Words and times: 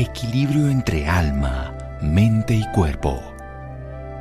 Equilibrio 0.00 0.68
entre 0.68 1.08
alma, 1.08 1.76
mente 2.00 2.54
y 2.54 2.64
cuerpo. 2.70 3.20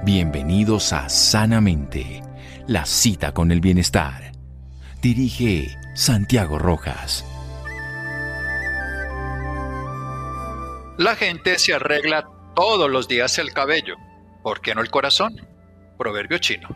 Bienvenidos 0.03 0.91
a 0.91 1.07
Sanamente, 1.07 2.23
la 2.65 2.83
cita 2.83 3.31
con 3.31 3.51
el 3.51 3.61
bienestar. 3.61 4.31
Dirige 5.03 5.77
Santiago 5.93 6.57
Rojas. 6.57 7.23
La 10.97 11.15
gente 11.15 11.59
se 11.59 11.75
arregla 11.75 12.27
todos 12.55 12.89
los 12.89 13.07
días 13.07 13.37
el 13.37 13.53
cabello. 13.53 13.97
¿Por 14.41 14.61
qué 14.61 14.73
no 14.73 14.81
el 14.81 14.89
corazón? 14.89 15.35
Proverbio 15.95 16.39
chino. 16.39 16.69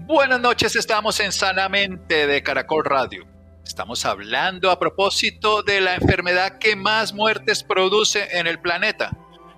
Buenas 0.00 0.42
noches, 0.42 0.76
estamos 0.76 1.20
en 1.20 1.32
Sanamente 1.32 2.26
de 2.26 2.42
Caracol 2.42 2.84
Radio. 2.84 3.35
Estamos 3.66 4.04
hablando 4.06 4.70
a 4.70 4.78
propósito 4.78 5.64
de 5.64 5.80
la 5.80 5.96
enfermedad 5.96 6.58
que 6.58 6.76
más 6.76 7.12
muertes 7.12 7.64
produce 7.64 8.38
en 8.38 8.46
el 8.46 8.60
planeta 8.60 9.10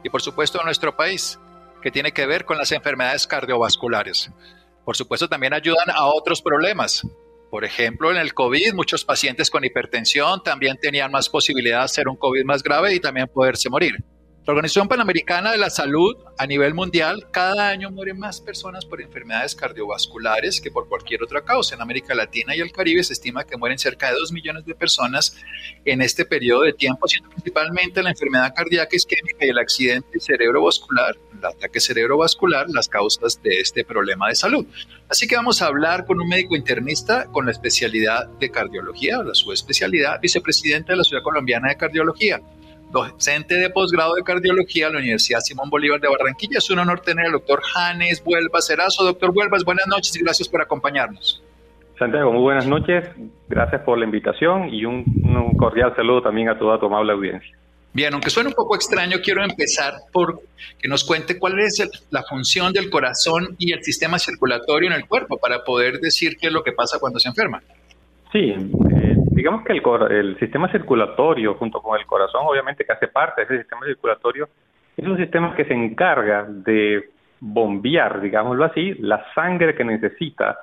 y 0.02 0.09
por 0.09 0.23
supuesto 0.23 0.59
en 0.59 0.64
nuestro 0.64 0.96
país, 0.96 1.38
que 1.83 1.91
tiene 1.91 2.12
que 2.12 2.24
ver 2.24 2.47
con 2.47 2.56
las 2.56 2.73
enfermedades 2.73 3.27
cardiovasculares. 3.27 4.30
Por 4.86 4.97
supuesto 4.97 5.28
también 5.28 5.52
ayudan 5.52 5.91
a 5.91 6.06
otros 6.06 6.41
problemas. 6.41 7.06
Por 7.50 7.66
ejemplo, 7.66 8.10
en 8.10 8.16
el 8.16 8.33
COVID 8.33 8.73
muchos 8.73 9.05
pacientes 9.05 9.50
con 9.50 9.64
hipertensión 9.66 10.42
también 10.42 10.78
tenían 10.80 11.12
más 11.12 11.28
posibilidad 11.28 11.80
de 11.80 11.84
hacer 11.84 12.09
un 12.09 12.16
COVID 12.16 12.45
más 12.45 12.62
grave 12.62 12.95
y 12.95 13.00
también 13.00 13.28
poderse 13.28 13.69
morir. 13.69 14.02
La 14.48 14.52
Organización 14.52 14.88
Panamericana 14.88 15.52
de 15.52 15.59
la 15.59 15.69
Salud 15.69 16.16
a 16.38 16.47
nivel 16.47 16.73
mundial, 16.73 17.27
cada 17.30 17.69
año 17.69 17.91
mueren 17.91 18.19
más 18.19 18.41
personas 18.41 18.87
por 18.87 19.02
enfermedades 19.02 19.55
cardiovasculares 19.55 20.62
que 20.62 20.70
por 20.70 20.89
cualquier 20.89 21.23
otra 21.23 21.43
causa. 21.43 21.75
En 21.75 21.83
América 21.83 22.15
Latina 22.15 22.56
y 22.56 22.61
el 22.61 22.73
Caribe 22.73 23.05
se 23.05 23.12
estima 23.12 23.45
que 23.45 23.59
mueren 23.59 23.79
cerca 23.79 24.09
de 24.09 24.15
2 24.15 24.33
millones 24.33 24.65
de 24.65 24.75
personas 24.75 25.37
en 25.84 26.01
este 26.01 26.25
periodo 26.25 26.62
de 26.62 26.73
tiempo, 26.73 27.06
siendo 27.06 27.29
principalmente 27.29 28.03
la 28.03 28.09
enfermedad 28.09 28.55
cardíaca 28.56 28.97
isquémica 28.97 29.45
y 29.45 29.50
el 29.50 29.59
accidente 29.59 30.19
cerebrovascular, 30.19 31.15
el 31.39 31.44
ataque 31.44 31.78
cerebrovascular, 31.78 32.70
las 32.70 32.89
causas 32.89 33.42
de 33.42 33.61
este 33.61 33.84
problema 33.84 34.31
de 34.31 34.34
salud. 34.34 34.65
Así 35.11 35.28
que 35.28 35.37
vamos 35.37 35.61
a 35.61 35.67
hablar 35.67 36.06
con 36.06 36.22
un 36.22 36.27
médico 36.27 36.56
internista 36.56 37.27
con 37.27 37.44
la 37.44 37.53
especialidad 37.53 38.27
de 38.41 38.50
cardiología, 38.50 39.19
la 39.22 39.34
subespecialidad, 39.34 40.22
vicepresidente 40.22 40.92
de 40.92 40.97
la 40.97 41.05
Ciudad 41.05 41.22
Colombiana 41.22 41.69
de 41.69 41.77
Cardiología 41.77 42.41
docente 42.91 43.55
de 43.55 43.70
posgrado 43.70 44.14
de 44.14 44.22
cardiología 44.22 44.86
a 44.86 44.91
la 44.91 44.98
Universidad 44.98 45.41
Simón 45.41 45.70
Bolívar 45.70 46.00
de 46.00 46.08
Barranquilla. 46.08 46.58
Es 46.58 46.70
un 46.70 46.78
honor 46.78 47.00
tener 47.00 47.27
al 47.27 47.33
doctor 47.33 47.61
Janes 47.62 48.22
Vuelvas 48.22 48.67
Cerazo. 48.67 49.05
Doctor 49.05 49.33
Vuelvas, 49.33 49.64
buenas 49.64 49.86
noches 49.86 50.17
y 50.17 50.22
gracias 50.22 50.48
por 50.48 50.62
acompañarnos. 50.62 51.42
Santiago, 51.98 52.33
muy 52.33 52.42
buenas 52.42 52.66
noches. 52.66 53.05
Gracias 53.48 53.83
por 53.83 53.98
la 53.98 54.05
invitación 54.05 54.72
y 54.72 54.84
un, 54.84 55.05
cordial 55.56 55.94
saludo 55.97 56.22
también 56.22 56.48
a 56.48 56.59
toda 56.59 56.78
tu 56.78 56.86
amable 56.86 57.12
audiencia. 57.12 57.56
Bien, 57.92 58.12
aunque 58.12 58.31
suene 58.31 58.50
un 58.50 58.55
poco 58.55 58.77
extraño, 58.77 59.16
quiero 59.22 59.42
empezar 59.42 59.94
por 60.12 60.41
que 60.78 60.89
nos 60.89 61.03
cuente 61.05 61.39
cuál 61.39 61.59
es 61.59 62.06
la 62.11 62.22
función 62.22 62.72
del 62.72 62.91
corazón 62.91 63.56
y 63.59 63.72
el 63.72 63.83
sistema 63.83 64.19
circulatorio 64.19 64.89
en 64.89 64.94
el 64.94 65.06
cuerpo 65.06 65.39
para 65.39 65.64
poder 65.64 65.98
decir 65.98 66.36
qué 66.36 66.48
es 66.48 66.53
lo 66.53 66.62
que 66.62 66.72
pasa 66.72 66.98
cuando 67.00 67.19
se 67.19 67.28
enferma. 67.28 67.62
Sí, 68.31 68.55
digamos 69.39 69.62
que 69.62 69.72
el, 69.72 69.83
el 70.11 70.39
sistema 70.41 70.69
circulatorio, 70.72 71.55
junto 71.55 71.81
con 71.81 71.97
el 71.97 72.05
corazón, 72.06 72.42
obviamente 72.44 72.84
que 72.84 72.92
hace 72.92 73.06
parte 73.06 73.42
de 73.42 73.44
ese 73.44 73.58
sistema 73.58 73.86
circulatorio, 73.86 74.48
es 74.97 75.06
un 75.06 75.17
sistema 75.17 75.55
que 75.55 75.64
se 75.64 75.75
encarga 75.75 76.44
de 76.48 77.11
bombear, 77.39 78.20
digámoslo 78.20 78.64
así, 78.64 78.94
la 78.94 79.25
sangre 79.36 79.77
que 79.77 79.84
necesita 79.84 80.59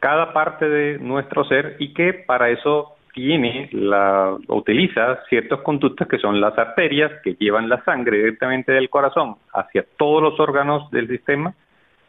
cada 0.00 0.32
parte 0.32 0.66
de 0.66 0.98
nuestro 1.00 1.44
ser 1.44 1.76
y 1.78 1.92
que 1.92 2.14
para 2.14 2.48
eso 2.48 2.96
tiene 3.12 3.68
la 3.72 4.34
utiliza 4.48 5.22
ciertos 5.28 5.60
conductos 5.60 6.08
que 6.08 6.18
son 6.18 6.40
las 6.40 6.56
arterias 6.58 7.12
que 7.22 7.34
llevan 7.34 7.68
la 7.68 7.84
sangre 7.84 8.16
directamente 8.16 8.72
del 8.72 8.88
corazón 8.88 9.36
hacia 9.52 9.84
todos 9.98 10.22
los 10.22 10.40
órganos 10.40 10.90
del 10.90 11.08
sistema 11.08 11.52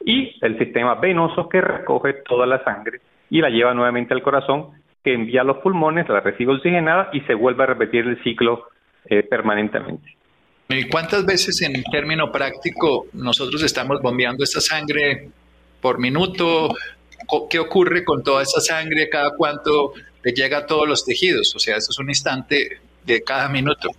y 0.03 0.37
el 0.41 0.57
sistema 0.57 0.95
venoso 0.95 1.49
que 1.49 1.59
recoge 1.59 2.13
toda 2.27 2.45
la 2.45 2.63
sangre 2.63 3.01
y 3.29 3.41
la 3.41 3.49
lleva 3.49 3.73
nuevamente 3.73 4.13
al 4.13 4.23
corazón 4.23 4.84
que 5.05 5.13
envía 5.13 5.41
a 5.41 5.43
los 5.43 5.57
pulmones, 5.57 6.09
la 6.09 6.19
recibe 6.19 6.53
oxigenada 6.53 7.09
y 7.13 7.21
se 7.21 7.35
vuelve 7.35 7.63
a 7.63 7.67
repetir 7.67 8.07
el 8.07 8.21
ciclo 8.23 8.69
eh, 9.05 9.21
permanentemente. 9.21 10.17
¿Y 10.67 10.89
cuántas 10.89 11.23
veces 11.27 11.61
en 11.61 11.83
término 11.83 12.31
práctico 12.31 13.05
nosotros 13.13 13.61
estamos 13.61 14.01
bombeando 14.01 14.43
esta 14.43 14.59
sangre 14.59 15.29
por 15.79 15.99
minuto? 15.99 16.69
¿Qué 17.51 17.59
ocurre 17.59 18.03
con 18.03 18.23
toda 18.23 18.41
esa 18.41 18.59
sangre? 18.59 19.07
¿Cada 19.09 19.29
cuánto 19.37 19.93
le 20.23 20.31
llega 20.31 20.57
a 20.57 20.65
todos 20.65 20.87
los 20.89 21.05
tejidos? 21.05 21.55
O 21.55 21.59
sea, 21.59 21.77
eso 21.77 21.91
es 21.91 21.99
un 21.99 22.09
instante 22.09 22.79
de 23.05 23.23
cada 23.23 23.47
minuto. 23.47 23.89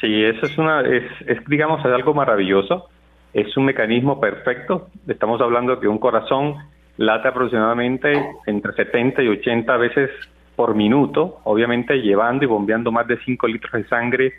Sí, 0.00 0.24
eso 0.24 0.46
es, 0.46 0.58
una, 0.58 0.80
es, 0.80 1.04
es 1.28 1.38
digamos, 1.46 1.78
es 1.78 1.92
algo 1.92 2.12
maravilloso. 2.12 2.88
Es 3.32 3.56
un 3.56 3.66
mecanismo 3.66 4.20
perfecto. 4.20 4.88
Estamos 5.06 5.40
hablando 5.40 5.76
de 5.76 5.82
que 5.82 5.86
un 5.86 5.98
corazón 5.98 6.56
late 6.96 7.28
aproximadamente 7.28 8.12
entre 8.46 8.72
70 8.72 9.22
y 9.22 9.28
80 9.28 9.76
veces 9.76 10.10
por 10.56 10.74
minuto, 10.74 11.40
obviamente 11.44 11.96
llevando 11.96 12.44
y 12.44 12.48
bombeando 12.48 12.90
más 12.90 13.06
de 13.06 13.18
5 13.24 13.46
litros 13.46 13.72
de 13.72 13.88
sangre 13.88 14.32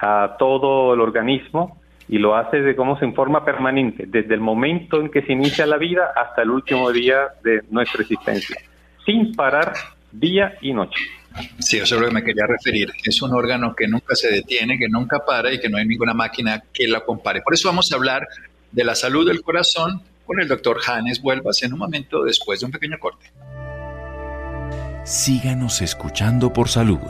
a 0.00 0.36
todo 0.38 0.94
el 0.94 1.00
organismo 1.00 1.78
y 2.08 2.18
lo 2.18 2.34
hace 2.34 2.62
de 2.62 2.74
cómo 2.74 2.98
se 2.98 3.04
en 3.04 3.14
forma 3.14 3.44
permanente, 3.44 4.04
desde 4.06 4.34
el 4.34 4.40
momento 4.40 4.98
en 5.00 5.10
que 5.10 5.22
se 5.22 5.32
inicia 5.32 5.66
la 5.66 5.76
vida 5.76 6.12
hasta 6.16 6.42
el 6.42 6.50
último 6.50 6.90
día 6.90 7.28
de 7.44 7.60
nuestra 7.70 8.00
existencia, 8.00 8.56
sin 9.04 9.34
parar 9.34 9.74
día 10.10 10.56
y 10.62 10.72
noche. 10.72 11.00
Sí, 11.58 11.76
eso 11.76 11.94
es 11.94 12.00
lo 12.00 12.08
que 12.08 12.14
me 12.14 12.24
quería 12.24 12.46
referir. 12.46 12.90
Es 13.04 13.20
un 13.20 13.34
órgano 13.34 13.74
que 13.76 13.86
nunca 13.86 14.16
se 14.16 14.32
detiene, 14.32 14.78
que 14.78 14.88
nunca 14.88 15.18
para 15.24 15.52
y 15.52 15.60
que 15.60 15.68
no 15.68 15.76
hay 15.76 15.86
ninguna 15.86 16.14
máquina 16.14 16.62
que 16.72 16.88
la 16.88 17.00
compare. 17.00 17.42
Por 17.42 17.52
eso 17.52 17.68
vamos 17.68 17.92
a 17.92 17.96
hablar 17.96 18.26
de 18.72 18.84
la 18.84 18.94
salud 18.94 19.28
del 19.28 19.42
corazón 19.42 20.02
con 20.24 20.40
el 20.40 20.48
doctor 20.48 20.78
Hannes 20.86 21.20
Vuelvas 21.20 21.62
en 21.62 21.74
un 21.74 21.78
momento 21.78 22.24
después 22.24 22.60
de 22.60 22.66
un 22.66 22.72
pequeño 22.72 22.98
corte 22.98 23.30
síganos 25.08 25.80
escuchando 25.80 26.52
por 26.52 26.68
salud. 26.68 27.00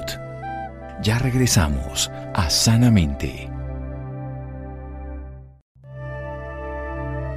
Ya 1.02 1.18
regresamos 1.18 2.12
a 2.32 2.48
Sanamente. 2.48 3.50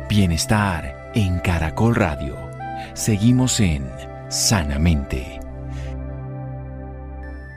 Bienestar 0.08 1.12
en 1.16 1.40
Caracol 1.40 1.96
Radio. 1.96 2.38
Seguimos 2.94 3.60
en 3.60 3.90
Sanamente. 4.30 5.40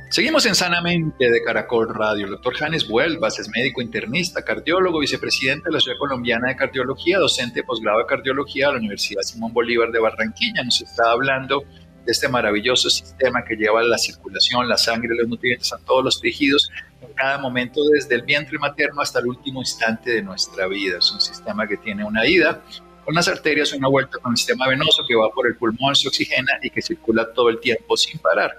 Seguimos 0.09 0.47
en 0.47 0.55
Sanamente 0.55 1.31
de 1.31 1.43
Caracol 1.43 1.95
Radio. 1.95 2.25
El 2.25 2.31
doctor 2.31 2.55
Janes 2.55 2.89
Vuelvas 2.89 3.39
es 3.39 3.51
médico 3.51 3.83
internista, 3.83 4.43
cardiólogo, 4.43 5.01
vicepresidente 5.01 5.69
de 5.69 5.73
la 5.73 5.81
Ciudad 5.81 5.99
Colombiana 5.99 6.49
de 6.49 6.57
Cardiología, 6.57 7.19
docente 7.19 7.61
de 7.61 7.65
posgrado 7.65 7.99
de 7.99 8.07
cardiología 8.07 8.69
de 8.69 8.73
la 8.75 8.79
Universidad 8.79 9.23
Simón 9.23 9.53
Bolívar 9.53 9.91
de 9.91 9.99
Barranquilla. 9.99 10.63
Nos 10.63 10.81
está 10.81 11.11
hablando 11.11 11.65
de 12.05 12.13
este 12.13 12.29
maravilloso 12.29 12.91
sistema 12.91 13.45
que 13.45 13.57
lleva 13.57 13.83
la 13.83 13.99
circulación, 13.99 14.69
la 14.69 14.77
sangre, 14.77 15.15
los 15.17 15.29
nutrientes 15.29 15.73
a 15.73 15.79
todos 15.79 16.05
los 16.05 16.21
tejidos 16.21 16.71
en 17.01 17.13
cada 17.15 17.39
momento, 17.39 17.83
desde 17.89 18.15
el 18.15 18.23
vientre 18.23 18.59
materno 18.59 19.01
hasta 19.01 19.21
el 19.21 19.27
último 19.27 19.61
instante 19.61 20.11
de 20.13 20.23
nuestra 20.23 20.67
vida. 20.67 20.99
Es 20.99 21.11
un 21.11 21.21
sistema 21.21 21.67
que 21.67 21.77
tiene 21.77 22.05
una 22.05 22.27
ida 22.27 22.63
con 23.05 23.15
las 23.15 23.29
arterias, 23.29 23.73
una 23.73 23.89
vuelta 23.89 24.19
con 24.19 24.33
el 24.33 24.37
sistema 24.37 24.67
venoso 24.67 25.05
que 25.07 25.15
va 25.15 25.29
por 25.31 25.47
el 25.47 25.57
pulmón, 25.57 25.95
se 25.95 26.09
oxigena 26.09 26.53
y 26.63 26.71
que 26.71 26.81
circula 26.81 27.33
todo 27.33 27.49
el 27.51 27.61
tiempo 27.61 27.97
sin 27.97 28.19
parar. 28.19 28.53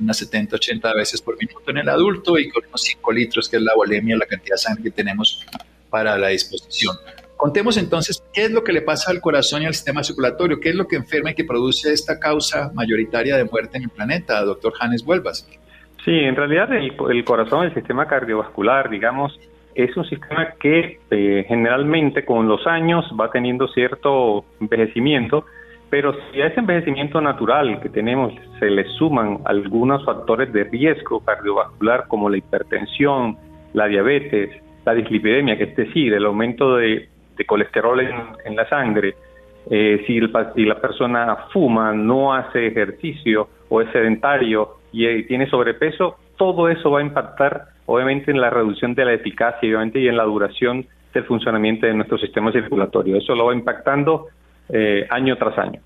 Unas 0.00 0.18
70, 0.18 0.54
80 0.56 0.94
veces 0.94 1.20
por 1.20 1.36
minuto 1.36 1.70
en 1.70 1.78
el 1.78 1.88
adulto 1.88 2.38
y 2.38 2.48
con 2.50 2.64
unos 2.66 2.82
5 2.82 3.12
litros, 3.12 3.48
que 3.48 3.56
es 3.56 3.62
la 3.62 3.74
volemia, 3.74 4.16
la 4.16 4.26
cantidad 4.26 4.54
de 4.54 4.58
sangre 4.58 4.84
que 4.84 4.90
tenemos 4.92 5.44
para 5.90 6.16
la 6.16 6.28
disposición. 6.28 6.96
Contemos 7.38 7.76
entonces 7.76 8.20
qué 8.34 8.46
es 8.46 8.50
lo 8.50 8.64
que 8.64 8.72
le 8.72 8.82
pasa 8.82 9.12
al 9.12 9.20
corazón 9.20 9.62
y 9.62 9.66
al 9.66 9.72
sistema 9.72 10.02
circulatorio, 10.02 10.58
qué 10.58 10.70
es 10.70 10.74
lo 10.74 10.88
que 10.88 10.96
enferma 10.96 11.30
y 11.30 11.34
que 11.34 11.44
produce 11.44 11.92
esta 11.92 12.18
causa 12.18 12.72
mayoritaria 12.74 13.36
de 13.36 13.44
muerte 13.44 13.78
en 13.78 13.84
el 13.84 13.90
planeta, 13.90 14.42
doctor 14.42 14.72
Hannes 14.80 15.04
Vuelvas. 15.04 15.48
Sí, 16.04 16.10
en 16.10 16.34
realidad 16.34 16.68
el, 16.72 17.24
corazón, 17.24 17.66
el 17.66 17.74
sistema 17.74 18.08
cardiovascular, 18.08 18.90
digamos, 18.90 19.38
es 19.76 19.96
un 19.96 20.04
sistema 20.06 20.54
que 20.58 20.98
eh, 21.12 21.44
generalmente 21.46 22.24
con 22.24 22.48
los 22.48 22.66
años 22.66 23.04
va 23.18 23.30
teniendo 23.30 23.68
cierto 23.68 24.44
envejecimiento, 24.60 25.44
pero 25.90 26.16
si 26.32 26.42
a 26.42 26.48
ese 26.48 26.58
envejecimiento 26.58 27.20
natural 27.20 27.80
que 27.80 27.88
tenemos 27.88 28.34
se 28.58 28.68
le 28.68 28.84
suman 28.98 29.38
algunos 29.44 30.04
factores 30.04 30.52
de 30.52 30.64
riesgo 30.64 31.20
cardiovascular 31.20 32.08
como 32.08 32.28
la 32.28 32.38
hipertensión, 32.38 33.38
la 33.74 33.86
diabetes, 33.86 34.60
la 34.84 34.94
dislipidemia, 34.94 35.56
que 35.56 35.64
es 35.64 35.76
decir, 35.76 36.12
el 36.14 36.26
aumento 36.26 36.74
de 36.74 37.08
de 37.38 37.46
colesterol 37.46 38.00
en, 38.00 38.56
la 38.56 38.68
sangre, 38.68 39.14
eh, 39.70 40.04
si, 40.06 40.20
la 40.20 40.80
persona 40.80 41.36
fuma, 41.52 41.92
no 41.92 42.34
hace 42.34 42.66
ejercicio 42.66 43.48
o 43.68 43.80
es 43.80 43.90
sedentario 43.92 44.78
y, 44.92 45.06
y, 45.06 45.22
tiene 45.24 45.48
sobrepeso, 45.48 46.16
todo 46.36 46.68
eso 46.68 46.90
va 46.90 47.00
a 47.00 47.02
impactar 47.02 47.68
obviamente 47.86 48.30
en 48.30 48.40
la 48.40 48.50
reducción 48.50 48.94
de 48.94 49.04
la 49.04 49.14
eficacia 49.14 49.68
obviamente, 49.68 50.00
y 50.00 50.08
en 50.08 50.16
la 50.16 50.24
duración 50.24 50.86
del 51.14 51.24
funcionamiento 51.24 51.86
de 51.86 51.94
nuestro 51.94 52.18
sistema 52.18 52.52
circulatorio. 52.52 53.16
Eso 53.16 53.34
lo 53.34 53.46
va 53.46 53.54
impactando 53.54 54.28
eh, 54.68 55.06
año 55.08 55.36
tras 55.36 55.56
año. 55.58 55.80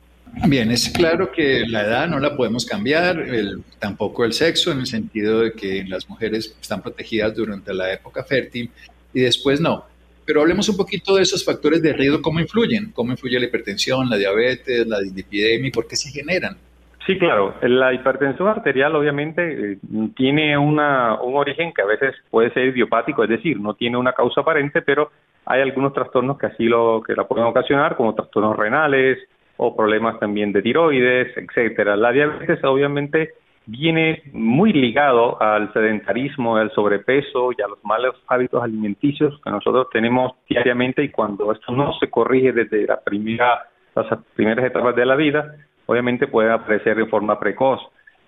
Bien, 0.49 0.71
es 0.71 0.89
claro 0.89 1.31
que 1.31 1.65
la 1.69 1.83
edad 1.83 2.09
no 2.09 2.19
la 2.19 2.35
podemos 2.37 2.65
cambiar, 2.65 3.21
el, 3.21 3.63
tampoco 3.79 4.25
el 4.25 4.33
sexo, 4.33 4.73
en 4.73 4.81
el 4.81 4.87
sentido 4.87 5.41
de 5.41 5.53
que 5.53 5.85
las 5.87 6.09
mujeres 6.09 6.57
están 6.61 6.81
protegidas 6.83 7.37
durante 7.37 7.75
la 7.75 7.93
época 7.93 8.25
fértil 8.25 8.71
y 9.13 9.21
después 9.21 9.61
no. 9.61 9.85
Pero 10.25 10.41
hablemos 10.41 10.69
un 10.69 10.77
poquito 10.77 11.17
de 11.17 11.23
esos 11.23 11.45
factores 11.45 11.83
de 11.83 11.93
riesgo, 11.93 12.23
cómo 12.23 12.41
influyen, 12.41 12.93
cómo 12.93 13.13
influye 13.13 13.39
la 13.41 13.47
hipertensión, 13.47 14.09
la 14.09 14.17
diabetes, 14.17 14.87
la 14.87 15.01
dislipidemia 15.01 15.71
por 15.73 15.87
qué 15.87 15.97
se 15.97 16.11
generan. 16.11 16.57
Sí, 17.07 17.19
claro. 17.19 17.55
La 17.63 17.93
hipertensión 17.93 18.49
arterial 18.49 18.95
obviamente 18.95 19.73
eh, 19.73 19.79
tiene 20.15 20.57
una, 20.57 21.21
un 21.21 21.37
origen 21.37 21.73
que 21.73 21.83
a 21.83 21.87
veces 21.87 22.15
puede 22.31 22.53
ser 22.53 22.67
idiopático, 22.67 23.25
es 23.25 23.31
decir, 23.31 23.59
no 23.59 23.75
tiene 23.75 23.97
una 23.97 24.13
causa 24.13 24.43
aparente, 24.43 24.83
pero 24.83 25.11
hay 25.45 25.61
algunos 25.63 25.93
trastornos 25.93 26.39
que 26.39 26.47
así 26.47 26.65
lo 26.65 27.03
que 27.05 27.15
la 27.15 27.25
pueden 27.25 27.47
ocasionar, 27.47 27.97
como 27.97 28.15
trastornos 28.15 28.57
renales 28.57 29.19
o 29.57 29.75
problemas 29.75 30.21
también 30.21 30.53
de 30.53 30.63
tiroides, 30.63 31.37
etcétera. 31.37 31.97
La 31.97 32.13
diabetes 32.13 32.63
obviamente 32.63 33.35
viene 33.67 34.23
muy 34.33 34.73
ligado 34.73 35.41
al 35.41 35.73
sedentarismo, 35.73 36.57
al 36.57 36.71
sobrepeso 36.73 37.53
y 37.57 37.63
a 37.63 37.69
los 37.69 37.83
malos 37.85 38.17
hábitos 38.27 38.63
alimenticios 38.63 39.41
que 39.43 39.51
nosotros 39.51 39.89
tenemos 39.93 40.33
diariamente 40.49 41.03
y 41.05 41.11
cuando 41.11 41.53
esto 41.53 41.73
no 41.73 41.93
se 41.95 42.11
corrige 42.11 42.53
desde 42.53 42.87
la 42.87 43.01
primera, 43.01 43.69
las 43.95 44.07
primeras 44.35 44.65
etapas 44.67 44.97
de 44.97 45.07
la 45.07 45.17
vida, 45.17 45.55
obviamente 45.87 46.27
puede 46.27 46.51
aparecer 46.51 46.97
de 46.97 47.07
forma 47.07 47.39
precoz. 47.39 47.81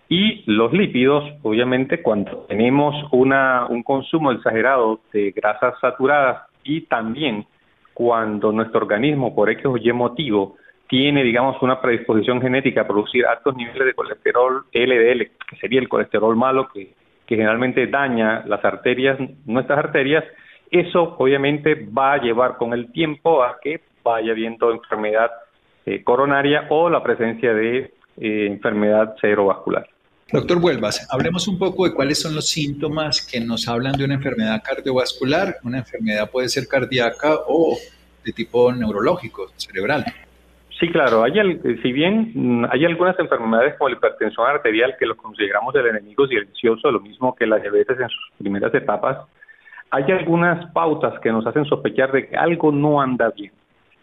Y 0.08 0.44
los 0.46 0.72
lípidos, 0.72 1.24
obviamente, 1.42 2.02
cuando 2.02 2.44
tenemos 2.48 2.94
una, 3.10 3.66
un 3.66 3.82
consumo 3.82 4.32
exagerado 4.32 5.00
de 5.12 5.30
grasas 5.32 5.74
saturadas 5.80 6.42
y 6.62 6.82
también 6.82 7.46
cuando 7.94 8.52
nuestro 8.52 8.80
organismo, 8.80 9.34
por 9.34 9.48
X 9.50 9.64
o 9.66 9.76
Y 9.76 9.92
motivo, 9.92 10.56
tiene, 10.88 11.22
digamos, 11.22 11.60
una 11.62 11.80
predisposición 11.80 12.40
genética 12.40 12.82
a 12.82 12.86
producir 12.86 13.26
altos 13.26 13.56
niveles 13.56 13.86
de 13.86 13.94
colesterol 13.94 14.64
LDL, 14.72 15.30
que 15.48 15.56
sería 15.60 15.80
el 15.80 15.88
colesterol 15.88 16.36
malo 16.36 16.68
que, 16.72 16.94
generalmente 17.26 17.86
daña 17.86 18.44
las 18.46 18.62
arterias, 18.64 19.18
nuestras 19.46 19.78
arterias, 19.78 20.24
eso 20.70 21.16
obviamente 21.18 21.74
va 21.74 22.12
a 22.12 22.18
llevar 22.18 22.58
con 22.58 22.74
el 22.74 22.92
tiempo 22.92 23.42
a 23.42 23.56
que 23.62 23.80
vaya 24.02 24.32
habiendo 24.32 24.70
enfermedad 24.70 25.30
eh, 25.86 26.04
coronaria 26.04 26.66
o 26.68 26.90
la 26.90 27.02
presencia 27.02 27.54
de 27.54 27.78
eh, 28.18 28.46
enfermedad 28.46 29.14
cerebrovascular. 29.20 29.88
Doctor 30.30 30.60
Vuelvas, 30.60 31.06
hablemos 31.10 31.48
un 31.48 31.58
poco 31.58 31.84
de 31.84 31.94
cuáles 31.94 32.20
son 32.20 32.34
los 32.34 32.48
síntomas 32.48 33.26
que 33.26 33.40
nos 33.40 33.68
hablan 33.68 33.92
de 33.92 34.04
una 34.04 34.14
enfermedad 34.14 34.62
cardiovascular. 34.62 35.56
Una 35.62 35.78
enfermedad 35.78 36.30
puede 36.30 36.48
ser 36.48 36.66
cardíaca 36.66 37.36
o 37.46 37.78
de 38.24 38.32
tipo 38.32 38.72
neurológico, 38.72 39.50
cerebral. 39.56 40.04
Sí, 40.78 40.88
claro. 40.88 41.22
Hay, 41.22 41.32
si 41.82 41.92
bien 41.92 42.32
mm, 42.34 42.66
hay 42.70 42.84
algunas 42.84 43.18
enfermedades 43.18 43.74
como 43.78 43.90
la 43.90 43.96
hipertensión 43.96 44.46
arterial 44.46 44.96
que 44.98 45.06
lo 45.06 45.16
consideramos 45.16 45.74
el 45.76 45.86
enemigo 45.86 46.26
silencioso, 46.26 46.90
lo 46.90 47.00
mismo 47.00 47.34
que 47.34 47.46
la 47.46 47.58
diabetes 47.58 47.98
en 47.98 48.08
sus 48.08 48.30
primeras 48.38 48.74
etapas, 48.74 49.18
hay 49.90 50.10
algunas 50.10 50.70
pautas 50.72 51.18
que 51.20 51.30
nos 51.30 51.46
hacen 51.46 51.64
sospechar 51.66 52.10
de 52.10 52.28
que 52.28 52.36
algo 52.36 52.72
no 52.72 53.00
anda 53.00 53.30
bien. 53.30 53.52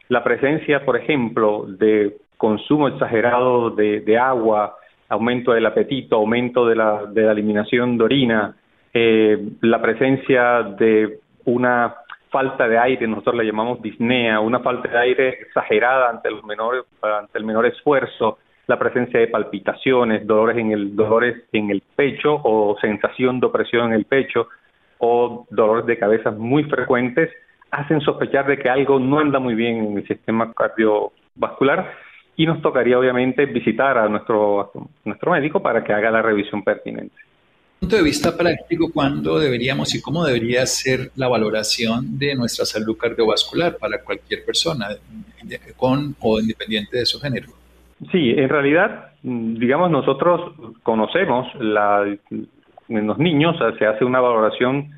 La 0.07 0.23
presencia, 0.23 0.85
por 0.85 0.95
ejemplo, 0.95 1.65
de 1.67 2.15
consumo 2.37 2.87
exagerado 2.87 3.69
de, 3.71 4.17
agua, 4.17 4.77
aumento 5.09 5.51
del 5.51 5.65
apetito, 5.65 6.15
aumento 6.15 6.65
de 6.65 6.75
la, 6.75 7.05
de 7.05 7.23
la 7.23 7.33
eliminación 7.33 7.97
de 7.97 8.03
orina, 8.03 8.55
eh, 8.93 9.37
la 9.61 9.81
presencia 9.81 10.63
de 10.63 11.19
una 11.45 11.95
falta 12.31 12.67
de 12.67 12.77
aire, 12.77 13.07
nosotros 13.07 13.35
le 13.35 13.45
llamamos 13.45 13.81
disnea, 13.81 14.39
una 14.39 14.59
falta 14.59 14.89
de 14.89 14.97
aire 14.97 15.29
exagerada 15.41 16.09
ante 16.09 16.31
los 16.31 16.43
menores, 16.43 16.83
ante 17.01 17.37
el 17.37 17.43
menor 17.43 17.65
esfuerzo, 17.65 18.39
la 18.67 18.79
presencia 18.79 19.19
de 19.19 19.27
palpitaciones, 19.27 20.25
dolores 20.25 20.57
en 20.57 20.71
el 20.71 20.95
dolores 20.95 21.43
en 21.51 21.69
el 21.69 21.83
pecho 21.95 22.39
o 22.43 22.77
sensación 22.79 23.39
de 23.39 23.47
opresión 23.47 23.87
en 23.87 23.93
el 23.93 24.05
pecho 24.05 24.47
o 24.99 25.45
dolores 25.49 25.85
de 25.85 25.97
cabeza 25.97 26.31
muy 26.31 26.63
frecuentes 26.63 27.29
hacen 27.69 27.99
sospechar 28.01 28.45
de 28.47 28.57
que 28.57 28.69
algo 28.69 28.99
no 28.99 29.19
anda 29.19 29.39
muy 29.39 29.55
bien 29.55 29.77
en 29.77 29.97
el 29.97 30.07
sistema 30.07 30.53
cardiovascular 30.53 31.91
y 32.37 32.45
nos 32.45 32.61
tocaría 32.61 32.97
obviamente 32.97 33.45
visitar 33.45 33.97
a 33.97 34.07
nuestro 34.07 34.71
nuestro 35.03 35.31
médico 35.31 35.61
para 35.61 35.83
que 35.83 35.91
haga 35.91 36.11
la 36.11 36.21
revisión 36.21 36.63
pertinente 36.63 37.15
punto 37.81 37.95
de 37.95 38.03
vista 38.03 38.37
práctico, 38.37 38.91
¿cuándo 38.93 39.39
deberíamos 39.39 39.95
y 39.95 40.01
cómo 40.03 40.23
debería 40.23 40.63
ser 40.67 41.09
la 41.15 41.27
valoración 41.27 42.19
de 42.19 42.35
nuestra 42.35 42.63
salud 42.63 42.95
cardiovascular 42.95 43.75
para 43.77 44.03
cualquier 44.03 44.45
persona, 44.45 44.89
con 45.75 46.15
o 46.21 46.39
independiente 46.39 46.99
de 46.99 47.07
su 47.07 47.19
género? 47.19 47.47
Sí, 48.11 48.35
en 48.37 48.49
realidad, 48.49 49.13
digamos, 49.23 49.89
nosotros 49.89 50.53
conocemos 50.83 51.47
la, 51.55 52.05
en 52.87 53.07
los 53.07 53.17
niños 53.17 53.57
se 53.79 53.87
hace 53.87 54.05
una 54.05 54.19
valoración 54.19 54.91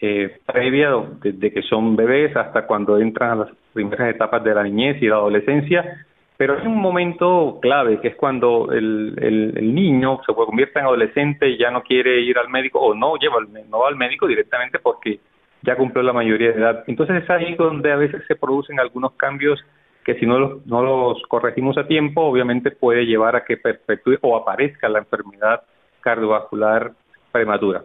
eh, 0.00 0.38
previa 0.46 0.92
desde 1.22 1.52
que 1.52 1.60
son 1.60 1.94
bebés 1.94 2.34
hasta 2.34 2.66
cuando 2.66 2.98
entran 2.98 3.32
a 3.32 3.34
las 3.44 3.48
primeras 3.74 4.14
etapas 4.14 4.42
de 4.42 4.54
la 4.54 4.62
niñez 4.62 4.96
y 5.02 5.08
la 5.08 5.16
adolescencia 5.16 6.06
pero 6.40 6.58
hay 6.58 6.66
un 6.66 6.80
momento 6.80 7.58
clave 7.60 8.00
que 8.00 8.08
es 8.08 8.16
cuando 8.16 8.72
el, 8.72 9.14
el, 9.20 9.74
niño 9.74 10.22
se 10.24 10.32
convierte 10.32 10.78
en 10.78 10.86
adolescente 10.86 11.50
y 11.50 11.58
ya 11.58 11.70
no 11.70 11.82
quiere 11.82 12.18
ir 12.22 12.38
al 12.38 12.48
médico 12.48 12.80
o 12.80 12.94
no 12.94 13.16
lleva 13.16 13.40
no 13.68 13.80
va 13.80 13.88
al 13.88 13.96
médico 13.96 14.26
directamente 14.26 14.78
porque 14.78 15.20
ya 15.60 15.76
cumplió 15.76 16.02
la 16.02 16.14
mayoría 16.14 16.52
de 16.52 16.58
edad. 16.58 16.84
Entonces 16.86 17.22
es 17.22 17.28
ahí 17.28 17.56
donde 17.56 17.92
a 17.92 17.96
veces 17.96 18.22
se 18.26 18.36
producen 18.36 18.80
algunos 18.80 19.12
cambios 19.16 19.62
que 20.02 20.14
si 20.14 20.24
no 20.24 20.38
los, 20.38 20.66
no 20.66 20.82
los 20.82 21.22
corregimos 21.28 21.76
a 21.76 21.86
tiempo, 21.86 22.22
obviamente 22.22 22.70
puede 22.70 23.04
llevar 23.04 23.36
a 23.36 23.44
que 23.44 23.58
perpetúe 23.58 24.16
o 24.22 24.34
aparezca 24.34 24.88
la 24.88 25.00
enfermedad 25.00 25.60
cardiovascular 26.00 26.92
prematura. 27.30 27.82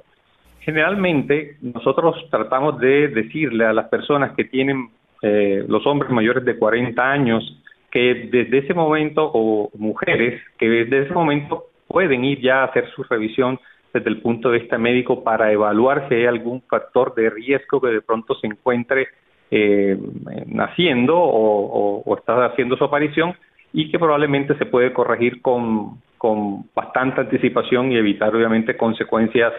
Generalmente 0.62 1.58
nosotros 1.62 2.26
tratamos 2.32 2.80
de 2.80 3.10
decirle 3.10 3.66
a 3.66 3.74
las 3.74 3.90
personas 3.90 4.34
que 4.34 4.46
tienen 4.46 4.92
eh, 5.22 5.66
los 5.68 5.86
hombres 5.86 6.10
mayores 6.10 6.46
de 6.46 6.58
40 6.58 7.04
años 7.04 7.62
que 7.96 8.28
desde 8.30 8.58
ese 8.58 8.74
momento, 8.74 9.32
o 9.34 9.70
mujeres 9.78 10.42
que 10.58 10.68
desde 10.68 11.04
ese 11.04 11.14
momento 11.14 11.68
pueden 11.88 12.26
ir 12.26 12.42
ya 12.42 12.60
a 12.60 12.66
hacer 12.66 12.90
su 12.94 13.04
revisión 13.04 13.58
desde 13.94 14.10
el 14.10 14.20
punto 14.20 14.52
de 14.52 14.60
vista 14.60 14.78
médico 14.78 15.24
para 15.24 15.50
evaluar 15.54 16.10
si 16.10 16.16
hay 16.16 16.26
algún 16.26 16.62
factor 16.64 17.16
de 17.16 17.30
riesgo 17.30 17.80
que 17.80 17.88
de 17.88 18.02
pronto 18.02 18.36
se 18.36 18.48
encuentre 18.48 19.08
eh, 19.50 19.98
naciendo 20.48 21.18
o, 21.18 22.04
o, 22.06 22.18
está 22.18 22.48
haciendo 22.48 22.76
su 22.76 22.84
aparición 22.84 23.34
y 23.72 23.90
que 23.90 23.98
probablemente 23.98 24.58
se 24.58 24.66
puede 24.66 24.92
corregir 24.92 25.42
con, 25.42 26.02
con 26.18 26.66
bastante 26.76 27.22
anticipación 27.22 27.94
y 27.94 27.98
evitar 27.98 28.36
obviamente 28.36 28.76
consecuencias 28.76 29.54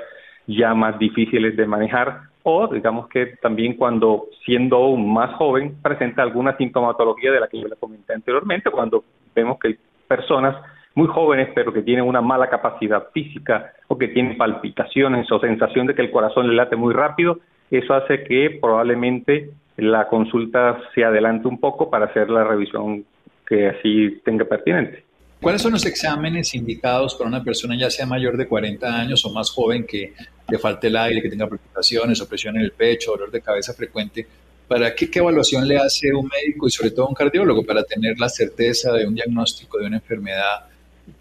ya 0.47 0.75
más 0.75 0.99
difíciles 0.99 1.57
de 1.57 1.67
manejar 1.67 2.21
o 2.49 2.69
digamos 2.69 3.09
que 3.09 3.27
también 3.43 3.75
cuando 3.75 4.27
siendo 4.45 4.77
aún 4.77 5.13
más 5.13 5.35
joven 5.35 5.75
presenta 5.83 6.23
alguna 6.23 6.57
sintomatología 6.57 7.33
de 7.33 7.41
la 7.41 7.49
que 7.49 7.61
yo 7.61 7.67
le 7.67 7.75
comenté 7.75 8.15
anteriormente, 8.15 8.71
cuando 8.71 9.03
vemos 9.35 9.59
que 9.59 9.69
hay 9.69 9.79
personas 10.07 10.55
muy 10.95 11.09
jóvenes 11.09 11.49
pero 11.57 11.73
que 11.73 11.83
tienen 11.83 12.05
una 12.05 12.21
mala 12.21 12.49
capacidad 12.49 13.09
física 13.13 13.73
o 13.89 13.99
que 13.99 14.07
tienen 14.07 14.37
palpitaciones 14.37 15.31
o 15.33 15.41
sensación 15.41 15.89
de 15.89 15.97
que 15.97 16.03
el 16.03 16.13
corazón 16.13 16.47
le 16.47 16.55
late 16.55 16.77
muy 16.77 16.95
rápido, 16.95 17.41
eso 17.69 17.95
hace 17.95 18.23
que 18.23 18.59
probablemente 18.63 19.51
la 19.77 20.07
consulta 20.07 20.79
se 20.95 21.05
adelante 21.05 21.49
un 21.49 21.59
poco 21.59 21.91
para 21.91 22.07
hacer 22.07 22.31
la 22.31 22.45
revisión 22.45 23.05
que 23.45 23.71
así 23.71 24.21
tenga 24.25 24.45
pertinente. 24.45 25.06
¿Cuáles 25.41 25.63
son 25.63 25.73
los 25.73 25.85
exámenes 25.85 26.55
indicados 26.55 27.15
para 27.15 27.29
una 27.29 27.45
persona 27.45 27.77
ya 27.77 27.91
sea 27.91 28.07
mayor 28.07 28.37
de 28.37 28.47
40 28.47 29.01
años 29.01 29.25
o 29.25 29.33
más 29.33 29.51
joven 29.51 29.85
que 29.87 30.15
le 30.49 30.59
falte 30.59 30.87
el 30.87 30.97
aire, 30.97 31.23
que 31.23 31.29
tenga 31.29 31.47
preocupaciones, 31.47 32.21
opresión 32.21 32.57
en 32.57 32.63
el 32.63 32.73
pecho, 32.73 33.13
dolor 33.13 33.31
de 33.31 33.41
cabeza 33.41 33.75
frecuente? 33.75 34.27
¿Para 34.67 34.95
qué, 34.95 35.11
qué 35.11 35.21
evaluación 35.21 35.69
le 35.69 35.77
hace 35.77 36.13
un 36.13 36.29
médico 36.29 36.67
y 36.67 36.71
sobre 36.71 36.91
todo 36.91 37.07
un 37.07 37.15
cardiólogo 37.15 37.65
para 37.65 37.85
tener 37.85 38.19
la 38.19 38.29
certeza 38.29 38.93
de 38.93 39.07
un 39.07 39.15
diagnóstico 39.15 39.79
de 39.79 39.87
una 39.87 39.97
enfermedad 39.97 40.67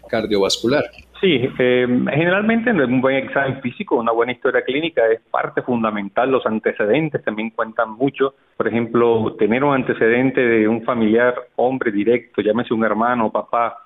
cardiovascular? 0.08 0.84
Sí, 1.20 1.48
eh, 1.58 1.86
generalmente 2.10 2.70
un 2.70 3.00
buen 3.00 3.16
examen 3.16 3.60
físico, 3.62 3.96
una 3.96 4.12
buena 4.12 4.32
historia 4.32 4.62
clínica 4.62 5.06
es 5.06 5.20
parte 5.30 5.62
fundamental. 5.62 6.30
Los 6.30 6.44
antecedentes 6.44 7.22
también 7.24 7.50
cuentan 7.50 7.92
mucho. 7.92 8.34
Por 8.56 8.68
ejemplo, 8.68 9.34
tener 9.38 9.64
un 9.64 9.74
antecedente 9.74 10.40
de 10.40 10.68
un 10.68 10.82
familiar, 10.84 11.34
hombre 11.56 11.90
directo, 11.90 12.42
llámese 12.42 12.74
un 12.74 12.84
hermano, 12.84 13.30
papá, 13.32 13.78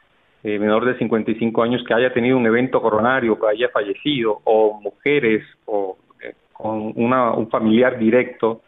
eh, 0.43 0.59
menor 0.59 0.87
de 0.87 0.97
55 0.99 1.63
años 1.63 1.83
que 1.87 1.95
haya 1.95 2.13
tenido 2.13 2.37
un 2.37 2.47
evento 2.47 2.81
coronario, 2.81 3.39
que 3.39 3.47
haya 3.47 3.69
fallecido, 3.69 4.41
o 4.45 4.81
mujeres 4.81 5.45
o 5.67 5.99
eh, 6.23 6.35
con 6.53 6.93
una, 6.97 7.33
un 7.33 7.51
familiar 7.51 7.99
directo 7.99 8.63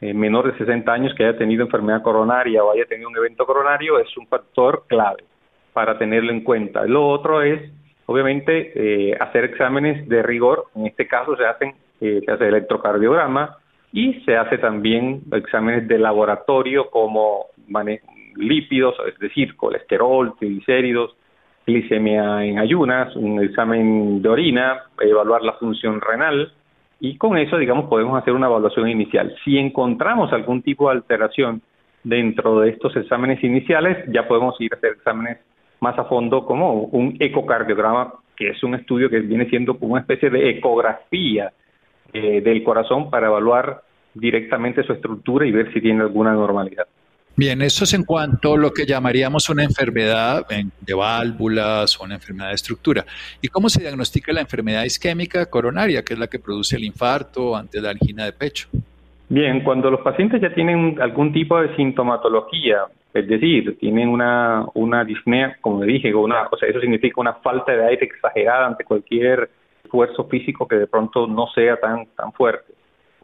eh, 0.00 0.12
menor 0.12 0.52
de 0.52 0.58
60 0.58 0.92
años 0.92 1.14
que 1.14 1.24
haya 1.24 1.38
tenido 1.38 1.64
enfermedad 1.64 2.02
coronaria 2.02 2.62
o 2.62 2.72
haya 2.72 2.84
tenido 2.84 3.08
un 3.08 3.16
evento 3.16 3.46
coronario, 3.46 3.98
es 3.98 4.14
un 4.18 4.26
factor 4.26 4.84
clave 4.86 5.24
para 5.72 5.96
tenerlo 5.98 6.30
en 6.30 6.42
cuenta. 6.42 6.84
Lo 6.84 7.08
otro 7.08 7.40
es, 7.40 7.70
obviamente, 8.06 8.72
eh, 8.74 9.16
hacer 9.18 9.44
exámenes 9.44 10.06
de 10.08 10.22
rigor. 10.22 10.66
En 10.74 10.86
este 10.86 11.06
caso 11.06 11.36
se 11.36 11.46
hacen 11.46 11.74
se 12.00 12.30
hace 12.30 12.48
electrocardiograma 12.48 13.56
y 13.92 14.20
se 14.24 14.36
hace 14.36 14.58
también 14.58 15.22
exámenes 15.32 15.88
de 15.88 15.98
laboratorio 15.98 16.90
como 16.90 17.46
lípidos, 18.36 18.94
es 19.06 19.18
decir, 19.18 19.56
colesterol, 19.56 20.34
triglicéridos, 20.38 21.16
glicemia 21.66 22.44
en 22.44 22.58
ayunas, 22.58 23.14
un 23.16 23.42
examen 23.42 24.20
de 24.20 24.28
orina, 24.28 24.82
evaluar 25.00 25.42
la 25.42 25.54
función 25.54 26.00
renal 26.00 26.52
y 27.00 27.16
con 27.16 27.36
eso, 27.36 27.58
digamos, 27.58 27.86
podemos 27.88 28.20
hacer 28.20 28.34
una 28.34 28.46
evaluación 28.46 28.88
inicial. 28.88 29.34
Si 29.44 29.58
encontramos 29.58 30.32
algún 30.32 30.62
tipo 30.62 30.88
de 30.88 30.96
alteración 30.96 31.62
dentro 32.02 32.60
de 32.60 32.70
estos 32.70 32.96
exámenes 32.96 33.42
iniciales, 33.42 34.04
ya 34.12 34.26
podemos 34.28 34.58
ir 34.60 34.72
a 34.72 34.76
hacer 34.76 34.92
exámenes 34.92 35.38
más 35.80 35.98
a 35.98 36.04
fondo 36.04 36.46
como 36.46 36.84
un 36.84 37.16
ecocardiograma, 37.20 38.14
que 38.36 38.48
es 38.48 38.62
un 38.62 38.74
estudio 38.74 39.10
que 39.10 39.20
viene 39.20 39.48
siendo 39.48 39.78
como 39.78 39.92
una 39.92 40.00
especie 40.00 40.30
de 40.30 40.50
ecografía 40.50 41.52
eh, 42.12 42.40
del 42.40 42.62
corazón 42.62 43.10
para 43.10 43.26
evaluar 43.26 43.82
directamente 44.14 44.82
su 44.82 44.92
estructura 44.92 45.46
y 45.46 45.52
ver 45.52 45.72
si 45.72 45.80
tiene 45.80 46.02
alguna 46.02 46.32
normalidad. 46.32 46.86
Bien, 47.36 47.60
eso 47.62 47.82
es 47.82 47.92
en 47.94 48.04
cuanto 48.04 48.54
a 48.54 48.56
lo 48.56 48.70
que 48.70 48.86
llamaríamos 48.86 49.50
una 49.50 49.64
enfermedad 49.64 50.46
de 50.80 50.94
válvulas 50.94 52.00
o 52.00 52.04
una 52.04 52.14
enfermedad 52.14 52.50
de 52.50 52.54
estructura. 52.54 53.04
¿Y 53.42 53.48
cómo 53.48 53.68
se 53.68 53.82
diagnostica 53.82 54.32
la 54.32 54.40
enfermedad 54.40 54.84
isquémica 54.84 55.46
coronaria, 55.46 56.04
que 56.04 56.14
es 56.14 56.18
la 56.18 56.28
que 56.28 56.38
produce 56.38 56.76
el 56.76 56.84
infarto 56.84 57.56
ante 57.56 57.80
la 57.80 57.90
angina 57.90 58.24
de 58.24 58.32
pecho? 58.32 58.68
Bien, 59.28 59.64
cuando 59.64 59.90
los 59.90 60.00
pacientes 60.02 60.40
ya 60.40 60.54
tienen 60.54 61.00
algún 61.00 61.32
tipo 61.32 61.60
de 61.60 61.74
sintomatología, 61.74 62.82
es 63.12 63.26
decir, 63.26 63.78
tienen 63.80 64.10
una, 64.10 64.66
una 64.74 65.04
disnea, 65.04 65.56
como 65.60 65.82
dije, 65.82 66.14
una, 66.14 66.46
o 66.52 66.56
sea, 66.56 66.68
eso 66.68 66.80
significa 66.80 67.20
una 67.20 67.34
falta 67.34 67.72
de 67.72 67.84
aire 67.84 68.06
exagerada 68.06 68.66
ante 68.66 68.84
cualquier 68.84 69.50
esfuerzo 69.82 70.24
físico 70.26 70.68
que 70.68 70.76
de 70.76 70.86
pronto 70.86 71.26
no 71.26 71.48
sea 71.52 71.76
tan, 71.80 72.06
tan 72.14 72.32
fuerte, 72.32 72.74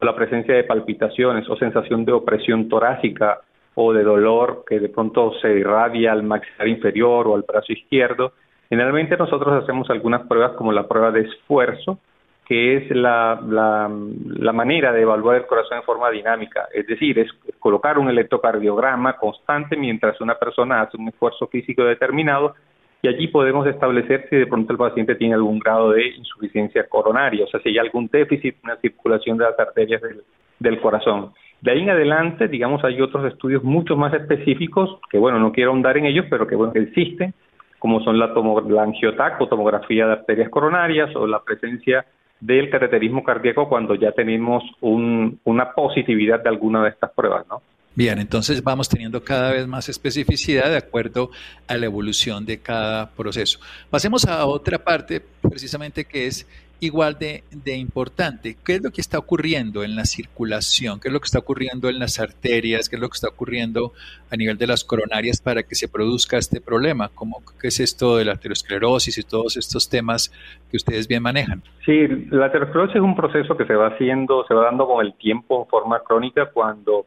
o 0.01 0.05
la 0.05 0.17
presencia 0.17 0.55
de 0.55 0.65
palpitaciones 0.65 1.49
o 1.49 1.57
sensación 1.57 2.05
de 2.05 2.13
opresión 2.13 2.69
torácica 2.69 3.41
o 3.75 3.93
de 3.93 4.03
dolor 4.03 4.65
que 4.67 4.81
de 4.81 4.89
pronto 4.89 5.33
se 5.41 5.49
irradia 5.59 6.13
al 6.13 6.23
maxilar 6.23 6.69
inferior 6.69 7.29
o 7.29 7.35
al 7.35 7.45
brazo 7.47 7.73
izquierdo. 7.73 8.33
Generalmente 8.69 9.17
nosotros 9.17 9.63
hacemos 9.63 9.89
algunas 9.91 10.27
pruebas 10.27 10.53
como 10.53 10.73
la 10.73 10.87
prueba 10.87 11.11
de 11.11 11.23
esfuerzo, 11.23 11.99
que 12.47 12.77
es 12.77 12.91
la, 12.91 13.41
la, 13.47 14.53
manera 14.53 14.93
de 14.93 15.03
evaluar 15.03 15.37
el 15.37 15.47
corazón 15.47 15.79
en 15.79 15.85
forma 15.85 16.11
dinámica, 16.11 16.69
es 16.75 16.85
decir, 16.85 17.17
es 17.21 17.31
colocar 17.61 17.97
un 17.97 18.09
electrocardiograma 18.09 19.17
constante 19.19 19.77
mientras 19.77 20.21
una 20.21 20.35
persona 20.35 20.81
hace 20.81 20.97
un 20.97 21.09
esfuerzo 21.09 21.47
físico 21.47 21.85
determinado 21.85 22.57
y 23.03 23.09
allí 23.09 23.29
podemos 23.29 23.69
establecer 23.69 24.27
si 24.29 24.37
de 24.37 24.49
pronto 24.49 24.73
el 24.73 24.79
paciente 24.79 25.15
tiene 25.15 25.35
algún 25.35 25.61
grado 25.61 25.93
de 25.93 26.09
insuficiencia 26.09 26.89
coronaria, 26.89 27.45
o 27.45 27.49
sea, 27.49 27.61
si 27.61 27.69
hay 27.69 27.79
algún 27.79 28.09
déficit 28.09 28.57
en 28.65 28.71
la 28.71 28.77
circulación 28.79 29.39
de 29.39 29.45
las 29.45 29.59
arterias 29.59 30.03
del, 30.03 30.23
del 30.59 30.81
corazón. 30.81 31.33
De 31.61 31.73
ahí 31.73 31.81
en 31.81 31.91
adelante, 31.91 32.49
digamos, 32.49 32.83
hay 32.85 33.01
otros 33.01 33.31
estudios 33.31 33.63
mucho 33.63 33.97
más 33.97 34.15
específicos, 34.15 34.99
que 35.11 35.19
bueno, 35.19 35.39
no 35.39 35.53
quiero 35.53 35.71
ahondar 35.71 35.99
en 35.99 36.07
ellos, 36.07 36.25
pero 36.31 36.47
que 36.47 36.57
bueno, 36.57 36.73
existen, 36.75 37.35
como 37.79 38.03
son 38.03 38.19
la, 38.19 38.27
la 38.27 39.35
o 39.39 39.49
tomografía 39.49 40.07
de 40.07 40.13
arterias 40.13 40.49
coronarias 40.49 41.15
o 41.17 41.27
la 41.27 41.43
presencia 41.43 42.07
del 42.41 42.71
cateterismo 42.71 43.23
cardíaco 43.23 43.69
cuando 43.69 43.95
ya 43.95 44.13
tenemos 44.13 44.63
un, 44.81 45.39
una 45.45 45.73
positividad 45.73 46.43
de 46.43 46.49
alguna 46.49 46.83
de 46.83 46.91
estas 46.91 47.11
pruebas, 47.13 47.47
¿no? 47.49 47.63
Bien, 47.95 48.19
entonces 48.19 48.63
vamos 48.63 48.89
teniendo 48.89 49.23
cada 49.25 49.53
vez 49.53 49.67
más 49.67 49.89
especificidad 49.89 50.71
de 50.71 50.77
acuerdo 50.77 51.31
a 51.67 51.77
la 51.77 51.87
evolución 51.87 52.47
de 52.47 52.61
cada 52.61 53.11
proceso. 53.11 53.59
Pasemos 53.91 54.25
a 54.27 54.47
otra 54.47 54.79
parte, 54.79 55.21
precisamente 55.43 56.05
que 56.05 56.27
es 56.27 56.47
igual 56.81 57.17
de, 57.19 57.43
importante. 57.77 58.57
¿Qué 58.65 58.77
es 58.77 58.83
lo 58.83 58.91
que 58.91 59.01
está 59.01 59.19
ocurriendo 59.19 59.85
en 59.85 59.97
la 59.97 60.05
circulación? 60.05 60.99
¿Qué 61.01 61.09
es 61.09 61.13
lo 61.13 61.21
que 61.21 61.27
está 61.27 61.39
ocurriendo 61.39 61.89
en 61.89 61.99
las 61.99 62.19
arterias? 62.19 62.89
¿Qué 62.89 62.97
es 62.97 63.03
lo 63.03 63.09
que 63.09 63.15
está 63.15 63.29
ocurriendo 63.29 63.93
a 64.31 64.37
nivel 64.37 64.59
de 64.59 64.67
las 64.67 64.85
coronarias 64.85 65.41
para 65.41 65.63
que 65.63 65.75
se 65.75 65.89
produzca 65.89 66.39
este 66.39 66.61
problema? 66.61 67.11
¿Cómo, 67.15 67.43
¿Qué 67.61 67.69
es 67.69 67.81
esto 67.81 68.17
de 68.17 68.25
la 68.25 68.33
aterosclerosis 68.33 69.19
y 69.19 69.23
todos 69.23 69.57
estos 69.57 69.89
temas 69.89 70.33
que 70.71 70.77
ustedes 70.77 71.07
bien 71.07 71.23
manejan? 71.23 71.63
Sí, 71.85 72.07
la 72.31 72.47
aterosclerosis 72.47 72.97
es 72.97 73.03
un 73.03 73.15
proceso 73.15 73.57
que 73.57 73.67
se 73.67 73.75
va 73.75 73.89
haciendo, 73.89 74.45
se 74.47 74.55
va 74.55 74.65
dando 74.65 74.87
con 74.87 75.05
el 75.05 75.15
tiempo 75.15 75.63
en 75.63 75.69
forma 75.69 76.01
crónica 76.01 76.47
cuando 76.47 77.07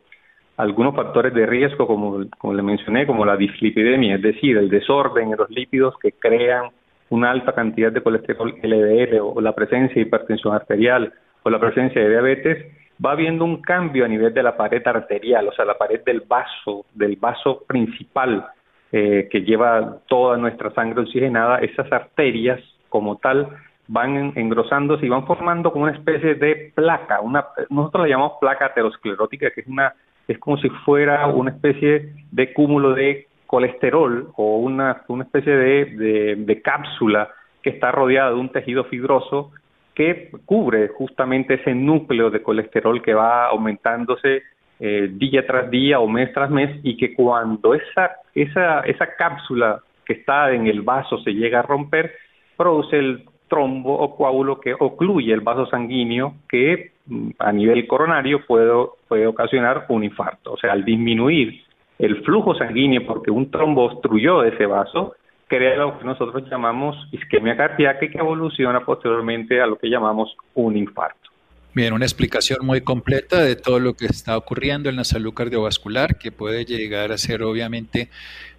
algunos 0.57 0.95
factores 0.95 1.33
de 1.33 1.45
riesgo, 1.45 1.87
como, 1.87 2.25
como 2.37 2.53
le 2.53 2.61
mencioné, 2.61 3.07
como 3.07 3.25
la 3.25 3.35
dislipidemia, 3.35 4.15
es 4.15 4.21
decir, 4.21 4.57
el 4.57 4.69
desorden 4.69 5.31
en 5.31 5.37
los 5.37 5.49
lípidos 5.49 5.95
que 5.99 6.11
crean 6.11 6.69
una 7.13 7.29
alta 7.29 7.53
cantidad 7.53 7.91
de 7.91 8.01
colesterol 8.01 8.55
LDL 8.61 9.19
o 9.21 9.39
la 9.39 9.53
presencia 9.53 9.95
de 9.95 10.01
hipertensión 10.01 10.53
arterial 10.55 11.13
o 11.43 11.49
la 11.49 11.59
presencia 11.59 12.01
de 12.01 12.09
diabetes, 12.09 12.65
va 13.03 13.11
habiendo 13.11 13.45
un 13.45 13.61
cambio 13.61 14.05
a 14.05 14.07
nivel 14.07 14.33
de 14.33 14.41
la 14.41 14.57
pared 14.57 14.81
arterial, 14.85 15.47
o 15.47 15.53
sea, 15.53 15.65
la 15.65 15.77
pared 15.77 16.01
del 16.03 16.21
vaso, 16.21 16.85
del 16.93 17.15
vaso 17.17 17.63
principal 17.67 18.47
eh, 18.91 19.27
que 19.31 19.41
lleva 19.41 19.99
toda 20.07 20.37
nuestra 20.37 20.71
sangre 20.73 21.01
oxigenada, 21.01 21.59
esas 21.59 21.91
arterias 21.91 22.59
como 22.89 23.17
tal 23.17 23.47
van 23.87 24.33
engrosándose 24.35 25.05
y 25.05 25.09
van 25.09 25.27
formando 25.27 25.71
como 25.71 25.83
una 25.83 25.93
especie 25.93 26.33
de 26.35 26.71
placa, 26.73 27.21
una, 27.21 27.45
nosotros 27.69 28.03
la 28.03 28.09
llamamos 28.09 28.37
placa 28.39 28.67
aterosclerótica, 28.67 29.51
que 29.51 29.61
es 29.61 29.67
una 29.67 29.93
es 30.25 30.39
como 30.39 30.57
si 30.57 30.69
fuera 30.85 31.27
una 31.27 31.51
especie 31.51 32.13
de 32.31 32.53
cúmulo 32.53 32.93
de 32.93 33.27
colesterol 33.53 34.31
o 34.35 34.57
una, 34.57 35.03
una 35.09 35.25
especie 35.25 35.55
de, 35.55 36.35
de, 36.37 36.61
cápsula 36.63 37.29
que 37.61 37.69
está 37.69 37.91
rodeada 37.91 38.31
de 38.31 38.37
un 38.37 38.49
tejido 38.49 38.85
fibroso 38.85 39.51
que 39.93 40.31
cubre 40.45 40.87
justamente 40.87 41.53
ese 41.53 41.75
núcleo 41.75 42.31
de 42.31 42.41
colesterol 42.41 43.03
que 43.03 43.13
va 43.13 43.45
aumentándose 43.45 44.41
eh, 44.79 45.07
día 45.11 45.45
tras 45.45 45.69
día 45.69 45.99
o 45.99 46.07
mes 46.07 46.33
tras 46.33 46.49
mes 46.49 46.79
y 46.81 46.97
que 46.97 47.13
cuando 47.13 47.75
esa, 47.75 48.13
esa, 48.33 48.79
esa 48.79 49.05
cápsula 49.15 49.83
que 50.03 50.13
está 50.13 50.51
en 50.51 50.65
el 50.65 50.81
vaso 50.81 51.19
se 51.19 51.35
llega 51.35 51.59
a 51.59 51.61
romper, 51.61 52.11
produce 52.57 52.97
el 52.97 53.23
trombo 53.47 53.93
o 53.99 54.15
coágulo 54.15 54.59
que 54.59 54.73
ocluye 54.73 55.31
el 55.31 55.41
vaso 55.41 55.67
sanguíneo 55.67 56.37
que 56.49 56.93
mm, 57.05 57.29
a 57.37 57.51
nivel 57.51 57.85
coronario 57.85 58.43
puede, 58.47 58.73
puede 59.07 59.27
ocasionar 59.27 59.85
un 59.89 60.03
infarto. 60.03 60.53
O 60.53 60.57
sea, 60.57 60.71
al 60.71 60.83
disminuir 60.83 61.61
el 61.99 62.23
flujo 62.23 62.55
sanguíneo 62.55 63.05
porque 63.05 63.31
un 63.31 63.49
trombo 63.51 63.85
obstruyó 63.85 64.43
ese 64.43 64.65
vaso, 64.65 65.15
crea 65.47 65.75
lo 65.77 65.97
que 65.99 66.05
nosotros 66.05 66.43
llamamos 66.49 66.95
isquemia 67.11 67.55
cardíaca 67.55 68.05
y 68.05 68.09
que 68.09 68.17
evoluciona 68.17 68.83
posteriormente 68.85 69.61
a 69.61 69.67
lo 69.67 69.77
que 69.77 69.89
llamamos 69.89 70.35
un 70.55 70.77
infarto. 70.77 71.29
Bien, 71.75 71.93
una 71.93 72.05
explicación 72.05 72.63
muy 72.63 72.81
completa 72.81 73.41
de 73.41 73.55
todo 73.55 73.79
lo 73.79 73.95
que 73.95 74.05
está 74.05 74.37
ocurriendo 74.37 74.89
en 74.89 74.95
la 74.95 75.03
salud 75.03 75.33
cardiovascular, 75.33 76.19
que 76.19 76.31
puede 76.31 76.65
llegar 76.65 77.11
a 77.11 77.17
ser 77.17 77.41
obviamente 77.41 78.09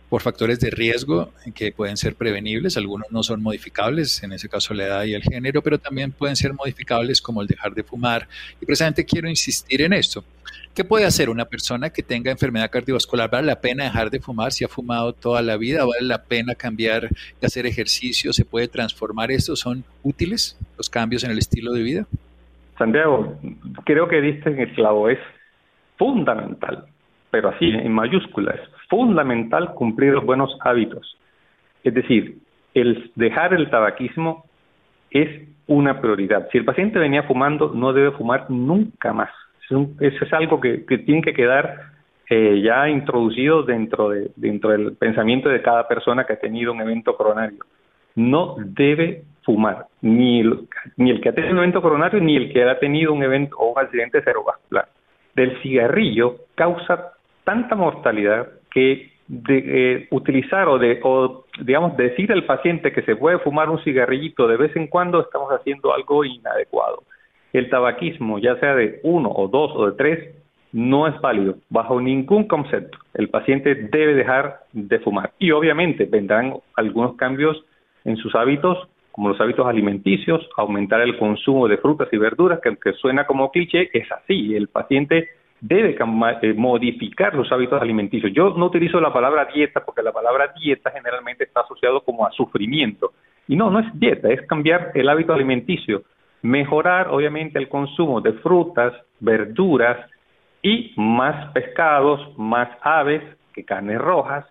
por 0.09 0.23
factores 0.23 0.61
de 0.61 0.71
riesgo 0.71 1.31
que 1.55 1.73
pueden 1.73 1.97
ser 1.97 2.15
prevenibles, 2.15 2.77
algunos 2.77 3.11
no 3.11 3.23
son 3.23 3.43
modificables, 3.43 4.23
en 4.23 4.33
ese 4.33 4.49
caso 4.49 4.75
la 4.75 4.85
edad 4.85 5.05
y 5.05 5.15
el 5.15 5.23
género, 5.23 5.63
pero 5.63 5.79
también 5.79 6.13
pueden 6.13 6.37
ser 6.37 6.53
modificables 6.53 7.21
como 7.21 7.43
el 7.43 7.49
dejar 7.49 7.75
de 7.75 7.83
fumar. 7.83 8.29
Y 8.61 8.67
precisamente 8.67 9.05
quiero 9.05 9.29
insistir 9.29 9.83
en 9.83 9.93
esto. 9.93 10.25
¿Qué 10.75 10.85
puede 10.85 11.05
hacer 11.05 11.31
una 11.31 11.45
persona 11.45 11.91
que 11.91 12.03
tenga 12.03 12.33
enfermedad 12.33 12.71
cardiovascular? 12.71 13.31
¿Vale 13.31 13.47
la 13.47 13.61
pena 13.61 13.85
dejar 13.85 14.11
de 14.11 14.19
fumar 14.19 14.51
si 14.51 14.65
ha 14.65 14.69
fumado 14.69 15.13
toda 15.13 15.41
la 15.41 15.57
vida? 15.57 15.85
¿Vale 15.85 16.03
la 16.03 16.23
pena 16.25 16.55
cambiar 16.55 17.09
de 17.09 17.47
hacer 17.47 17.65
ejercicio? 17.67 18.33
¿Se 18.33 18.45
puede 18.45 18.67
transformar 18.67 19.31
esto? 19.31 19.55
¿Son 19.55 19.85
útiles 20.03 20.59
los 20.77 20.91
cambios 20.91 21.23
en 21.23 21.31
el 21.31 21.39
estilo 21.39 21.73
de 21.73 21.83
vida? 21.83 22.07
Santiago, 22.77 23.39
creo 23.85 24.09
que 24.09 24.21
diste 24.21 24.51
en 24.51 24.59
el 24.59 24.75
clavo, 24.75 25.09
es 25.09 25.19
fundamental, 25.97 26.87
pero 27.31 27.51
así 27.51 27.67
en 27.67 27.93
mayúsculas, 27.93 28.59
fundamental 28.89 29.75
cumplir 29.75 30.13
los 30.13 30.25
buenos 30.25 30.57
hábitos. 30.61 31.17
Es 31.83 31.95
decir, 31.95 32.39
el 32.75 33.11
dejar 33.15 33.55
el 33.55 33.71
tabaquismo 33.71 34.45
es 35.11 35.29
una 35.67 36.01
prioridad. 36.01 36.49
Si 36.51 36.59
el 36.59 36.65
paciente 36.65 36.99
venía 36.99 37.23
fumando, 37.23 37.73
no 37.75 37.93
debe 37.93 38.11
fumar 38.13 38.51
nunca 38.51 39.13
más. 39.13 39.31
Eso 39.65 40.25
es 40.25 40.33
algo 40.33 40.61
que, 40.61 40.79
tiene 41.07 41.23
que 41.23 41.33
quedar 41.33 41.93
eh, 42.29 42.61
ya 42.63 42.89
introducido 42.89 43.63
dentro, 43.63 44.11
de, 44.11 44.31
dentro 44.37 44.71
del 44.71 44.95
pensamiento 44.97 45.49
de 45.49 45.63
cada 45.63 45.89
persona 45.89 46.25
que 46.25 46.35
ha 46.35 46.41
tenido 46.41 46.73
un 46.73 46.81
evento 46.81 47.17
coronario. 47.17 47.65
No 48.15 48.57
debe 48.59 49.23
fumar, 49.43 49.87
ni 50.01 50.41
el, 50.41 50.69
ni 50.97 51.11
el 51.11 51.21
que 51.21 51.31
ha 51.31 51.35
tenido 51.35 51.53
un 51.53 51.59
evento 51.59 51.83
coronario, 51.83 52.21
ni 52.21 52.37
el 52.37 52.53
que 52.53 52.63
ha 52.65 52.79
tenido 52.79 53.13
un 53.13 53.23
evento 53.23 53.57
o 53.57 53.73
un 53.73 53.79
accidente 53.79 54.21
cerebrovascular. 54.21 54.89
Del 55.35 55.61
cigarrillo 55.63 56.37
causa 56.55 57.13
tanta 57.45 57.75
mortalidad 57.75 58.49
que 58.75 59.11
de, 59.29 59.63
eh, 59.67 60.09
utilizar 60.11 60.69
o, 60.69 60.79
de, 60.79 61.01
o, 61.03 61.45
digamos, 61.61 61.97
decir 61.97 62.31
al 62.33 62.45
paciente 62.45 62.93
que 62.93 63.03
se 63.03 63.17
puede 63.17 63.39
fumar 63.39 63.71
un 63.71 63.83
cigarrillito 63.83 64.47
de 64.47 64.57
vez 64.57 64.77
en 64.77 64.89
cuando, 64.89 65.21
estamos 65.21 65.51
haciendo 65.51 65.95
algo 65.95 66.25
inadecuado. 66.25 67.05
El 67.53 67.71
tabaquismo, 67.71 68.39
ya 68.39 68.59
sea 68.59 68.75
de 68.75 69.01
uno 69.05 69.31
o 69.31 69.49
dos 69.49 69.73
o 69.75 69.87
de 69.87 69.93
tres, 69.97 70.35
no 70.73 71.07
es 71.07 71.19
válido 71.21 71.55
bajo 71.71 72.01
ningún 72.01 72.49
concepto. 72.49 72.99
El 73.15 73.29
paciente 73.29 73.75
debe 73.77 74.15
dejar 74.15 74.65
de 74.73 74.99
fumar. 74.99 75.33
Y 75.39 75.53
obviamente 75.53 76.05
vendrán 76.05 76.55
algunos 76.75 77.15
cambios 77.15 77.65
en 78.05 78.17
sus 78.17 78.35
hábitos, 78.35 78.89
como 79.13 79.29
los 79.29 79.41
hábitos 79.41 79.67
alimenticios, 79.69 80.47
aumentar 80.57 81.01
el 81.01 81.17
consumo 81.17 81.69
de 81.69 81.79
frutas 81.79 82.09
y 82.11 82.17
verduras, 82.17 82.59
que 82.61 82.71
aunque 82.71 82.93
suena 82.95 83.25
como 83.25 83.53
cliché, 83.53 83.89
es 83.93 84.11
así. 84.11 84.57
El 84.57 84.67
paciente 84.67 85.29
debe 85.67 85.97
eh, 86.43 86.55
modificar 86.55 87.35
los 87.35 87.51
hábitos 87.51 87.81
alimenticios. 87.81 88.31
Yo 88.35 88.51
no 88.51 88.67
utilizo 88.67 89.01
la 89.01 89.13
palabra 89.13 89.47
dieta 89.47 89.83
porque 89.83 90.03
la 90.03 90.13
palabra 90.13 90.53
dieta 90.61 90.91
generalmente 90.91 91.45
está 91.45 91.61
asociado 91.61 92.03
como 92.03 92.27
a 92.27 92.33
sufrimiento. 92.33 93.13
Y 93.49 93.57
no, 93.57 93.71
no 93.71 93.79
es 93.81 93.87
dieta, 93.99 94.29
es 94.31 94.47
cambiar 94.47 94.91
el 94.95 95.09
hábito 95.09 95.33
alimenticio. 95.33 96.03
mejorar 96.43 97.09
obviamente 97.09 97.59
el 97.59 97.71
consumo 97.71 98.21
de 98.21 98.35
frutas, 98.35 98.93
verduras 99.19 99.97
y 100.63 100.93
más 100.97 101.51
pescados, 101.53 102.21
más 102.37 102.69
aves 102.83 103.23
que 103.55 103.65
carnes 103.65 103.99
rojas 103.99 104.45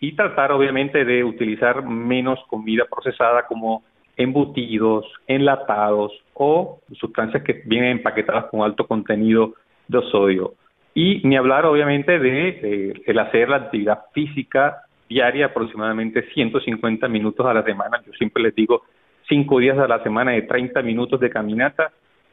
y 0.00 0.16
tratar 0.16 0.50
obviamente 0.50 1.04
de 1.04 1.22
utilizar 1.22 1.84
menos 1.84 2.40
comida 2.48 2.84
procesada 2.90 3.46
como 3.46 3.84
embutidos, 4.16 5.06
enlatados 5.28 6.10
o 6.34 6.80
sustancias 6.98 7.44
que 7.44 7.62
vienen 7.64 7.98
empaquetadas 7.98 8.46
con 8.46 8.62
alto 8.62 8.84
contenido 8.84 9.54
de 9.88 10.02
sodio. 10.10 10.54
Y 10.94 11.20
ni 11.24 11.36
hablar 11.36 11.66
obviamente 11.66 12.18
de 12.18 13.02
el 13.06 13.18
hacer 13.18 13.48
la 13.48 13.56
actividad 13.56 14.04
física 14.12 14.82
diaria 15.08 15.46
aproximadamente 15.46 16.22
150 16.32 17.06
minutos 17.08 17.46
a 17.46 17.54
la 17.54 17.62
semana. 17.62 18.00
Yo 18.06 18.12
siempre 18.12 18.42
les 18.42 18.54
digo 18.54 18.82
cinco 19.28 19.58
días 19.58 19.78
a 19.78 19.86
la 19.86 20.02
semana 20.02 20.32
de 20.32 20.42
30 20.42 20.82
minutos 20.82 21.20
de 21.20 21.30
caminata 21.30 21.92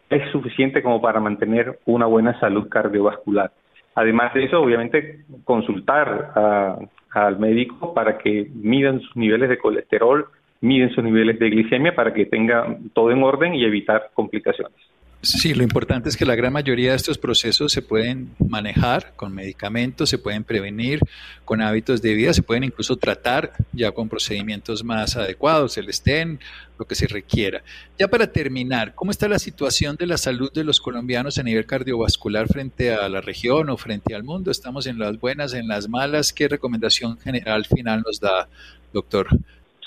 es 0.10 0.32
suficiente 0.32 0.82
como 0.82 1.02
para 1.02 1.20
mantener 1.20 1.80
una 1.86 2.06
buena 2.06 2.40
salud 2.40 2.70
cardiovascular. 2.70 3.52
Además 3.96 4.34
de 4.34 4.46
eso, 4.46 4.62
obviamente, 4.62 5.20
consultar 5.44 6.90
al 7.12 7.40
médico 7.40 7.94
para 7.94 8.18
que 8.18 8.48
midan 8.54 9.00
sus 9.02 9.16
niveles 9.16 9.50
de 9.50 9.58
colesterol, 9.58 10.28
miden 10.62 10.90
sus 10.92 11.04
niveles 11.04 11.38
de 11.40 11.50
glicemia 11.50 11.96
para 11.96 12.14
que 12.14 12.26
tenga 12.26 12.78
todo 12.94 13.12
en 13.12 13.22
orden 13.22 13.54
y 13.54 13.66
evitar 13.66 14.10
complicaciones. 14.14 14.78
Sí, 15.25 15.53
lo 15.53 15.63
importante 15.63 16.10
es 16.10 16.18
que 16.18 16.25
la 16.25 16.36
gran 16.36 16.51
mayoría 16.51 16.89
de 16.89 16.98
estos 16.98 17.18
procesos 17.18 17.72
se 17.72 17.82
pueden 17.82 18.32
manejar 18.46 19.13
con 19.15 19.34
medicamentos, 19.34 20.10
se 20.10 20.18
pueden 20.18 20.44
prevenir 20.44 21.00
con 21.46 21.62
hábitos 21.62 22.01
de 22.01 22.13
vida, 22.13 22.34
se 22.34 22.44
pueden 22.44 22.65
incluso 22.65 22.98
tratar 22.98 23.51
ya 23.72 23.94
con 23.94 24.10
procedimientos 24.10 24.84
más 24.84 25.15
adecuados, 25.15 25.77
el 25.77 25.94
STEN, 25.94 26.39
lo 26.77 26.84
que 26.84 26.96
se 26.96 27.08
requiera. 27.08 27.62
Ya 27.98 28.10
para 28.10 28.27
terminar, 28.34 28.96
¿cómo 28.96 29.12
está 29.12 29.30
la 29.30 29.39
situación 29.39 29.96
de 29.96 30.08
la 30.08 30.18
salud 30.18 30.51
de 30.51 30.65
los 30.65 30.82
colombianos 30.82 31.38
a 31.38 31.44
nivel 31.44 31.65
cardiovascular 31.65 32.48
frente 32.50 32.94
a 32.94 33.08
la 33.08 33.22
región 33.22 33.70
o 33.70 33.77
frente 33.77 34.13
al 34.13 34.25
mundo? 34.25 34.51
¿Estamos 34.51 34.88
en 34.88 35.00
las 35.00 35.18
buenas, 35.22 35.53
en 35.53 35.70
las 35.70 35.88
malas? 35.88 36.34
¿Qué 36.34 36.50
recomendación 36.50 37.18
general 37.18 37.63
final 37.63 38.03
nos 38.06 38.20
da, 38.20 38.50
doctor? 38.92 39.27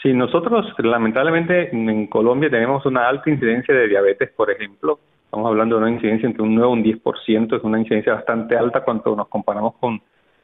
Sí, 0.02 0.14
nosotros 0.14 0.64
lamentablemente 0.78 1.68
en 1.76 2.06
Colombia 2.06 2.48
tenemos 2.48 2.86
una 2.86 3.06
alta 3.06 3.28
incidencia 3.28 3.74
de 3.74 3.86
diabetes, 3.86 4.30
por 4.34 4.50
ejemplo, 4.50 4.98
Estamos 5.26 5.48
hablando 5.48 5.76
de 5.76 5.82
una 5.82 5.90
incidencia 5.90 6.26
entre 6.26 6.42
un 6.42 6.54
9 6.54 6.70
y 6.70 6.72
un 6.72 7.02
10%, 7.02 7.56
es 7.56 7.64
una 7.64 7.78
incidencia 7.78 8.14
bastante 8.14 8.56
alta 8.56 8.82
cuando 8.82 9.14
nos 9.14 9.28
comparamos 9.28 9.74
con 9.74 10.00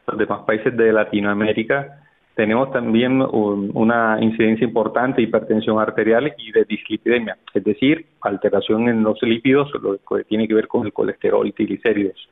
los 0.06 0.18
demás 0.18 0.40
países 0.40 0.76
de 0.76 0.92
Latinoamérica. 0.92 2.02
Tenemos 2.34 2.72
también 2.72 3.22
una 3.22 4.18
incidencia 4.20 4.66
importante 4.66 5.20
de 5.20 5.28
hipertensión 5.28 5.78
arterial 5.78 6.34
y 6.36 6.50
de 6.50 6.64
dislipidemia, 6.64 7.36
es 7.54 7.62
decir, 7.62 8.06
alteración 8.22 8.88
en 8.88 9.02
los 9.02 9.22
lípidos, 9.22 9.70
lo 9.80 9.98
que 9.98 10.24
tiene 10.24 10.48
que 10.48 10.54
ver 10.54 10.66
con 10.66 10.84
el 10.84 10.92
colesterol 10.92 11.46
y 11.46 11.52
triglicéridos. 11.52 12.28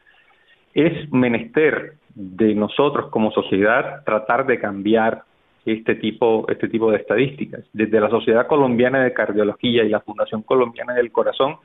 Es 0.74 1.10
menester 1.12 1.94
de 2.14 2.54
nosotros 2.54 3.10
como 3.10 3.30
sociedad 3.30 4.02
tratar 4.04 4.46
de 4.46 4.58
cambiar 4.58 5.22
este 5.64 5.94
tipo, 5.94 6.46
este 6.48 6.68
tipo 6.68 6.90
de 6.90 6.96
estadísticas. 6.96 7.64
Desde 7.72 8.00
la 8.00 8.10
Sociedad 8.10 8.46
Colombiana 8.46 9.04
de 9.04 9.12
Cardiología 9.12 9.84
y 9.84 9.88
la 9.88 10.00
Fundación 10.00 10.42
Colombiana 10.42 10.94
del 10.94 11.12
Corazón 11.12 11.56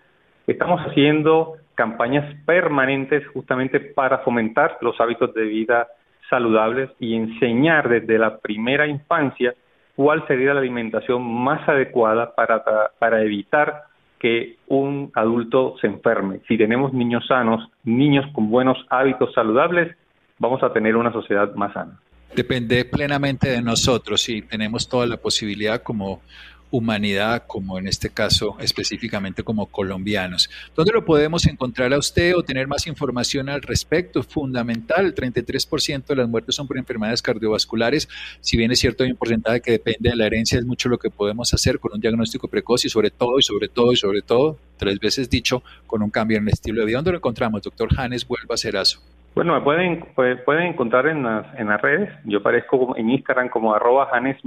Estamos 0.48 0.82
haciendo 0.82 1.54
campañas 1.76 2.36
permanentes 2.46 3.28
justamente 3.28 3.80
para 3.80 4.20
fomentar 4.20 4.78
los 4.82 5.00
hábitos 5.00 5.34
de 5.34 5.44
vida 5.44 5.88
saludables 6.30 6.90
y 7.00 7.16
enseñar 7.16 7.90
desde 7.90 8.18
la 8.18 8.38
primera 8.38 8.88
infancia 8.88 9.54
cuál 9.96 10.26
sería 10.28 10.54
la 10.54 10.60
alimentación 10.60 11.24
más 11.24 11.68
adecuada 11.68 12.34
para, 12.36 12.64
para 13.00 13.22
evitar 13.22 13.84
que 14.20 14.58
un 14.68 15.12
adulto 15.14 15.76
se 15.80 15.88
enferme. 15.88 16.40
Si 16.48 16.58
tenemos 16.58 16.94
niños 16.94 17.26
sanos, 17.28 17.70
niños 17.84 18.26
con 18.34 18.50
buenos 18.50 18.78
hábitos 18.90 19.34
saludables, 19.34 19.96
vamos 20.40 20.64
a 20.64 20.74
tener 20.74 20.96
una 20.96 21.12
sociedad 21.12 21.54
más 21.56 21.74
sana. 21.74 22.00
Depende 22.36 22.84
plenamente 22.86 23.48
de 23.48 23.62
nosotros 23.62 24.28
y 24.28 24.42
tenemos 24.42 24.90
toda 24.90 25.06
la 25.06 25.18
posibilidad 25.18 25.82
como 25.82 26.22
humanidad, 26.72 27.44
como 27.48 27.80
en 27.80 27.88
este 27.88 28.10
caso 28.10 28.58
específicamente 28.60 29.44
como 29.44 29.68
colombianos. 29.68 30.50
¿Dónde 30.76 30.92
lo 30.94 31.06
podemos 31.06 31.46
encontrar 31.48 31.94
a 31.94 31.98
usted 31.98 32.36
o 32.36 32.44
tener 32.44 32.68
más 32.68 32.88
información 32.88 33.50
al 33.50 33.62
respecto? 33.62 34.24
Fundamental, 34.24 35.06
el 35.06 35.16
33% 35.16 36.06
de 36.06 36.16
las 36.16 36.30
muertes 36.30 36.56
son 36.56 36.68
por 36.68 36.78
enfermedades 36.78 37.22
cardiovasculares. 37.22 38.08
Si 38.42 38.58
bien 38.58 38.72
es 38.72 38.80
cierto, 38.80 39.04
hay 39.04 39.12
un 39.12 39.18
porcentaje 39.18 39.62
que 39.62 39.72
depende 39.72 40.10
de 40.10 40.16
la 40.16 40.26
herencia, 40.26 40.60
es 40.60 40.66
mucho 40.66 40.90
lo 40.90 40.98
que 40.98 41.10
podemos 41.10 41.54
hacer 41.54 41.80
con 41.80 41.94
un 41.94 42.02
diagnóstico 42.02 42.48
precoz 42.48 42.86
y 42.86 42.90
sobre 42.90 43.12
todo, 43.12 43.40
y 43.40 43.44
sobre 43.44 43.68
todo, 43.68 43.92
y 43.92 43.96
sobre 43.96 44.22
todo, 44.22 44.58
tres 44.78 45.00
veces 45.00 45.30
dicho, 45.30 45.64
con 45.88 46.02
un 46.02 46.10
cambio 46.10 46.38
en 46.38 46.44
el 46.44 46.50
estilo 46.50 46.82
de 46.82 46.88
vida. 46.88 46.98
¿Dónde 46.98 47.12
lo 47.12 47.18
encontramos, 47.18 47.62
doctor 47.62 47.94
Janes 47.94 48.28
Vuelva 48.28 48.58
Cerazo? 48.58 49.00
Bueno, 49.36 49.54
me 49.54 49.62
pueden, 49.62 50.06
pueden 50.46 50.68
encontrar 50.68 51.08
en 51.08 51.24
las, 51.24 51.46
en 51.60 51.68
las 51.68 51.82
redes. 51.82 52.10
Yo 52.24 52.40
aparezco 52.40 52.96
en 52.96 53.10
Instagram 53.10 53.50
como 53.50 53.76
arroba 53.76 54.08
Janes, 54.08 54.38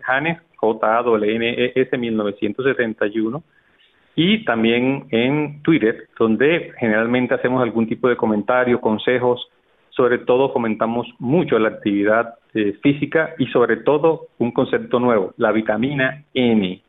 Janes, 0.00 0.38
j 0.60 0.86
a 0.86 1.00
n 1.00 1.48
e 1.48 1.72
s 1.74 1.96
1971 1.96 3.42
y 4.16 4.44
también 4.44 5.06
en 5.10 5.62
Twitter, 5.62 6.08
donde 6.18 6.72
generalmente 6.78 7.34
hacemos 7.34 7.62
algún 7.62 7.86
tipo 7.86 8.08
de 8.08 8.16
comentario, 8.16 8.80
consejos, 8.80 9.48
sobre 9.90 10.18
todo 10.18 10.52
comentamos 10.52 11.06
mucho 11.18 11.58
la 11.58 11.68
actividad 11.68 12.34
eh, 12.54 12.78
física 12.82 13.34
y 13.38 13.46
sobre 13.46 13.78
todo 13.78 14.28
un 14.38 14.52
concepto 14.52 14.98
nuevo, 14.98 15.32
la 15.36 15.52
vitamina 15.52 16.24
N. 16.34 16.82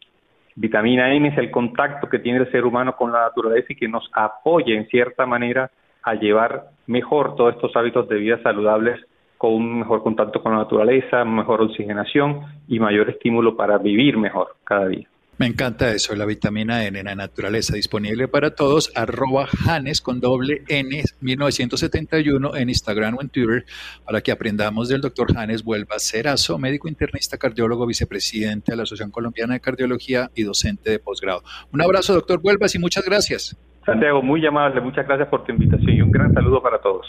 Vitamina 0.55 1.13
N 1.13 1.29
es 1.29 1.37
el 1.37 1.51
contacto 1.51 2.09
que 2.09 2.19
tiene 2.19 2.39
el 2.39 2.51
ser 2.51 2.65
humano 2.65 2.95
con 2.95 3.11
la 3.11 3.21
naturaleza 3.21 3.67
y 3.69 3.75
que 3.75 3.87
nos 3.87 4.09
apoya 4.13 4.75
en 4.75 4.87
cierta 4.87 5.25
manera 5.25 5.71
a 6.03 6.15
llevar 6.15 6.65
mejor 6.87 7.35
todos 7.35 7.55
estos 7.55 7.75
hábitos 7.75 8.09
de 8.09 8.17
vida 8.17 8.41
saludables 8.43 8.99
con 9.41 9.55
un 9.55 9.79
mejor 9.79 10.03
contacto 10.03 10.39
con 10.43 10.51
la 10.51 10.59
naturaleza, 10.59 11.25
mejor 11.25 11.63
oxigenación 11.63 12.41
y 12.67 12.79
mayor 12.79 13.09
estímulo 13.09 13.57
para 13.57 13.79
vivir 13.79 14.15
mejor 14.15 14.55
cada 14.63 14.87
día. 14.87 15.07
Me 15.39 15.47
encanta 15.47 15.91
eso, 15.91 16.15
la 16.15 16.27
vitamina 16.27 16.85
N 16.85 16.99
en 16.99 17.05
la 17.07 17.15
naturaleza, 17.15 17.73
disponible 17.73 18.27
para 18.27 18.53
todos, 18.53 18.91
arroba 18.95 19.47
Janes 19.47 19.99
con 19.99 20.19
doble 20.19 20.61
N 20.67 21.01
1971 21.21 22.55
en 22.55 22.69
Instagram 22.69 23.15
o 23.17 23.21
en 23.23 23.29
Twitter, 23.29 23.65
para 24.05 24.21
que 24.21 24.31
aprendamos 24.31 24.89
del 24.89 25.01
doctor 25.01 25.33
Janes 25.33 25.63
Vuelva 25.63 25.95
Cerazo, 25.97 26.59
médico 26.59 26.87
internista, 26.87 27.39
cardiólogo, 27.39 27.87
vicepresidente 27.87 28.73
de 28.73 28.77
la 28.77 28.83
Asociación 28.83 29.09
Colombiana 29.09 29.55
de 29.55 29.59
Cardiología 29.59 30.29
y 30.35 30.43
docente 30.43 30.91
de 30.91 30.99
posgrado. 30.99 31.41
Un 31.73 31.81
abrazo, 31.81 32.13
doctor 32.13 32.39
Vuelvas, 32.43 32.75
y 32.75 32.77
muchas 32.77 33.03
gracias. 33.03 33.57
Santiago, 33.87 34.21
muy 34.21 34.45
amable, 34.45 34.81
muchas 34.81 35.07
gracias 35.07 35.29
por 35.29 35.43
tu 35.43 35.51
invitación 35.51 35.89
y 35.89 36.01
un 36.03 36.11
gran 36.11 36.31
saludo 36.31 36.61
para 36.61 36.79
todos. 36.79 37.07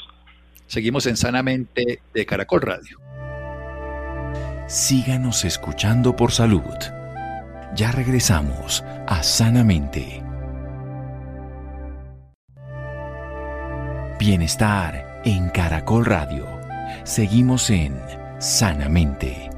Seguimos 0.67 1.07
en 1.07 1.17
Sanamente 1.17 2.01
de 2.15 2.27
Caracol 2.27 2.63
Radio. 2.63 2.99
Síganos 4.69 5.45
escuchando 5.45 6.17
por 6.17 6.33
salud. 6.33 6.63
Ya 7.75 7.93
regresamos 7.93 8.83
a 9.07 9.23
Sanamente. 9.23 10.23
Bienestar 14.19 15.21
en 15.25 15.51
Caracol 15.51 16.07
Radio. 16.07 16.47
Seguimos 17.05 17.69
en 17.71 17.95
Sanamente. 18.39 19.51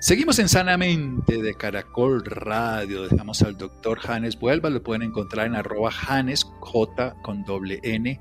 Seguimos 0.00 0.38
en 0.38 0.48
Sanamente 0.48 1.42
de 1.42 1.54
Caracol 1.54 2.24
Radio. 2.24 3.06
Dejamos 3.06 3.42
al 3.42 3.58
doctor 3.58 3.98
Janes 3.98 4.38
Vuelva. 4.38 4.70
Lo 4.70 4.82
pueden 4.82 5.02
encontrar 5.02 5.46
en 5.46 5.54
arroba 5.54 5.90
Janes 5.90 6.44
J 6.60 7.14
con 7.22 7.44
doble 7.44 7.78
N 7.82 8.18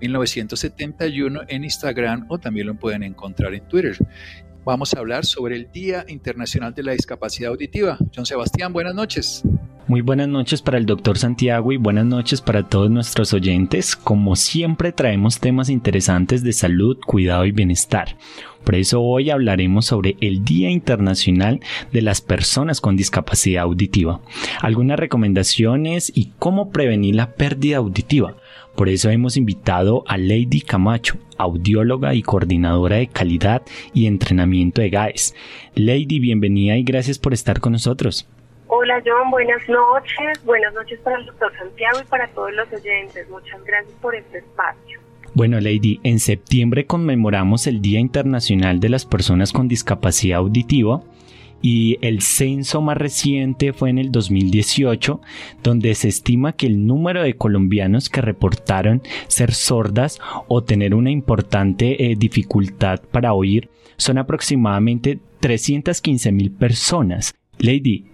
1971 0.00 1.42
en 1.48 1.64
Instagram 1.64 2.26
o 2.28 2.38
también 2.38 2.66
lo 2.66 2.74
pueden 2.74 3.02
encontrar 3.02 3.54
en 3.54 3.66
Twitter. 3.68 3.96
Vamos 4.64 4.92
a 4.94 4.98
hablar 4.98 5.24
sobre 5.24 5.56
el 5.56 5.70
Día 5.72 6.04
Internacional 6.08 6.74
de 6.74 6.82
la 6.82 6.92
Discapacidad 6.92 7.50
Auditiva. 7.50 7.98
John 8.14 8.26
Sebastián, 8.26 8.72
buenas 8.72 8.94
noches. 8.94 9.42
Muy 9.90 10.02
buenas 10.02 10.28
noches 10.28 10.62
para 10.62 10.78
el 10.78 10.86
doctor 10.86 11.18
Santiago 11.18 11.72
y 11.72 11.76
buenas 11.76 12.06
noches 12.06 12.40
para 12.40 12.68
todos 12.68 12.90
nuestros 12.90 13.32
oyentes. 13.32 13.96
Como 13.96 14.36
siempre 14.36 14.92
traemos 14.92 15.40
temas 15.40 15.68
interesantes 15.68 16.44
de 16.44 16.52
salud, 16.52 16.98
cuidado 17.04 17.44
y 17.46 17.50
bienestar. 17.50 18.16
Por 18.64 18.76
eso 18.76 19.00
hoy 19.00 19.30
hablaremos 19.30 19.86
sobre 19.86 20.16
el 20.20 20.44
Día 20.44 20.70
Internacional 20.70 21.60
de 21.92 22.02
las 22.02 22.20
Personas 22.20 22.80
con 22.80 22.96
Discapacidad 22.96 23.64
Auditiva, 23.64 24.20
algunas 24.60 24.98
recomendaciones 24.98 26.12
y 26.14 26.32
cómo 26.38 26.70
prevenir 26.70 27.16
la 27.16 27.34
pérdida 27.34 27.78
auditiva. 27.78 28.36
Por 28.76 28.88
eso 28.88 29.10
hemos 29.10 29.36
invitado 29.36 30.04
a 30.06 30.16
Lady 30.16 30.62
Camacho, 30.62 31.18
audióloga 31.36 32.14
y 32.14 32.22
coordinadora 32.22 32.96
de 32.96 33.08
calidad 33.08 33.62
y 33.92 34.06
entrenamiento 34.06 34.80
de 34.80 34.90
GAES. 34.90 35.34
Lady, 35.74 36.18
bienvenida 36.18 36.76
y 36.76 36.82
gracias 36.82 37.18
por 37.18 37.32
estar 37.32 37.60
con 37.60 37.72
nosotros. 37.72 38.28
Hola 38.68 39.02
John, 39.04 39.30
buenas 39.30 39.68
noches. 39.68 40.44
Buenas 40.44 40.72
noches 40.72 40.98
para 41.00 41.18
el 41.18 41.26
doctor 41.26 41.52
Santiago 41.58 41.98
y 42.00 42.06
para 42.08 42.28
todos 42.28 42.52
los 42.52 42.72
oyentes. 42.72 43.28
Muchas 43.28 43.62
gracias 43.64 43.92
por 44.00 44.14
este 44.14 44.38
espacio. 44.38 45.00
Bueno, 45.34 45.60
Lady, 45.60 46.00
en 46.02 46.18
septiembre 46.18 46.86
conmemoramos 46.86 47.66
el 47.66 47.82
Día 47.82 48.00
Internacional 48.00 48.80
de 48.80 48.88
las 48.88 49.06
Personas 49.06 49.52
con 49.52 49.68
Discapacidad 49.68 50.38
Auditiva 50.38 51.02
y 51.62 51.98
el 52.00 52.22
censo 52.22 52.80
más 52.80 52.96
reciente 52.96 53.72
fue 53.72 53.90
en 53.90 53.98
el 53.98 54.10
2018, 54.12 55.20
donde 55.62 55.94
se 55.94 56.08
estima 56.08 56.52
que 56.52 56.66
el 56.66 56.86
número 56.86 57.22
de 57.22 57.34
colombianos 57.34 58.08
que 58.08 58.20
reportaron 58.20 59.02
ser 59.28 59.52
sordas 59.52 60.20
o 60.48 60.62
tener 60.62 60.94
una 60.94 61.10
importante 61.10 62.10
eh, 62.10 62.16
dificultad 62.16 63.00
para 63.10 63.32
oír 63.32 63.68
son 63.96 64.18
aproximadamente 64.18 65.18
315 65.40 66.32
mil 66.32 66.50
personas. 66.50 67.34
Lady, 67.58 68.06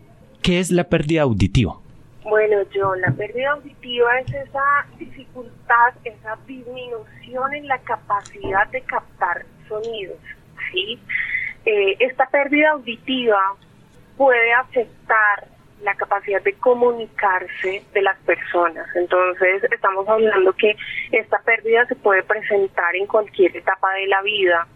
¿qué 0.42 0.58
es 0.58 0.70
la 0.70 0.84
pérdida 0.84 1.22
auditiva? 1.22 1.78
Bueno, 2.24 2.56
John, 2.74 3.00
la 3.00 3.12
pérdida 3.12 3.52
auditiva 3.52 4.18
es 4.18 4.34
esa 4.34 4.86
dificultad, 4.98 5.94
esa 6.02 6.36
disminución 6.46 7.54
en 7.54 7.68
la 7.68 7.78
capacidad 7.78 8.68
de 8.72 8.80
captar 8.80 9.46
sonidos, 9.68 10.18
¿sí? 10.72 10.98
Eh, 11.66 11.96
esta 11.98 12.26
pérdida 12.26 12.70
auditiva 12.70 13.56
puede 14.16 14.52
afectar 14.54 15.48
la 15.82 15.94
capacidad 15.94 16.40
de 16.42 16.54
comunicarse 16.54 17.82
de 17.92 18.02
las 18.02 18.16
personas. 18.20 18.86
Entonces, 18.94 19.64
estamos 19.64 20.08
hablando 20.08 20.52
que 20.54 20.76
esta 21.12 21.38
pérdida 21.40 21.84
se 21.86 21.96
puede 21.96 22.22
presentar 22.22 22.96
en 22.96 23.06
cualquier 23.06 23.56
etapa 23.56 23.92
de 23.94 24.06
la 24.06 24.22
vida 24.22 24.66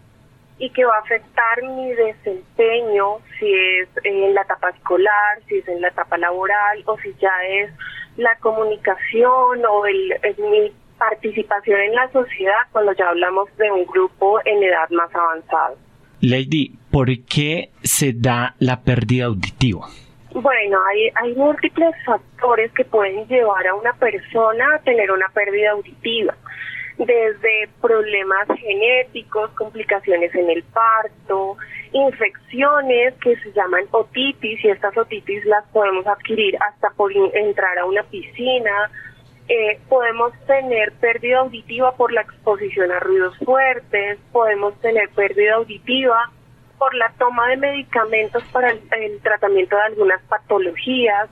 y 0.57 0.69
que 0.69 0.85
va 0.85 0.95
a 0.97 0.99
afectar 0.99 1.63
mi 1.63 1.91
desempeño, 1.93 3.17
si 3.39 3.51
es 3.51 3.89
en 4.03 4.35
la 4.35 4.41
etapa 4.41 4.69
escolar, 4.69 5.39
si 5.47 5.57
es 5.57 5.67
en 5.67 5.81
la 5.81 5.87
etapa 5.87 6.17
laboral 6.17 6.83
o 6.85 6.97
si 6.99 7.13
ya 7.19 7.33
es 7.45 7.71
la 8.17 8.35
comunicación 8.37 9.65
o 9.65 9.85
el, 9.85 10.13
mi 10.37 10.71
participación 10.99 11.79
en 11.79 11.95
la 11.95 12.11
sociedad 12.11 12.61
cuando 12.71 12.93
ya 12.93 13.09
hablamos 13.09 13.49
de 13.57 13.71
un 13.71 13.85
grupo 13.85 14.39
en 14.45 14.61
edad 14.61 14.89
más 14.91 15.13
avanzada. 15.15 15.75
Lady, 16.21 16.77
¿por 16.91 17.07
qué 17.25 17.71
se 17.81 18.13
da 18.13 18.53
la 18.59 18.81
pérdida 18.81 19.25
auditiva? 19.25 19.87
Bueno, 20.33 20.77
hay, 20.87 21.09
hay 21.15 21.35
múltiples 21.35 21.95
factores 22.05 22.71
que 22.73 22.85
pueden 22.85 23.27
llevar 23.27 23.65
a 23.65 23.73
una 23.73 23.93
persona 23.93 24.75
a 24.75 24.79
tener 24.79 25.11
una 25.11 25.27
pérdida 25.29 25.71
auditiva, 25.71 26.35
desde 26.99 27.69
problemas 27.81 28.47
genéticos, 28.55 29.49
complicaciones 29.51 30.33
en 30.35 30.51
el 30.51 30.63
parto, 30.63 31.57
infecciones 31.91 33.15
que 33.15 33.35
se 33.37 33.51
llaman 33.53 33.85
otitis 33.89 34.63
y 34.63 34.69
estas 34.69 34.95
otitis 34.95 35.43
las 35.45 35.65
podemos 35.69 36.05
adquirir 36.05 36.55
hasta 36.69 36.91
por 36.91 37.11
entrar 37.33 37.79
a 37.79 37.85
una 37.85 38.03
piscina, 38.03 38.91
eh, 39.53 39.81
podemos 39.89 40.31
tener 40.47 40.93
pérdida 40.93 41.39
auditiva 41.39 41.93
por 41.97 42.13
la 42.13 42.21
exposición 42.21 42.89
a 42.89 43.01
ruidos 43.01 43.37
fuertes, 43.39 44.17
podemos 44.31 44.79
tener 44.79 45.09
pérdida 45.09 45.55
auditiva 45.55 46.31
por 46.77 46.95
la 46.95 47.11
toma 47.19 47.49
de 47.49 47.57
medicamentos 47.57 48.41
para 48.53 48.71
el, 48.71 49.19
tratamiento 49.21 49.75
de 49.75 49.81
algunas 49.81 50.21
patologías 50.29 51.29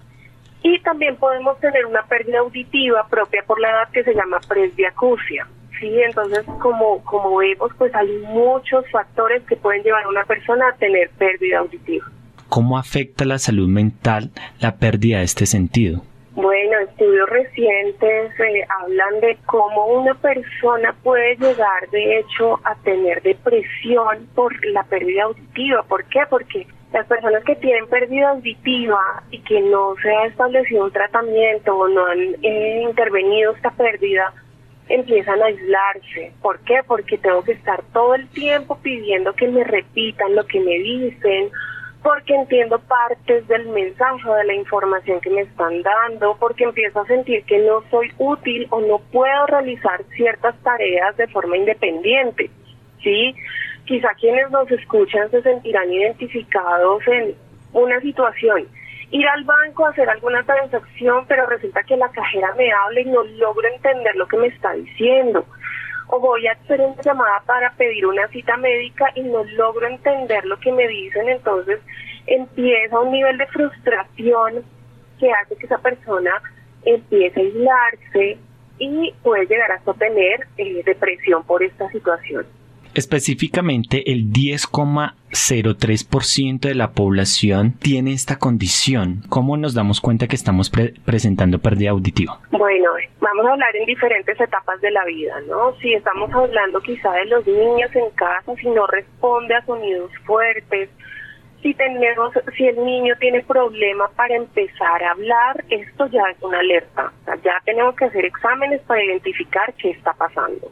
y 0.62 0.79
también 0.82 1.15
podemos 1.15 1.58
tener 1.62 1.86
una 1.86 2.03
pérdida 2.08 2.39
auditiva 2.39 3.08
propia 3.08 3.41
por 3.47 3.58
la 3.62 3.69
edad 3.69 3.89
que 3.93 4.03
se 4.03 4.13
llama 4.13 4.41
presbiacusia. 4.45 5.47
Sí, 5.79 5.89
entonces 6.01 6.43
como, 6.60 7.01
como 7.05 7.38
vemos, 7.38 7.71
pues 7.77 7.95
hay 7.95 8.10
muchos 8.27 8.84
factores 8.91 9.43
que 9.43 9.55
pueden 9.55 9.82
llevar 9.82 10.03
a 10.03 10.10
una 10.10 10.25
persona 10.25 10.67
a 10.67 10.75
tener 10.75 11.10
pérdida 11.12 11.60
auditiva. 11.60 12.05
¿Cómo 12.49 12.77
afecta 12.77 13.23
la 13.23 13.39
salud 13.39 13.69
mental 13.69 14.32
la 14.60 14.75
pérdida 14.75 15.19
de 15.19 15.23
este 15.23 15.45
sentido? 15.45 16.01
Bueno, 16.41 16.80
estudios 16.80 17.30
recientes 17.30 18.32
eh, 18.39 18.65
hablan 18.80 19.19
de 19.19 19.38
cómo 19.45 19.88
una 19.88 20.13
persona 20.13 20.95
puede 21.04 21.36
llegar, 21.36 21.89
de 21.91 22.19
hecho, 22.19 22.62
a 22.63 22.75
tener 22.75 23.21
depresión 23.21 24.25
por 24.36 24.54
la 24.67 24.84
pérdida 24.84 25.23
auditiva. 25.23 25.84
¿Por 25.84 26.06
qué? 26.06 26.21
Porque 26.30 26.65
las 26.93 27.06
personas 27.08 27.43
que 27.43 27.58
tienen 27.58 27.88
pérdida 27.88 28.30
auditiva 28.30 29.21
y 29.32 29.39
que 29.39 29.60
no 29.60 29.95
se 30.02 30.10
ha 30.10 30.28
establecido 30.28 30.86
un 30.86 30.93
tratamiento 30.93 31.75
o 31.75 31.89
no 31.89 32.06
han 32.06 32.36
eh, 32.41 32.84
intervenido 32.84 33.52
esta 33.52 33.71
pérdida, 33.71 34.34
empiezan 34.88 35.41
a 35.41 35.47
aislarse. 35.47 36.32
¿Por 36.41 36.60
qué? 36.62 36.80
Porque 36.88 37.17
tengo 37.17 37.43
que 37.43 37.52
estar 37.52 37.84
todo 37.91 38.15
el 38.15 38.30
tiempo 38.30 38.80
pidiendo 38.82 39.34
que 39.34 39.49
me 39.49 39.65
repitan 39.65 40.36
lo 40.38 40.45
que 40.45 40.62
me 40.62 40.80
dicen 40.80 41.52
porque 42.03 42.33
entiendo 42.33 42.79
partes 42.79 43.47
del 43.47 43.67
mensaje, 43.67 44.29
de 44.29 44.43
la 44.45 44.53
información 44.53 45.19
que 45.19 45.29
me 45.29 45.41
están 45.41 45.81
dando, 45.81 46.38
porque 46.39 46.63
empiezo 46.63 47.01
a 47.01 47.07
sentir 47.07 47.43
que 47.43 47.59
no 47.59 47.83
soy 47.91 48.12
útil 48.17 48.67
o 48.69 48.79
no 48.79 48.99
puedo 49.12 49.47
realizar 49.47 50.03
ciertas 50.15 50.55
tareas 50.63 51.15
de 51.17 51.27
forma 51.27 51.57
independiente. 51.57 52.49
¿sí? 53.03 53.35
Quizá 53.85 54.13
quienes 54.19 54.49
nos 54.51 54.69
escuchan 54.71 55.29
se 55.31 55.41
sentirán 55.41 55.91
identificados 55.91 57.05
en 57.07 57.35
una 57.73 57.99
situación. 57.99 58.67
Ir 59.12 59.27
al 59.27 59.43
banco 59.43 59.85
a 59.85 59.89
hacer 59.89 60.07
alguna 60.07 60.43
transacción, 60.43 61.25
pero 61.27 61.47
resulta 61.47 61.83
que 61.83 61.97
la 61.97 62.09
cajera 62.09 62.53
me 62.55 62.71
habla 62.71 63.01
y 63.01 63.05
no 63.05 63.23
logro 63.23 63.67
entender 63.67 64.15
lo 64.15 64.27
que 64.27 64.38
me 64.38 64.47
está 64.47 64.71
diciendo 64.73 65.45
o 66.10 66.19
voy 66.19 66.48
a 66.48 66.54
hacer 66.54 66.82
una 66.82 67.02
llamada 67.02 67.41
para 67.45 67.72
pedir 67.74 68.06
una 68.06 68.28
cita 68.30 68.58
médica 68.58 69.06
y 69.15 69.22
no 69.22 69.43
logro 69.43 69.88
entender 69.88 70.43
lo 70.45 70.60
que 70.60 70.72
me 70.72 70.88
dicen, 70.88 71.30
entonces 71.30 71.80
empieza 72.26 73.00
un 73.00 73.12
nivel 73.12 73.38
de 73.38 73.48
frustración 73.48 74.63
que 75.19 75.32
hace 75.32 75.56
que 75.56 75.65
esa 75.65 75.78
persona 75.78 76.32
empiece 76.84 77.39
a 77.39 77.43
aislarse 77.43 78.38
y 78.80 79.13
puede 79.22 79.45
llegar 79.45 79.72
hasta 79.72 79.93
tener 79.93 80.48
eh, 80.58 80.82
depresión 80.86 81.43
por 81.43 81.62
esta 81.62 81.89
situación. 81.89 82.45
Específicamente, 82.95 84.12
el 84.12 84.32
10,03% 84.32 86.60
de 86.60 86.75
la 86.75 86.91
población 86.91 87.73
tiene 87.80 88.13
esta 88.13 88.39
condición. 88.39 89.21
¿Cómo 89.30 89.58
nos 89.58 89.75
damos 89.75 90.02
cuenta 90.02 90.28
que 90.28 90.36
estamos 90.36 90.71
presentando 91.06 91.60
pérdida 91.60 91.91
auditiva? 91.91 92.39
Bueno, 92.52 92.89
vamos 93.19 93.45
a 93.45 93.52
hablar 93.52 93.75
en 93.75 93.86
diferentes 93.86 94.41
etapas 94.41 94.82
de 94.82 94.89
la 94.91 95.06
vida, 95.06 95.36
¿no? 95.47 95.75
Si 95.82 95.93
estamos 95.93 96.34
hablando 96.34 96.82
quizá 96.82 97.12
de 97.13 97.25
los 97.25 97.45
niños 97.45 97.95
en 97.95 98.10
casa, 98.15 98.56
si 98.56 98.67
no 98.69 98.88
responde 98.88 99.54
a 99.54 99.63
sonidos 99.65 100.10
fuertes, 100.25 100.89
si 101.62 101.73
tenemos, 101.73 102.34
si 102.58 102.67
el 102.67 102.84
niño 102.84 103.15
tiene 103.19 103.43
problemas 103.43 104.10
para 104.15 104.36
empezar 104.36 105.04
a 105.04 105.12
hablar, 105.12 105.63
esto 105.69 106.08
ya 106.08 106.23
es 106.32 106.41
una 106.41 106.60
alerta. 106.60 107.12
ya 107.43 107.62
tenemos 107.65 107.95
que 107.95 108.06
hacer 108.06 108.25
exámenes 108.25 108.82
para 108.82 109.04
identificar 109.04 109.71
qué 109.73 109.91
está 109.91 110.13
pasando 110.13 110.71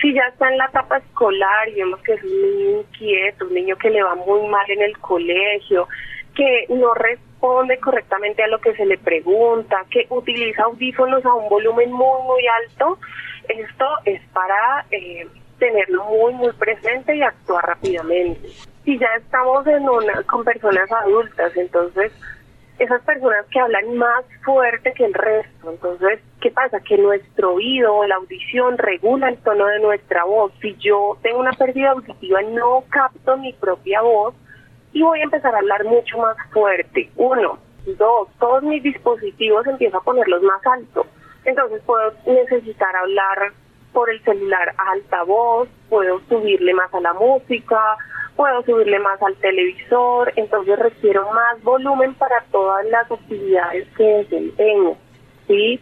si 0.00 0.12
ya 0.12 0.22
está 0.28 0.50
en 0.50 0.58
la 0.58 0.66
etapa 0.66 0.98
escolar 0.98 1.68
y 1.68 1.74
vemos 1.74 2.00
que 2.02 2.14
es 2.14 2.22
un 2.22 2.42
niño 2.42 2.80
inquieto, 2.80 3.46
un 3.46 3.54
niño 3.54 3.76
que 3.76 3.90
le 3.90 4.02
va 4.02 4.14
muy 4.14 4.46
mal 4.48 4.70
en 4.70 4.82
el 4.82 4.98
colegio, 4.98 5.88
que 6.34 6.66
no 6.68 6.92
responde 6.94 7.78
correctamente 7.78 8.42
a 8.42 8.48
lo 8.48 8.60
que 8.60 8.74
se 8.74 8.84
le 8.84 8.98
pregunta, 8.98 9.84
que 9.90 10.06
utiliza 10.10 10.64
audífonos 10.64 11.24
a 11.24 11.34
un 11.34 11.48
volumen 11.48 11.92
muy, 11.92 12.22
muy 12.24 12.42
alto, 12.62 12.98
esto 13.48 13.86
es 14.04 14.20
para 14.32 14.84
eh, 14.90 15.26
tenerlo 15.58 16.04
muy, 16.04 16.34
muy 16.34 16.52
presente 16.52 17.16
y 17.16 17.22
actuar 17.22 17.64
rápidamente. 17.66 18.48
Si 18.84 18.98
ya 18.98 19.08
estamos 19.16 19.66
en 19.66 19.88
una, 19.88 20.22
con 20.24 20.44
personas 20.44 20.90
adultas, 20.92 21.56
entonces 21.56 22.12
esas 22.78 23.02
personas 23.02 23.46
que 23.50 23.60
hablan 23.60 23.96
más 23.96 24.24
fuerte 24.44 24.92
que 24.92 25.04
el 25.04 25.14
resto. 25.14 25.70
Entonces, 25.70 26.20
¿qué 26.40 26.50
pasa? 26.50 26.80
Que 26.80 26.98
nuestro 26.98 27.54
oído, 27.54 28.06
la 28.06 28.16
audición, 28.16 28.78
regula 28.78 29.28
el 29.28 29.38
tono 29.38 29.66
de 29.66 29.80
nuestra 29.80 30.24
voz. 30.24 30.52
Si 30.60 30.76
yo 30.76 31.16
tengo 31.22 31.40
una 31.40 31.52
pérdida 31.52 31.90
auditiva, 31.90 32.42
no 32.42 32.84
capto 32.90 33.36
mi 33.38 33.52
propia 33.54 34.02
voz 34.02 34.34
y 34.92 35.02
voy 35.02 35.20
a 35.20 35.24
empezar 35.24 35.54
a 35.54 35.58
hablar 35.58 35.84
mucho 35.84 36.18
más 36.18 36.36
fuerte. 36.52 37.10
Uno. 37.16 37.58
Dos, 37.98 38.28
todos 38.40 38.64
mis 38.64 38.82
dispositivos 38.82 39.64
empiezo 39.66 39.98
a 39.98 40.02
ponerlos 40.02 40.42
más 40.42 40.60
alto. 40.66 41.06
Entonces 41.44 41.80
puedo 41.86 42.12
necesitar 42.26 42.96
hablar 42.96 43.52
por 43.92 44.10
el 44.10 44.22
celular 44.24 44.74
a 44.76 44.90
alta 44.90 45.22
voz, 45.22 45.68
puedo 45.88 46.20
subirle 46.28 46.74
más 46.74 46.92
a 46.92 47.00
la 47.00 47.12
música, 47.12 47.78
puedo 48.36 48.62
subirle 48.62 48.98
más 48.98 49.20
al 49.22 49.34
televisor, 49.36 50.32
entonces 50.36 50.78
requiero 50.78 51.30
más 51.32 51.62
volumen 51.62 52.14
para 52.14 52.44
todas 52.52 52.84
las 52.86 53.10
actividades 53.10 53.88
que 53.96 54.04
desempeño, 54.04 54.96
¿sí? 55.46 55.80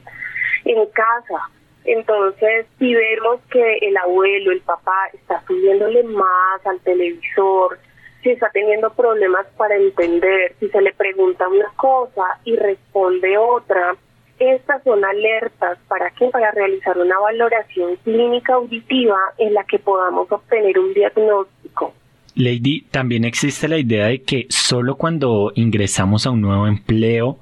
En 0.65 0.87
casa. 0.87 1.51
Entonces, 1.85 2.67
si 2.79 2.95
vemos 2.95 3.41
que 3.51 3.79
el 3.83 3.97
abuelo, 3.97 4.53
el 4.53 4.61
papá 4.61 5.09
está 5.13 5.43
subiéndole 5.47 6.03
más 6.05 6.65
al 6.65 6.81
televisor, 6.81 7.79
si 8.23 8.31
está 8.31 8.49
teniendo 8.51 8.91
problemas 8.95 9.47
para 9.59 9.77
entender, 9.77 10.55
si 10.59 10.69
se 10.71 10.81
le 10.81 10.95
pregunta 10.95 11.47
una 11.47 11.71
cosa 11.77 12.39
y 12.45 12.57
responde 12.57 13.37
otra, 13.37 13.97
estas 14.39 14.83
son 14.83 15.05
alertas 15.05 15.79
para 15.89 16.11
que 16.11 16.29
para 16.29 16.51
realizar 16.53 16.97
una 16.97 17.19
valoración 17.19 17.97
clínica 17.97 18.55
auditiva 18.55 19.19
en 19.39 19.53
la 19.53 19.65
que 19.65 19.79
podamos 19.79 20.31
obtener 20.33 20.79
un 20.79 20.95
diagnóstico. 20.95 21.93
Lady, 22.37 22.83
también 22.91 23.25
existe 23.25 23.69
la 23.69 23.79
idea 23.79 24.07
de 24.07 24.23
que 24.23 24.47
solo 24.49 24.97
cuando 24.97 25.53
ingresamos 25.55 26.27
a 26.27 26.31
un 26.31 26.41
nuevo 26.41 26.67
empleo 26.67 27.39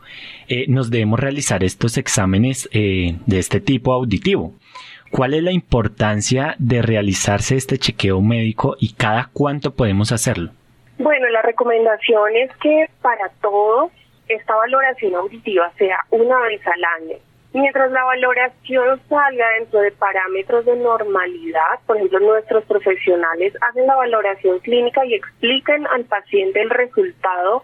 eh, 0.48 0.66
nos 0.68 0.90
debemos 0.90 1.18
realizar 1.18 1.64
estos 1.64 1.96
exámenes 1.96 2.68
eh, 2.72 3.16
de 3.26 3.38
este 3.38 3.60
tipo 3.60 3.92
auditivo. 3.92 4.54
¿Cuál 5.10 5.34
es 5.34 5.42
la 5.42 5.52
importancia 5.52 6.54
de 6.58 6.82
realizarse 6.82 7.56
este 7.56 7.78
chequeo 7.78 8.20
médico 8.20 8.76
y 8.80 8.94
cada 8.94 9.30
cuánto 9.32 9.74
podemos 9.74 10.12
hacerlo? 10.12 10.52
Bueno, 10.98 11.28
la 11.28 11.42
recomendación 11.42 12.36
es 12.36 12.50
que 12.56 12.86
para 13.00 13.30
todos 13.40 13.90
esta 14.28 14.54
valoración 14.54 15.14
auditiva 15.14 15.70
sea 15.76 15.98
una 16.10 16.38
vez 16.40 16.60
al 16.66 16.84
año. 17.02 17.16
Mientras 17.54 17.92
la 17.92 18.02
valoración 18.04 19.00
salga 19.10 19.46
dentro 19.58 19.80
de 19.80 19.92
parámetros 19.92 20.64
de 20.64 20.74
normalidad, 20.76 21.80
por 21.86 21.98
ejemplo, 21.98 22.20
nuestros 22.20 22.64
profesionales 22.64 23.52
hacen 23.60 23.86
la 23.86 23.96
valoración 23.96 24.58
clínica 24.60 25.04
y 25.04 25.14
explican 25.14 25.86
al 25.88 26.04
paciente 26.04 26.62
el 26.62 26.70
resultado 26.70 27.62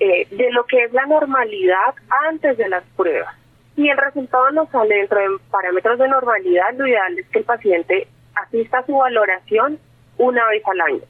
eh, 0.00 0.26
de 0.32 0.50
lo 0.50 0.64
que 0.64 0.82
es 0.82 0.92
la 0.92 1.06
normalidad 1.06 1.94
antes 2.28 2.58
de 2.58 2.68
las 2.68 2.82
pruebas. 2.96 3.36
Si 3.76 3.88
el 3.88 3.96
resultado 3.96 4.50
no 4.50 4.66
sale 4.72 4.96
dentro 4.96 5.20
de 5.20 5.38
parámetros 5.48 5.98
de 6.00 6.08
normalidad, 6.08 6.74
lo 6.76 6.86
ideal 6.86 7.16
es 7.16 7.28
que 7.28 7.38
el 7.38 7.44
paciente 7.44 8.08
asista 8.34 8.78
a 8.78 8.86
su 8.86 8.96
valoración 8.96 9.78
una 10.18 10.48
vez 10.48 10.62
al 10.66 10.80
año. 10.80 11.02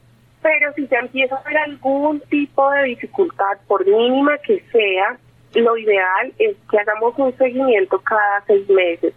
Pero 0.43 0.73
si 0.73 0.85
se 0.85 0.95
empieza 0.95 1.37
a 1.37 1.43
ver 1.43 1.57
algún 1.57 2.19
tipo 2.21 2.69
de 2.69 2.83
dificultad, 2.83 3.57
por 3.67 3.83
mínima 3.83 4.37
que 4.39 4.63
sea, 4.71 5.17
lo 5.55 5.77
ideal 5.77 6.33
es 6.37 6.55
que 6.69 6.79
hagamos 6.79 7.13
un 7.17 7.35
seguimiento 7.37 7.99
cada 7.99 8.43
seis 8.45 8.69
meses. 8.69 9.13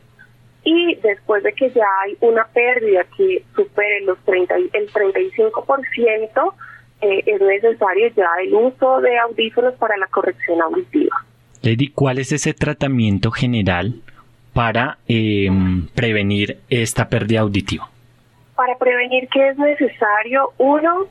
Y 0.64 0.96
después 0.96 1.42
de 1.42 1.52
que 1.52 1.70
ya 1.70 1.86
hay 2.04 2.16
una 2.20 2.46
pérdida 2.46 3.04
que 3.16 3.44
supere 3.54 4.02
los 4.02 4.18
30, 4.24 4.54
el 4.56 4.92
35%, 4.92 6.54
eh, 7.00 7.22
es 7.26 7.40
necesario 7.40 8.08
ya 8.16 8.28
el 8.42 8.54
uso 8.54 9.00
de 9.00 9.18
audífonos 9.18 9.74
para 9.74 9.96
la 9.96 10.06
corrección 10.08 10.60
auditiva. 10.60 11.16
Lady, 11.62 11.88
¿cuál 11.88 12.18
es 12.18 12.32
ese 12.32 12.54
tratamiento 12.54 13.30
general 13.30 13.94
para 14.52 14.98
em, 15.06 15.86
prevenir 15.94 16.58
esta 16.68 17.08
pérdida 17.08 17.40
auditiva? 17.40 17.88
Para 18.56 18.76
prevenir 18.76 19.28
que 19.28 19.48
es 19.48 19.58
necesario, 19.58 20.50
uno, 20.58 21.06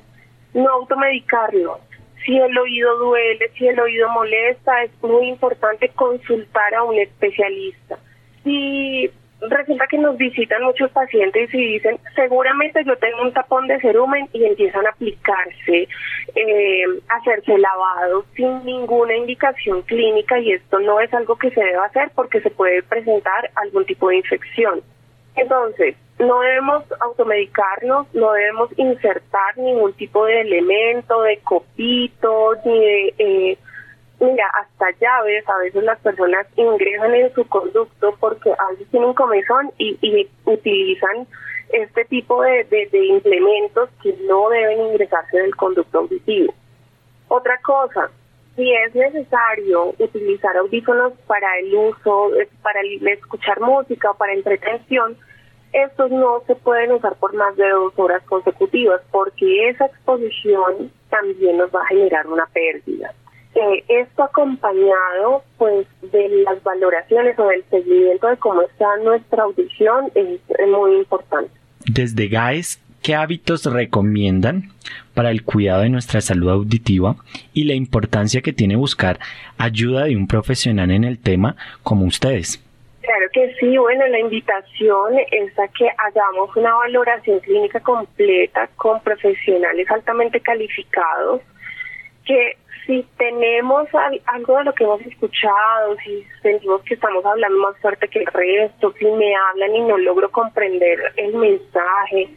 no 0.53 0.69
automedicarlo, 0.69 1.79
si 2.27 2.37
el 2.37 2.57
oído 2.57 2.97
duele, 2.97 3.49
si 3.57 3.67
el 3.67 3.79
oído 3.79 4.09
molesta, 4.09 4.83
es 4.83 4.91
muy 5.01 5.29
importante 5.29 5.87
consultar 5.95 6.75
a 6.75 6.83
un 6.83 6.99
especialista. 6.99 7.97
Si 8.43 9.09
resulta 9.39 9.87
que 9.87 9.97
nos 9.97 10.17
visitan 10.17 10.61
muchos 10.63 10.91
pacientes 10.91 11.53
y 11.53 11.73
dicen, 11.73 11.97
seguramente 12.15 12.83
yo 12.83 12.97
tengo 12.97 13.21
un 13.21 13.31
tapón 13.31 13.67
de 13.67 13.79
cerumen 13.79 14.27
y 14.33 14.43
empiezan 14.43 14.85
a 14.85 14.89
aplicarse, 14.89 15.87
eh, 16.35 16.83
hacerse 17.07 17.57
lavado 17.57 18.25
sin 18.35 18.65
ninguna 18.65 19.15
indicación 19.15 19.83
clínica 19.83 20.37
y 20.37 20.51
esto 20.51 20.79
no 20.81 20.99
es 20.99 21.13
algo 21.13 21.37
que 21.37 21.51
se 21.51 21.63
deba 21.63 21.85
hacer 21.85 22.11
porque 22.13 22.41
se 22.41 22.49
puede 22.49 22.83
presentar 22.83 23.51
algún 23.55 23.85
tipo 23.85 24.09
de 24.09 24.17
infección. 24.17 24.81
Entonces, 25.37 25.95
no 26.19 26.39
debemos 26.39 26.83
automedicarnos, 26.99 28.07
no 28.13 28.31
debemos 28.33 28.69
insertar 28.77 29.57
ningún 29.57 29.93
tipo 29.93 30.25
de 30.25 30.41
elemento, 30.41 31.21
de 31.21 31.39
copito, 31.39 32.55
ni 32.65 32.79
de, 32.79 33.13
eh, 33.19 33.57
mira, 34.19 34.49
hasta 34.59 34.91
llaves, 34.99 35.47
a 35.47 35.57
veces 35.59 35.83
las 35.83 35.99
personas 35.99 36.47
ingresan 36.55 37.13
en 37.13 37.33
su 37.33 37.47
conducto 37.47 38.15
porque 38.19 38.51
a 38.51 38.71
veces 38.71 38.87
tienen 38.89 39.13
comezón 39.13 39.71
y, 39.77 39.97
y 40.01 40.27
utilizan 40.45 41.27
este 41.69 42.05
tipo 42.05 42.41
de, 42.41 42.63
de, 42.63 42.87
de 42.91 43.05
implementos 43.05 43.89
que 44.01 44.15
no 44.27 44.49
deben 44.49 44.87
ingresarse 44.87 45.37
del 45.37 45.55
conducto 45.55 45.99
auditivo. 45.99 46.53
Otra 47.27 47.59
cosa, 47.61 48.09
si 48.55 48.73
es 48.73 48.95
necesario 48.95 49.93
utilizar 49.99 50.57
audífonos 50.57 51.13
para 51.27 51.59
el 51.59 51.75
uso, 51.75 52.35
eh, 52.39 52.49
para 52.63 52.79
escuchar 53.11 53.59
música 53.59 54.11
o 54.11 54.17
para 54.17 54.33
entretención, 54.33 55.15
estos 55.83 56.11
no 56.11 56.41
se 56.47 56.55
pueden 56.55 56.91
usar 56.91 57.15
por 57.15 57.33
más 57.35 57.55
de 57.55 57.69
dos 57.69 57.93
horas 57.97 58.23
consecutivas 58.23 59.01
porque 59.11 59.69
esa 59.69 59.85
exposición 59.85 60.91
también 61.09 61.57
nos 61.57 61.69
va 61.73 61.81
a 61.81 61.87
generar 61.87 62.27
una 62.27 62.45
pérdida. 62.47 63.13
Eh, 63.55 63.83
esto 63.87 64.23
acompañado 64.23 65.43
pues 65.57 65.87
de 66.11 66.29
las 66.43 66.61
valoraciones 66.63 67.39
o 67.39 67.47
del 67.47 67.63
seguimiento 67.69 68.27
de 68.27 68.37
cómo 68.37 68.61
está 68.61 68.85
nuestra 69.03 69.43
audición 69.43 70.11
es, 70.13 70.39
muy 70.69 70.97
importante. 70.97 71.51
Desde 71.85 72.27
GAES, 72.27 72.79
¿qué 73.01 73.15
hábitos 73.15 73.65
recomiendan 73.65 74.71
para 75.15 75.31
el 75.31 75.43
cuidado 75.43 75.81
de 75.81 75.89
nuestra 75.89 76.21
salud 76.21 76.49
auditiva 76.49 77.15
y 77.53 77.63
la 77.63 77.73
importancia 77.73 78.41
que 78.41 78.53
tiene 78.53 78.75
buscar 78.75 79.19
ayuda 79.57 80.03
de 80.03 80.15
un 80.15 80.27
profesional 80.27 80.91
en 80.91 81.03
el 81.03 81.17
tema 81.17 81.55
como 81.81 82.05
ustedes? 82.05 82.63
Claro 83.07 83.25
que 83.31 83.55
sí, 83.57 83.77
bueno, 83.77 84.05
la 84.07 84.19
invitación 84.19 85.17
es 85.31 85.57
a 85.57 85.69
que 85.69 85.89
hagamos 85.97 86.53
una 86.57 86.75
valoración 86.75 87.39
clínica 87.39 87.79
completa 87.79 88.69
con 88.75 88.99
profesionales 88.99 89.89
altamente 89.89 90.41
calificados, 90.41 91.41
que 92.25 92.57
si 92.85 93.07
tenemos 93.17 93.87
algo 94.25 94.57
de 94.57 94.63
lo 94.65 94.73
que 94.73 94.83
hemos 94.83 95.01
escuchado, 95.03 95.95
si 96.03 96.27
sentimos 96.41 96.81
que 96.81 96.95
estamos 96.95 97.25
hablando 97.25 97.57
más 97.59 97.77
fuerte 97.77 98.09
que 98.09 98.19
el 98.19 98.25
resto, 98.25 98.93
si 98.99 99.05
me 99.05 99.33
hablan 99.37 99.73
y 99.73 99.81
no 99.83 99.97
logro 99.97 100.29
comprender 100.29 100.99
el 101.15 101.33
mensaje, 101.35 102.27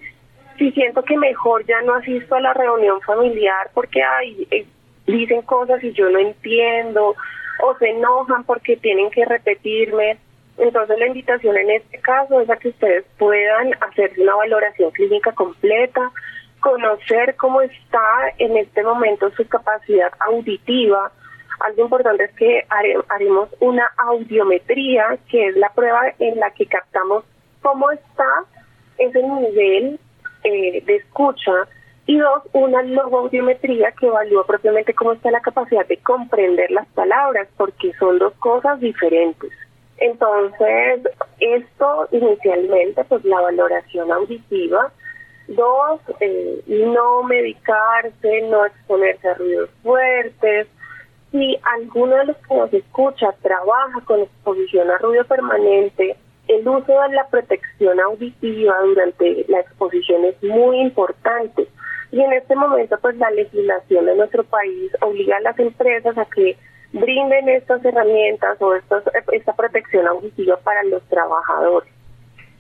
si 0.57 0.71
siento 0.71 1.03
que 1.03 1.17
mejor 1.17 1.67
ya 1.67 1.83
no 1.83 1.95
asisto 1.95 2.37
a 2.37 2.41
la 2.41 2.55
reunión 2.55 3.01
familiar 3.01 3.73
porque 3.75 4.05
hay, 4.05 4.47
eh, 4.53 4.67
dicen 5.09 5.43
cosas 5.43 5.83
y 5.83 5.91
yo 5.95 6.09
no 6.11 6.21
entiendo, 6.21 7.17
o 7.61 7.77
se 7.79 7.89
enojan 7.91 8.45
porque 8.45 8.77
tienen 8.77 9.11
que 9.11 9.25
repetirme, 9.25 10.17
entonces 10.61 10.99
la 10.99 11.07
invitación 11.07 11.57
en 11.57 11.71
este 11.71 11.99
caso 11.99 12.41
es 12.41 12.51
a 12.51 12.57
que 12.57 12.69
ustedes 12.69 13.05
puedan 13.19 13.73
hacer 13.81 14.13
una 14.19 14.35
valoración 14.37 14.91
clínica 14.91 15.33
completa, 15.33 16.11
conocer 16.61 17.37
cómo 17.37 17.61
está 17.63 18.03
en 18.39 18.57
este 18.57 18.83
momento 18.83 19.31
su 19.31 19.47
capacidad 19.49 20.13
auditiva. 20.21 21.11
Algo 21.61 21.85
importante 21.85 22.25
es 22.25 22.33
que 22.33 22.67
haremos 23.09 23.49
una 23.61 23.91
audiometría, 23.99 25.19
que 25.31 25.49
es 25.49 25.57
la 25.57 25.71
prueba 25.71 26.03
en 26.19 26.39
la 26.39 26.51
que 26.53 26.67
captamos 26.67 27.25
cómo 27.63 27.91
está 27.91 28.45
ese 28.99 29.23
nivel 29.23 29.99
eh, 30.45 30.83
de 30.85 30.97
escucha 30.97 31.53
y 32.07 32.19
dos, 32.19 32.43
una 32.53 32.83
logoaudiometría 32.83 33.93
que 33.93 34.07
evalúa 34.07 34.47
propiamente 34.47 34.95
cómo 34.95 35.13
está 35.13 35.31
la 35.31 35.41
capacidad 35.41 35.87
de 35.87 35.99
comprender 35.99 36.71
las 36.71 36.89
palabras, 36.89 37.47
porque 37.57 37.93
son 37.99 38.19
dos 38.19 38.33
cosas 38.41 38.81
diferentes. 38.81 39.53
Entonces, 40.01 41.03
esto 41.39 42.09
inicialmente, 42.11 43.05
pues 43.05 43.25
la 43.25 43.41
valoración 43.41 44.11
auditiva. 44.11 44.91
Dos, 45.49 46.01
eh, 46.21 46.63
no 46.67 47.23
medicarse, 47.23 48.43
no 48.49 48.65
exponerse 48.65 49.29
a 49.29 49.35
ruidos 49.35 49.71
fuertes. 49.83 50.69
Si 51.31 51.59
alguno 51.77 52.17
de 52.17 52.25
los 52.27 52.37
que 52.39 52.55
nos 52.55 52.73
escucha 52.73 53.33
trabaja 53.43 54.01
con 54.07 54.21
exposición 54.21 54.91
a 54.91 54.99
ruido 54.99 55.25
permanente, 55.25 56.17
el 56.49 56.67
uso 56.67 56.93
de 56.93 57.15
la 57.15 57.29
protección 57.29 58.01
auditiva 58.01 58.75
durante 58.83 59.45
la 59.49 59.61
exposición 59.61 60.25
es 60.25 60.43
muy 60.43 60.81
importante. 60.81 61.69
Y 62.11 62.21
en 62.21 62.33
este 62.33 62.57
momento, 62.57 62.99
pues 63.01 63.17
la 63.17 63.31
legislación 63.31 64.07
de 64.07 64.17
nuestro 64.17 64.45
país 64.45 64.91
obliga 65.03 65.37
a 65.37 65.41
las 65.41 65.59
empresas 65.59 66.17
a 66.17 66.25
que 66.25 66.57
brinden 66.93 67.49
estas 67.49 67.85
herramientas 67.85 68.61
o 68.61 68.75
estos, 68.75 69.05
esta 69.33 69.55
protección 69.55 70.07
auditiva 70.07 70.57
para 70.59 70.83
los 70.85 71.03
trabajadores. 71.09 71.93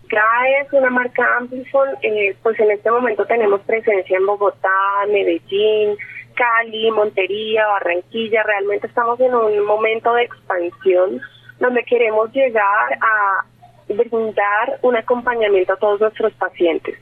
GAE 0.08 0.60
es 0.62 0.72
una 0.72 0.90
marca 0.90 1.24
Amplifon, 1.36 1.88
eh, 2.02 2.36
pues 2.42 2.58
en 2.58 2.70
este 2.72 2.90
momento 2.90 3.24
tenemos 3.26 3.60
presencia 3.60 4.16
en 4.16 4.26
Bogotá, 4.26 5.06
Medellín, 5.08 5.96
Cali, 6.34 6.90
Montería, 6.90 7.66
Barranquilla, 7.66 8.42
realmente 8.42 8.88
estamos 8.88 9.20
en 9.20 9.34
un 9.34 9.64
momento 9.64 10.12
de 10.14 10.24
expansión 10.24 11.20
donde 11.60 11.84
queremos 11.84 12.32
llegar 12.32 12.98
a 13.00 13.44
brindar 13.88 14.78
un 14.82 14.96
acompañamiento 14.96 15.74
a 15.74 15.76
todos 15.76 16.00
nuestros 16.00 16.32
pacientes, 16.34 16.98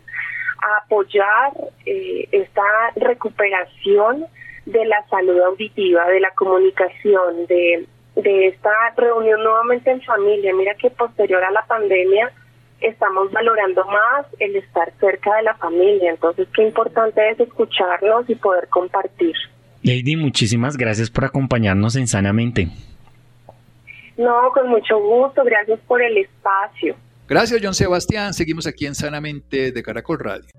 a 0.63 0.85
apoyar 0.85 1.53
eh, 1.87 2.29
esta 2.33 2.63
recuperación 2.97 4.27
de 4.73 4.85
la 4.85 5.07
salud 5.09 5.41
auditiva, 5.41 6.07
de 6.09 6.21
la 6.21 6.31
comunicación, 6.35 7.47
de, 7.47 7.87
de 8.17 8.47
esta 8.49 8.71
reunión 8.97 9.43
nuevamente 9.43 9.91
en 9.91 10.03
familia. 10.03 10.55
Mira 10.55 10.75
que 10.75 10.91
posterior 10.91 11.43
a 11.43 11.51
la 11.51 11.65
pandemia 11.67 12.31
estamos 12.81 13.33
valorando 13.33 13.85
más 13.87 14.27
el 14.39 14.57
estar 14.57 14.93
cerca 15.01 15.35
de 15.37 15.43
la 15.43 15.55
familia. 15.57 16.11
Entonces, 16.11 16.47
qué 16.55 16.63
importante 16.63 17.31
es 17.31 17.41
escucharnos 17.41 18.29
y 18.29 18.35
poder 18.35 18.69
compartir. 18.69 19.35
Lady, 19.83 20.17
muchísimas 20.17 20.77
gracias 20.77 21.11
por 21.11 21.25
acompañarnos 21.25 21.97
en 21.97 22.07
Sanamente. 22.07 22.69
No, 24.17 24.51
con 24.53 24.69
mucho 24.69 24.99
gusto. 24.99 25.45
Gracias 25.45 25.79
por 25.87 26.03
el 26.03 26.19
espacio. 26.19 26.97
Gracias, 27.29 27.61
John 27.63 27.75
Sebastián. 27.75 28.35
Seguimos 28.35 28.67
aquí 28.67 28.87
en 28.87 28.95
Sanamente 28.95 29.71
de 29.71 29.83
Caracol 29.83 30.19
Radio. 30.19 30.51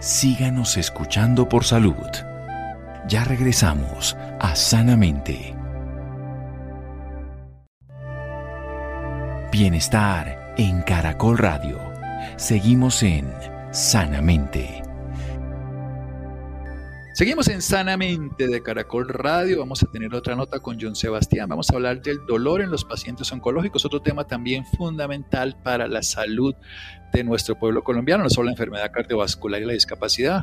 Síganos 0.00 0.76
escuchando 0.76 1.48
por 1.48 1.64
salud. 1.64 2.33
Ya 3.06 3.22
regresamos 3.22 4.16
a 4.40 4.56
Sanamente. 4.56 5.54
Bienestar 9.52 10.54
en 10.56 10.80
Caracol 10.82 11.36
Radio. 11.36 11.78
Seguimos 12.36 13.02
en 13.02 13.30
Sanamente. 13.72 14.82
Seguimos 17.12 17.48
en 17.48 17.60
Sanamente 17.60 18.48
de 18.48 18.62
Caracol 18.62 19.06
Radio. 19.06 19.58
Vamos 19.58 19.82
a 19.82 19.90
tener 19.90 20.14
otra 20.14 20.34
nota 20.34 20.60
con 20.60 20.78
John 20.80 20.96
Sebastián. 20.96 21.50
Vamos 21.50 21.68
a 21.68 21.74
hablar 21.74 22.00
del 22.00 22.24
dolor 22.26 22.62
en 22.62 22.70
los 22.70 22.86
pacientes 22.86 23.30
oncológicos, 23.30 23.84
otro 23.84 24.00
tema 24.00 24.26
también 24.26 24.64
fundamental 24.64 25.58
para 25.62 25.88
la 25.88 26.02
salud 26.02 26.54
de 27.12 27.22
nuestro 27.22 27.58
pueblo 27.58 27.84
colombiano, 27.84 28.24
no 28.24 28.30
solo 28.30 28.46
la 28.46 28.52
enfermedad 28.52 28.90
cardiovascular 28.90 29.60
y 29.60 29.66
la 29.66 29.74
discapacidad. 29.74 30.42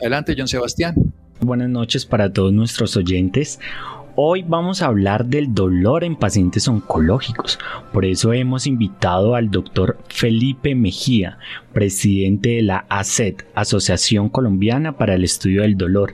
Adelante, 0.00 0.34
John 0.36 0.48
Sebastián. 0.48 0.96
Buenas 1.44 1.70
noches 1.70 2.06
para 2.06 2.32
todos 2.32 2.52
nuestros 2.52 2.96
oyentes. 2.96 3.58
Hoy 4.14 4.44
vamos 4.46 4.80
a 4.80 4.86
hablar 4.86 5.24
del 5.24 5.52
dolor 5.52 6.04
en 6.04 6.14
pacientes 6.14 6.68
oncológicos. 6.68 7.58
Por 7.92 8.04
eso 8.04 8.32
hemos 8.32 8.68
invitado 8.68 9.34
al 9.34 9.50
doctor 9.50 9.98
Felipe 10.08 10.76
Mejía, 10.76 11.38
presidente 11.72 12.50
de 12.50 12.62
la 12.62 12.86
ACET, 12.88 13.44
Asociación 13.56 14.28
Colombiana 14.28 14.92
para 14.92 15.14
el 15.14 15.24
Estudio 15.24 15.62
del 15.62 15.76
Dolor, 15.76 16.12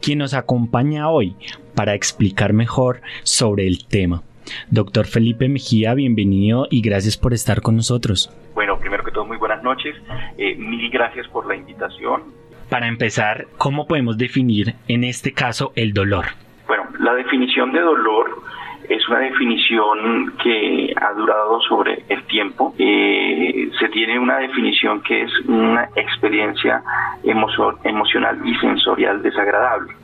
quien 0.00 0.18
nos 0.18 0.32
acompaña 0.32 1.10
hoy 1.10 1.34
para 1.74 1.94
explicar 1.94 2.52
mejor 2.52 3.00
sobre 3.24 3.66
el 3.66 3.84
tema. 3.84 4.22
Doctor 4.70 5.06
Felipe 5.06 5.48
Mejía, 5.48 5.92
bienvenido 5.94 6.68
y 6.70 6.82
gracias 6.82 7.16
por 7.16 7.34
estar 7.34 7.62
con 7.62 7.74
nosotros. 7.74 8.32
Bueno, 8.54 8.78
primero 8.78 9.02
que 9.02 9.10
todo, 9.10 9.24
muy 9.24 9.38
buenas 9.38 9.60
noches. 9.64 9.96
Eh, 10.36 10.54
mil 10.54 10.88
gracias 10.90 11.26
por 11.26 11.48
la 11.48 11.56
invitación. 11.56 12.38
Para 12.70 12.86
empezar, 12.86 13.46
¿cómo 13.56 13.86
podemos 13.86 14.18
definir 14.18 14.74
en 14.88 15.04
este 15.04 15.32
caso 15.32 15.72
el 15.74 15.94
dolor? 15.94 16.26
Bueno, 16.66 16.84
la 17.00 17.14
definición 17.14 17.72
de 17.72 17.80
dolor 17.80 18.42
es 18.90 19.08
una 19.08 19.20
definición 19.20 20.34
que 20.42 20.92
ha 21.00 21.12
durado 21.14 21.62
sobre 21.62 22.04
el 22.10 22.22
tiempo. 22.24 22.74
Eh, 22.78 23.70
se 23.78 23.88
tiene 23.88 24.18
una 24.18 24.38
definición 24.38 25.02
que 25.02 25.22
es 25.22 25.30
una 25.46 25.88
experiencia 25.96 26.82
emocional 27.22 28.38
y 28.44 28.54
sensorial 28.56 29.22
desagradable. 29.22 29.94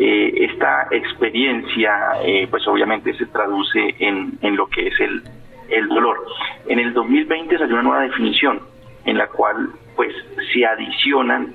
Eh, 0.00 0.48
esta 0.50 0.88
experiencia, 0.90 1.92
eh, 2.24 2.48
pues 2.50 2.66
obviamente 2.66 3.14
se 3.14 3.26
traduce 3.26 3.94
en, 4.00 4.36
lo 4.56 4.66
que 4.66 4.88
es 4.88 4.98
el, 4.98 5.22
el 5.68 5.88
dolor. 5.88 6.24
En 6.66 6.80
el 6.80 6.92
2020 6.92 7.56
salió 7.56 7.74
una 7.74 7.82
nueva 7.84 8.02
definición 8.02 8.60
en 9.04 9.18
la 9.18 9.28
cual 9.28 9.70
pues 9.96 10.14
se 10.52 10.64
adicionan 10.66 11.52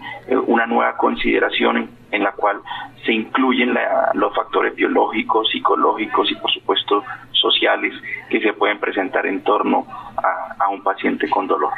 una 0.47 0.65
nueva 0.65 0.97
consideración 0.97 1.89
en 2.11 2.23
la 2.23 2.31
cual 2.31 2.61
se 3.05 3.13
incluyen 3.13 3.75
los 4.13 4.35
factores 4.35 4.75
biológicos, 4.75 5.49
psicológicos 5.51 6.31
y 6.31 6.35
por 6.35 6.51
supuesto 6.51 7.03
sociales 7.31 7.93
que 8.29 8.41
se 8.41 8.53
pueden 8.53 8.79
presentar 8.79 9.25
en 9.25 9.41
torno 9.41 9.85
a, 9.87 10.69
un 10.69 10.83
paciente 10.83 11.27
con 11.29 11.47
dolor. 11.47 11.73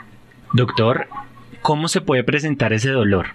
Doctor, 0.54 1.08
¿cómo 1.62 1.88
se 1.88 2.02
puede 2.02 2.26
presentar 2.26 2.74
ese 2.74 2.91
dolor? 2.91 3.28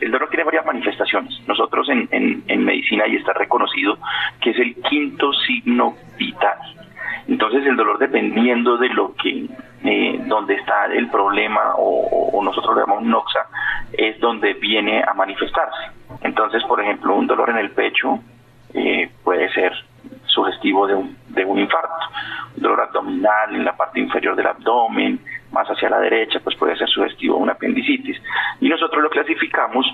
El 0.00 0.10
dolor 0.10 0.30
tiene 0.30 0.44
varias 0.44 0.64
manifestaciones. 0.64 1.46
Nosotros 1.46 1.88
en, 1.90 2.08
en, 2.10 2.64
medicina 2.64 3.06
y 3.06 3.16
está 3.16 3.34
reconocido 3.34 3.98
que 4.40 4.50
es 4.50 4.58
el 4.58 4.74
quinto 4.76 5.32
signo 5.46 5.94
vital. 6.16 6.56
Entonces 7.28 7.66
el 7.66 7.76
dolor 7.76 7.98
dependiendo 7.98 8.78
de 8.78 8.88
lo 8.88 9.14
que, 9.14 9.46
eh, 9.84 10.18
donde 10.26 10.54
está 10.54 10.86
el 10.86 11.08
problema 11.10 11.74
o, 11.76 12.42
nosotros 12.42 12.74
lo 12.74 12.80
llamamos 12.80 13.04
noxa, 13.04 13.46
es 13.92 14.18
donde 14.20 14.54
viene 14.54 15.02
a 15.02 15.14
manifestarse. 15.14 15.90
Entonces, 16.22 16.62
por 16.64 16.80
ejemplo, 16.80 17.14
un 17.14 17.26
dolor 17.26 17.50
en 17.50 17.58
el 17.58 17.70
pecho 17.70 18.18
eh, 18.72 19.10
puede 19.22 19.52
ser 19.52 19.72
sugestivo 20.26 20.86
de 20.86 20.94
un, 20.94 21.16
de 21.28 21.44
un 21.44 21.58
infarto. 21.58 21.94
Un 22.56 22.62
dolor 22.62 22.80
abdominal 22.82 23.54
en 23.54 23.64
la 23.64 23.76
parte 23.76 24.00
inferior 24.00 24.36
del 24.36 24.46
abdomen, 24.46 25.20
más 25.52 25.68
hacia 25.68 25.88
la 25.88 26.00
derecha, 26.00 26.40
pues 26.42 26.56
puede 26.56 26.76
ser 26.76 26.88
sugestivo 26.88 27.36
de 27.36 27.42
una 27.42 27.52
apendicitis. 27.52 28.20
Y 28.60 28.68
nosotros 28.68 29.02
lo 29.02 29.10
clasificamos 29.10 29.86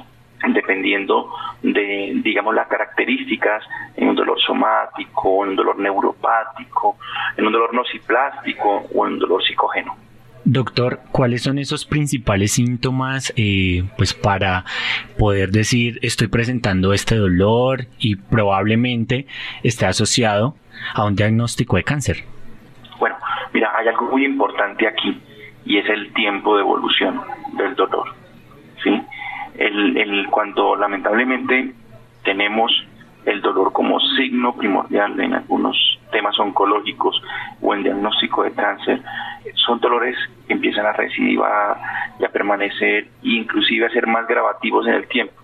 dependiendo 0.48 1.30
de, 1.62 2.12
digamos, 2.22 2.54
las 2.54 2.66
características 2.68 3.64
en 3.96 4.08
un 4.08 4.16
dolor 4.16 4.40
somático, 4.40 5.44
en 5.44 5.50
un 5.50 5.56
dolor 5.56 5.78
neuropático, 5.78 6.96
en 7.36 7.46
un 7.46 7.52
dolor 7.52 7.74
nociplástico 7.74 8.86
o 8.94 9.06
en 9.06 9.14
un 9.14 9.18
dolor 9.18 9.42
psicógeno. 9.44 9.96
Doctor, 10.44 11.00
¿cuáles 11.12 11.42
son 11.42 11.58
esos 11.58 11.84
principales 11.84 12.52
síntomas 12.52 13.32
eh, 13.36 13.84
pues 13.98 14.14
para 14.14 14.64
poder 15.18 15.50
decir 15.50 15.98
estoy 16.02 16.28
presentando 16.28 16.94
este 16.94 17.16
dolor 17.16 17.86
y 17.98 18.16
probablemente 18.16 19.26
esté 19.62 19.84
asociado 19.84 20.56
a 20.94 21.04
un 21.04 21.14
diagnóstico 21.14 21.76
de 21.76 21.84
cáncer? 21.84 22.24
Bueno, 22.98 23.16
mira, 23.52 23.70
hay 23.76 23.88
algo 23.88 24.06
muy 24.10 24.24
importante 24.24 24.88
aquí 24.88 25.20
y 25.66 25.76
es 25.76 25.88
el 25.90 26.12
tiempo 26.14 26.56
de 26.56 26.62
evolución 26.62 27.20
del 27.58 27.74
dolor. 27.74 28.19
El, 29.60 29.96
el, 29.98 30.26
cuando 30.30 30.74
lamentablemente 30.74 31.74
tenemos 32.24 32.72
el 33.26 33.42
dolor 33.42 33.74
como 33.74 34.00
signo 34.16 34.56
primordial 34.56 35.20
en 35.20 35.34
algunos 35.34 35.76
temas 36.10 36.38
oncológicos 36.40 37.22
o 37.60 37.74
en 37.74 37.82
diagnóstico 37.82 38.42
de 38.42 38.52
cáncer, 38.52 39.02
son 39.54 39.78
dolores 39.78 40.16
que 40.46 40.54
empiezan 40.54 40.86
a 40.86 40.92
recidivar 40.92 41.76
y 42.18 42.24
a 42.24 42.30
permanecer 42.30 43.04
e 43.04 43.28
inclusive 43.28 43.84
a 43.84 43.90
ser 43.90 44.06
más 44.06 44.26
gravativos 44.26 44.86
en 44.86 44.94
el 44.94 45.06
tiempo. 45.08 45.34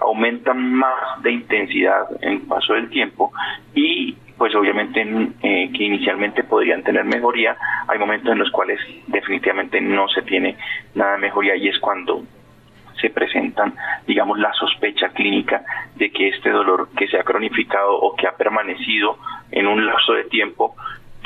Aumentan 0.00 0.74
más 0.74 1.22
de 1.22 1.32
intensidad 1.32 2.04
en 2.20 2.32
el 2.32 2.40
paso 2.42 2.74
del 2.74 2.90
tiempo 2.90 3.32
y 3.74 4.16
pues 4.36 4.54
obviamente 4.54 5.00
eh, 5.42 5.70
que 5.72 5.84
inicialmente 5.84 6.44
podrían 6.44 6.82
tener 6.82 7.04
mejoría, 7.04 7.56
hay 7.88 7.98
momentos 7.98 8.32
en 8.32 8.38
los 8.38 8.50
cuales 8.50 8.78
definitivamente 9.06 9.80
no 9.80 10.08
se 10.08 10.20
tiene 10.22 10.56
nada 10.94 11.12
de 11.12 11.18
mejoría 11.18 11.56
y 11.56 11.68
es 11.68 11.78
cuando 11.78 12.22
se 13.02 13.10
presentan, 13.10 13.74
digamos, 14.06 14.38
la 14.38 14.52
sospecha 14.54 15.10
clínica 15.10 15.62
de 15.96 16.10
que 16.10 16.28
este 16.28 16.50
dolor 16.50 16.88
que 16.96 17.08
se 17.08 17.18
ha 17.18 17.24
cronificado 17.24 17.94
o 17.94 18.16
que 18.16 18.26
ha 18.26 18.36
permanecido 18.36 19.18
en 19.50 19.66
un 19.66 19.84
lapso 19.84 20.14
de 20.14 20.24
tiempo 20.24 20.74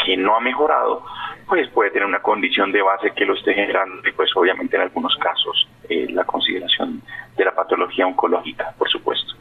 que 0.04 0.16
no 0.16 0.36
ha 0.36 0.40
mejorado, 0.40 1.04
pues 1.46 1.68
puede 1.70 1.90
tener 1.90 2.06
una 2.06 2.20
condición 2.20 2.72
de 2.72 2.82
base 2.82 3.12
que 3.12 3.24
lo 3.24 3.34
esté 3.34 3.54
generando 3.54 4.06
y 4.08 4.12
pues 4.12 4.30
obviamente 4.36 4.76
en 4.76 4.82
algunos 4.82 5.14
casos 5.16 5.68
eh, 5.88 6.08
la 6.10 6.24
consideración 6.24 7.02
de 7.36 7.44
la 7.44 7.54
patología 7.54 8.06
oncológica, 8.06 8.74
por 8.76 8.88
supuesto. 8.88 9.34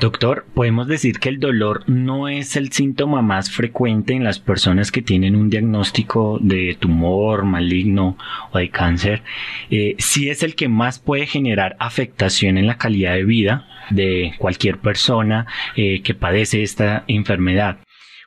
Doctor, 0.00 0.44
podemos 0.54 0.88
decir 0.88 1.18
que 1.20 1.28
el 1.28 1.38
dolor 1.38 1.82
no 1.86 2.28
es 2.28 2.56
el 2.56 2.72
síntoma 2.72 3.22
más 3.22 3.54
frecuente 3.54 4.14
en 4.14 4.24
las 4.24 4.40
personas 4.40 4.90
que 4.90 5.02
tienen 5.02 5.36
un 5.36 5.48
diagnóstico 5.48 6.38
de 6.40 6.76
tumor 6.78 7.44
maligno 7.44 8.16
o 8.50 8.58
de 8.58 8.68
cáncer. 8.68 9.22
Eh, 9.70 9.94
sí 9.98 10.28
es 10.28 10.42
el 10.42 10.56
que 10.56 10.68
más 10.68 10.98
puede 10.98 11.26
generar 11.26 11.76
afectación 11.78 12.58
en 12.58 12.66
la 12.66 12.78
calidad 12.78 13.14
de 13.14 13.24
vida 13.24 13.68
de 13.90 14.34
cualquier 14.38 14.78
persona 14.78 15.46
eh, 15.76 16.02
que 16.02 16.14
padece 16.14 16.62
esta 16.62 17.04
enfermedad. 17.06 17.78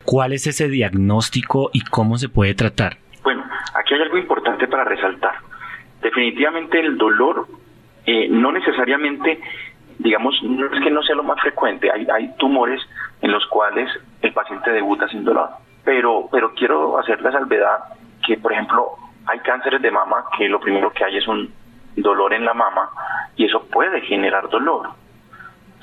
¿Cuál 0.05 0.33
es 0.33 0.47
ese 0.47 0.69
diagnóstico 0.69 1.71
y 1.73 1.81
cómo 1.81 2.17
se 2.17 2.29
puede 2.29 2.53
tratar? 2.53 2.97
Bueno, 3.23 3.43
aquí 3.73 3.95
hay 3.95 4.01
algo 4.01 4.17
importante 4.17 4.67
para 4.67 4.83
resaltar. 4.83 5.33
Definitivamente 6.01 6.79
el 6.79 6.97
dolor 6.97 7.47
eh, 8.05 8.27
no 8.29 8.51
necesariamente 8.51 9.39
digamos, 10.05 10.35
no 10.43 10.67
es 10.67 10.83
que 10.83 10.91
no 10.91 11.01
sea 11.01 11.15
lo 11.15 11.23
más 11.23 11.41
frecuente, 11.41 11.91
hay, 11.91 12.05
hay 12.13 12.31
tumores 12.37 12.79
en 13.21 13.31
los 13.31 13.43
cuales 13.47 13.89
el 14.21 14.31
paciente 14.33 14.71
debuta 14.71 15.07
sin 15.07 15.25
dolor. 15.25 15.49
Pero, 15.83 16.29
pero 16.31 16.53
quiero 16.53 16.99
hacer 16.99 17.21
la 17.21 17.31
salvedad 17.31 17.77
que, 18.25 18.37
por 18.37 18.53
ejemplo, 18.53 18.91
hay 19.25 19.39
cánceres 19.39 19.81
de 19.81 19.89
mama 19.89 20.25
que 20.37 20.47
lo 20.47 20.59
primero 20.59 20.91
que 20.91 21.03
hay 21.03 21.17
es 21.17 21.27
un 21.27 21.51
dolor 21.95 22.33
en 22.33 22.45
la 22.45 22.53
mama 22.53 22.87
y 23.35 23.45
eso 23.45 23.65
puede 23.65 24.01
generar 24.01 24.47
dolor. 24.49 24.89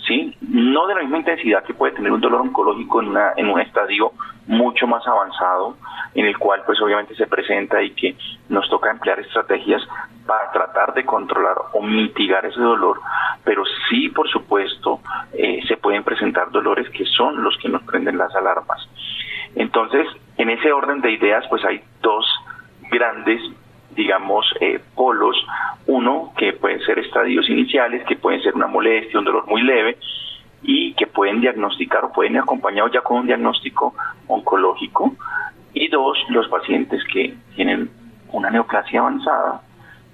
¿Sí? 0.06 0.36
No 0.40 0.86
de 0.88 0.94
la 0.94 1.02
misma 1.02 1.18
intensidad 1.18 1.62
que 1.62 1.74
puede 1.74 1.92
tener 1.92 2.10
un 2.10 2.20
dolor 2.20 2.40
oncológico 2.40 3.00
en, 3.00 3.08
una, 3.08 3.32
en 3.36 3.48
un 3.48 3.60
estadio 3.60 4.12
mucho 4.46 4.86
más 4.86 5.06
avanzado, 5.06 5.76
en 6.14 6.26
el 6.26 6.36
cual 6.38 6.62
pues 6.66 6.80
obviamente 6.82 7.14
se 7.14 7.26
presenta 7.26 7.80
y 7.82 7.90
que 7.92 8.16
nos 8.48 8.68
toca 8.68 8.90
emplear 8.90 9.20
estrategias 9.20 9.82
para 10.26 10.50
tratar 10.50 10.94
de 10.94 11.04
controlar 11.04 11.56
o 11.72 11.82
mitigar 11.82 12.44
ese 12.44 12.60
dolor, 12.60 13.00
pero 13.44 13.62
sí, 13.88 14.08
por 14.08 14.28
supuesto, 14.28 15.00
eh, 15.32 15.60
se 15.66 15.76
pueden 15.76 16.04
presentar 16.04 16.50
dolores 16.50 16.88
que 16.90 17.04
son 17.06 17.42
los 17.42 17.56
que 17.58 17.68
nos 17.68 17.82
prenden 17.82 18.18
las 18.18 18.34
alarmas. 18.34 18.88
Entonces, 19.54 20.06
en 20.36 20.50
ese 20.50 20.72
orden 20.72 21.00
de 21.00 21.12
ideas, 21.12 21.44
pues 21.48 21.64
hay 21.64 21.82
dos 22.00 22.26
grandes, 22.90 23.40
digamos, 23.94 24.46
eh, 24.60 24.80
polos. 24.94 25.36
Uno, 25.86 26.32
que 26.36 26.52
pueden 26.52 26.80
ser 26.80 26.98
estadios 26.98 27.48
iniciales, 27.48 28.04
que 28.06 28.16
pueden 28.16 28.40
ser 28.42 28.54
una 28.54 28.66
molestia, 28.66 29.18
un 29.18 29.24
dolor 29.24 29.46
muy 29.46 29.62
leve, 29.62 29.98
y 30.62 30.94
que 30.94 31.06
pueden 31.06 31.40
diagnosticar 31.40 32.04
o 32.04 32.12
pueden 32.12 32.34
ir 32.34 32.40
acompañados 32.40 32.92
ya 32.92 33.00
con 33.00 33.18
un 33.18 33.26
diagnóstico 33.26 33.94
oncológico. 34.28 35.14
Y 35.74 35.88
dos, 35.88 36.18
los 36.28 36.48
pacientes 36.48 37.02
que 37.12 37.34
tienen 37.56 37.90
una 38.30 38.50
neoplasia 38.50 39.00
avanzada, 39.00 39.62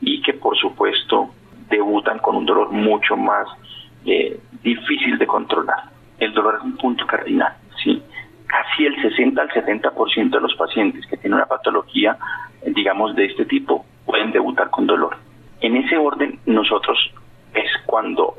y 0.01 0.23
que 0.23 0.35
por 0.35 0.57
supuesto 0.57 1.31
debutan 1.69 2.19
con 2.19 2.37
un 2.37 2.47
dolor 2.47 2.71
mucho 2.71 3.17
más 3.17 3.47
eh, 4.05 4.39
difícil 4.63 5.19
de 5.19 5.27
controlar. 5.27 5.85
El 6.19 6.33
dolor 6.33 6.57
es 6.59 6.65
un 6.65 6.77
punto 6.77 7.07
cardinal, 7.07 7.55
¿sí? 7.83 8.03
Casi 8.47 8.87
el 8.87 9.01
60 9.03 9.41
al 9.41 9.51
70% 9.51 10.31
de 10.31 10.41
los 10.41 10.55
pacientes 10.55 11.07
que 11.07 11.17
tienen 11.19 11.35
una 11.35 11.47
patología, 11.47 12.17
digamos, 12.67 13.15
de 13.15 13.27
este 13.27 13.45
tipo, 13.45 13.85
pueden 14.05 14.33
debutar 14.33 14.71
con 14.71 14.87
dolor. 14.87 15.17
En 15.61 15.77
ese 15.77 15.97
orden, 15.97 16.39
nosotros 16.47 16.99
es 17.55 17.71
cuando 17.87 18.35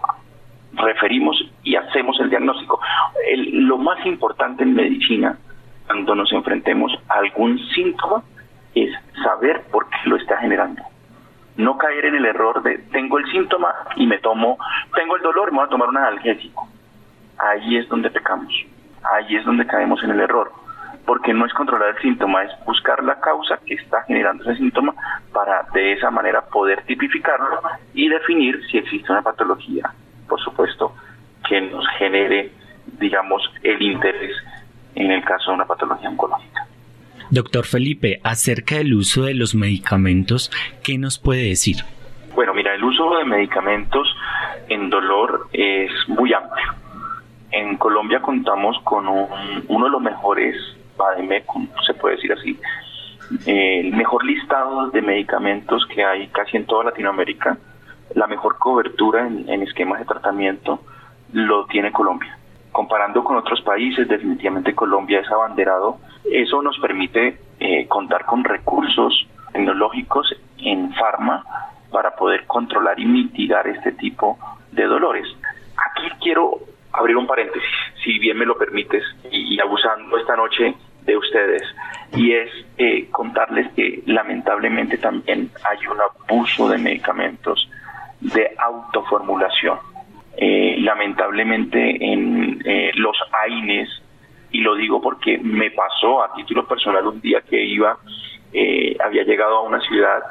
referimos 0.74 1.36
y 1.64 1.76
hacemos 1.76 2.20
el 2.20 2.30
diagnóstico. 2.30 2.80
lo 3.52 3.78
más 3.78 4.06
importante 4.06 4.64
en 4.64 4.74
medicina, 4.74 5.38
cuando 5.86 6.16
nos 6.16 6.32
enfrentemos 6.32 6.92
a 7.10 7.16
algún 7.16 7.60
síntoma, 7.70 8.24
es 8.76 8.92
saber 9.24 9.64
por 9.72 9.90
qué 9.90 9.98
lo 10.06 10.16
está 10.16 10.38
generando. 10.38 10.84
No 11.58 11.78
caer 11.78 12.06
en 12.06 12.16
el 12.16 12.26
error 12.26 12.64
de 12.64 12.78
tengo 12.92 13.18
el 13.18 13.30
síntoma 13.32 13.74
y 13.96 14.08
me 14.08 14.20
tomo, 14.20 14.58
tengo 14.96 15.16
el 15.16 15.22
dolor 15.22 15.50
y 15.50 15.52
me 15.52 15.58
voy 15.58 15.68
a 15.68 15.70
tomar 15.70 15.90
un 15.90 15.98
analgésico. 15.98 16.68
Ahí 17.38 17.78
es 17.78 17.90
donde 17.90 18.10
pecamos. 18.10 18.54
Ahí 19.14 19.36
es 19.36 19.46
donde 19.46 19.66
caemos 19.66 20.04
en 20.04 20.12
el 20.12 20.20
error. 20.20 20.52
Porque 21.10 21.34
no 21.34 21.48
es 21.48 21.54
controlar 21.54 21.96
el 21.96 22.02
síntoma, 22.04 22.44
es 22.44 22.52
buscar 22.68 23.04
la 23.04 23.20
causa 23.20 23.60
que 23.66 23.74
está 23.74 24.04
generando 24.04 24.44
ese 24.44 24.58
síntoma 24.58 24.94
para 25.34 25.66
de 25.74 25.94
esa 25.94 26.12
manera 26.12 26.46
poder 26.46 26.84
tipificarlo 26.84 27.62
y 27.96 28.10
definir 28.10 28.62
si 28.70 28.78
existe 28.78 29.12
una 29.12 29.24
patología, 29.24 29.92
por 30.28 30.40
supuesto, 30.40 30.94
que 31.48 31.62
nos 31.62 31.84
genere, 31.98 32.52
digamos, 33.00 33.42
el 33.64 33.82
interés 33.82 34.36
en 34.94 35.10
el 35.10 35.24
caso 35.24 35.50
de 35.50 35.56
una 35.56 35.66
patología 35.66 36.10
oncológica. 36.10 36.68
Doctor 37.32 37.66
Felipe, 37.66 38.20
acerca 38.24 38.76
del 38.76 38.94
uso 38.94 39.24
de 39.24 39.34
los 39.34 39.56
medicamentos, 39.56 40.52
¿qué 40.84 41.00
nos 41.00 41.18
puede 41.18 41.50
decir? 41.50 41.78
Bueno, 42.36 42.54
mira, 42.54 42.76
el 42.76 42.84
uso 42.84 43.18
de 43.18 43.26
medicamentos 43.26 44.16
en 44.68 44.92
dolor 44.92 45.48
es 45.54 45.90
muy 46.08 46.32
amplio. 46.34 46.72
En 47.50 47.78
Colombia 47.78 48.22
contamos 48.22 48.78
con 48.84 49.08
uno 49.08 49.86
de 49.86 49.92
los 49.92 50.02
mejores, 50.04 50.56
se 51.86 51.94
puede 51.94 52.16
decir 52.16 52.34
así, 52.34 52.60
el 53.46 53.92
mejor 53.94 54.26
listado 54.26 54.90
de 54.90 55.02
medicamentos 55.02 55.86
que 55.88 56.04
hay 56.04 56.28
casi 56.28 56.58
en 56.58 56.66
toda 56.66 56.86
Latinoamérica, 56.86 57.58
la 58.16 58.28
mejor 58.28 58.58
cobertura 58.58 59.28
en 59.28 59.62
esquemas 59.62 60.00
de 60.00 60.06
tratamiento 60.06 60.82
lo 61.32 61.66
tiene 61.66 61.92
Colombia 61.92 62.40
comparando 62.72 63.24
con 63.24 63.38
otros 63.38 63.62
países, 63.62 64.08
definitivamente 64.08 64.76
Colombia 64.76 65.20
es 65.20 65.32
abanderado. 65.32 65.98
Eso 66.32 66.62
nos 66.62 66.78
permite 66.80 67.38
eh, 67.60 67.88
contar 67.88 68.26
con 68.26 68.44
recursos 68.44 69.28
tecnológicos 69.52 70.34
en 70.60 70.94
farma 70.94 71.44
para 71.92 72.16
poder 72.16 72.46
controlar 72.46 73.00
y 73.00 73.06
mitigar 73.06 73.68
este 73.68 73.94
tipo 73.94 74.38
de 74.72 74.86
dolores. 74.86 75.26
Aquí 75.90 76.10
quiero 76.22 76.60
abrir 76.94 77.18
un 77.18 77.28
paréntesis, 77.28 77.70
si 78.04 78.20
bien 78.20 78.38
me 78.38 78.46
lo 78.46 78.58
permites, 78.58 79.04
y, 79.32 79.60
abusando 79.60 80.18
esta 80.18 80.36
noche 80.36 80.76
de 81.10 81.18
ustedes, 81.18 81.64
y 82.16 82.34
es 82.34 82.50
eh, 82.78 83.08
contarles 83.12 83.72
que 83.74 84.02
lamentablemente 84.06 84.98
también 84.98 85.50
hay 85.70 85.86
un 85.88 85.98
abuso 86.02 86.70
de 86.70 86.78
medicamentos 86.78 87.70
de 88.22 88.52
autoformulación 88.58 89.78
eh, 90.38 90.78
lamentablemente 90.80 91.80
en 91.80 92.62
eh, 92.66 92.92
los 92.96 93.18
AINES, 93.32 93.90
y 94.52 94.62
lo 94.62 94.76
digo 94.76 95.02
porque 95.02 95.38
me 95.38 95.72
pasó 95.72 96.24
a 96.24 96.34
título 96.34 96.66
personal 96.66 97.06
un 97.06 97.20
día 97.22 97.42
que 97.42 97.62
iba, 97.62 97.98
había 99.06 99.24
llegado 99.24 99.58
a 99.58 99.62
una 99.62 99.80
ciudad 99.82 100.24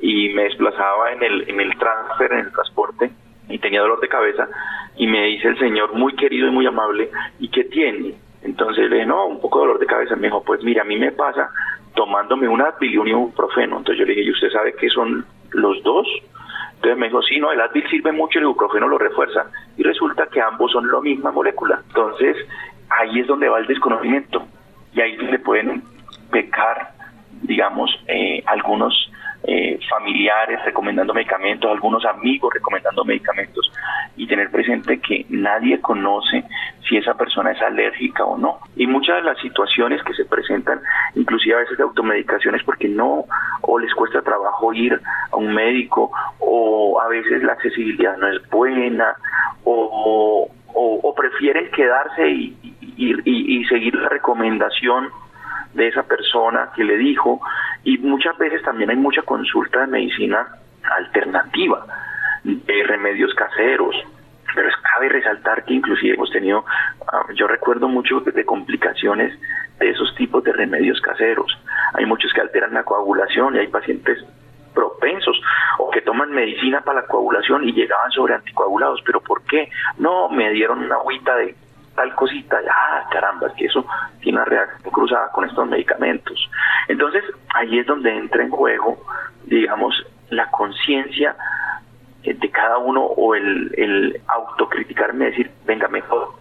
y 0.00 0.30
me 0.30 0.44
desplazaba 0.44 1.12
en 1.12 1.22
el, 1.22 1.50
en 1.50 1.60
el 1.60 1.76
transfer, 1.76 2.32
en 2.32 2.38
el 2.38 2.52
transporte, 2.52 3.10
y 3.48 3.58
tenía 3.58 3.80
dolor 3.80 4.00
de 4.00 4.08
cabeza, 4.08 4.48
y 4.96 5.06
me 5.06 5.24
dice 5.26 5.48
el 5.48 5.58
señor, 5.58 5.92
muy 5.94 6.14
querido 6.14 6.48
y 6.48 6.50
muy 6.50 6.66
amable, 6.66 7.10
¿y 7.38 7.48
qué 7.48 7.64
tiene? 7.64 8.14
Entonces 8.46 8.88
le 8.88 8.96
dije, 8.96 9.06
no, 9.06 9.26
un 9.26 9.40
poco 9.40 9.58
de 9.58 9.66
dolor 9.66 9.80
de 9.80 9.86
cabeza. 9.86 10.14
Me 10.14 10.28
dijo, 10.28 10.42
pues 10.44 10.62
mira, 10.62 10.82
a 10.82 10.84
mí 10.84 10.96
me 10.96 11.10
pasa 11.10 11.50
tomándome 11.94 12.48
una 12.48 12.68
Advil 12.68 12.94
y 12.94 12.98
un 12.98 13.08
ibuprofeno. 13.08 13.78
Entonces 13.78 13.98
yo 13.98 14.04
le 14.04 14.14
dije, 14.14 14.26
¿y 14.26 14.30
usted 14.30 14.50
sabe 14.50 14.74
qué 14.74 14.88
son 14.88 15.26
los 15.50 15.82
dos? 15.82 16.06
Entonces 16.76 16.98
me 16.98 17.06
dijo, 17.06 17.22
sí, 17.22 17.40
no, 17.40 17.50
el 17.50 17.60
Advil 17.60 17.88
sirve 17.90 18.12
mucho, 18.12 18.38
el 18.38 18.44
ibuprofeno 18.44 18.86
lo 18.86 18.98
refuerza. 18.98 19.46
Y 19.76 19.82
resulta 19.82 20.28
que 20.28 20.40
ambos 20.40 20.70
son 20.70 20.90
la 20.90 21.00
misma 21.00 21.32
molécula. 21.32 21.82
Entonces, 21.88 22.36
ahí 22.88 23.20
es 23.20 23.26
donde 23.26 23.48
va 23.48 23.58
el 23.58 23.66
desconocimiento. 23.66 24.46
Y 24.94 25.00
ahí 25.00 25.16
donde 25.16 25.40
pueden 25.40 25.82
pecar, 26.30 26.92
digamos, 27.42 27.90
eh, 28.06 28.44
algunos 28.46 29.10
eh, 29.48 29.78
familiares 29.88 30.58
recomendando 30.64 31.14
medicamentos, 31.14 31.70
algunos 31.70 32.04
amigos 32.04 32.52
recomendando 32.52 33.04
medicamentos 33.04 33.70
y 34.16 34.26
tener 34.26 34.50
presente 34.50 34.98
que 34.98 35.24
nadie 35.28 35.80
conoce 35.80 36.42
si 36.88 36.96
esa 36.96 37.14
persona 37.14 37.52
es 37.52 37.62
alérgica 37.62 38.24
o 38.24 38.36
no. 38.36 38.58
Y 38.74 38.88
muchas 38.88 39.16
de 39.18 39.22
las 39.22 39.38
situaciones 39.38 40.02
que 40.02 40.14
se 40.14 40.24
presentan, 40.24 40.80
inclusive 41.14 41.54
a 41.54 41.58
veces 41.58 41.78
de 41.78 41.84
automedicaciones, 41.84 42.64
porque 42.64 42.88
no 42.88 43.26
o 43.60 43.78
les 43.78 43.94
cuesta 43.94 44.20
trabajo 44.20 44.72
ir 44.72 45.00
a 45.30 45.36
un 45.36 45.54
médico 45.54 46.10
o 46.40 47.00
a 47.00 47.06
veces 47.06 47.40
la 47.44 47.52
accesibilidad 47.52 48.16
no 48.16 48.26
es 48.26 48.50
buena 48.50 49.14
o, 49.62 50.50
o, 50.74 51.14
prefieren 51.14 51.70
quedarse 51.70 52.28
y, 52.28 52.56
y 52.96 53.64
seguir 53.66 53.94
la 53.94 54.08
recomendación 54.08 55.08
de 55.76 55.88
esa 55.88 56.02
persona 56.02 56.70
que 56.74 56.84
le 56.84 56.96
dijo 56.96 57.40
y 57.86 57.98
muchas 57.98 58.36
veces 58.36 58.62
también 58.62 58.90
hay 58.90 58.96
mucha 58.96 59.22
consulta 59.22 59.82
de 59.82 59.86
medicina 59.86 60.44
alternativa, 60.98 61.86
de 62.42 62.82
remedios 62.82 63.32
caseros, 63.34 63.94
pero 64.56 64.68
cabe 64.82 65.08
resaltar 65.08 65.64
que 65.64 65.74
inclusive 65.74 66.14
hemos 66.14 66.30
tenido, 66.32 66.64
ah, 67.12 67.26
yo 67.36 67.46
recuerdo 67.46 67.88
mucho 67.88 68.18
de 68.20 68.44
complicaciones 68.44 69.38
de 69.78 69.90
esos 69.90 70.12
tipos 70.16 70.42
de 70.42 70.52
remedios 70.52 71.00
caseros. 71.00 71.46
Hay 71.94 72.06
muchos 72.06 72.32
que 72.32 72.40
alteran 72.40 72.74
la 72.74 72.82
coagulación 72.82 73.54
y 73.54 73.58
hay 73.60 73.68
pacientes 73.68 74.18
propensos 74.74 75.40
o 75.78 75.88
que 75.92 76.00
toman 76.00 76.32
medicina 76.32 76.80
para 76.80 77.02
la 77.02 77.06
coagulación 77.06 77.68
y 77.68 77.72
llegaban 77.72 78.10
sobre 78.10 78.34
anticoagulados. 78.34 79.00
¿Pero 79.06 79.20
por 79.20 79.44
qué? 79.44 79.70
No, 79.98 80.28
me 80.28 80.50
dieron 80.50 80.80
una 80.80 80.96
agüita 80.96 81.36
de 81.36 81.54
tal 81.96 82.14
cosita, 82.14 82.60
ah, 82.70 83.08
caramba, 83.10 83.48
es 83.48 83.54
que 83.54 83.66
eso 83.66 83.84
tiene 84.20 84.38
una 84.38 84.44
reacción 84.44 84.92
cruzada 84.92 85.30
con 85.32 85.48
estos 85.48 85.66
medicamentos. 85.66 86.38
Entonces, 86.88 87.24
ahí 87.54 87.78
es 87.78 87.86
donde 87.86 88.14
entra 88.16 88.42
en 88.42 88.50
juego, 88.50 89.02
digamos, 89.46 89.94
la 90.30 90.50
conciencia 90.50 91.34
de 92.22 92.50
cada 92.50 92.78
uno 92.78 93.02
o 93.02 93.34
el, 93.34 93.72
el 93.76 94.20
autocriticarme, 94.26 95.26
decir, 95.26 95.50
venga, 95.64 95.88
mejor 95.88 96.34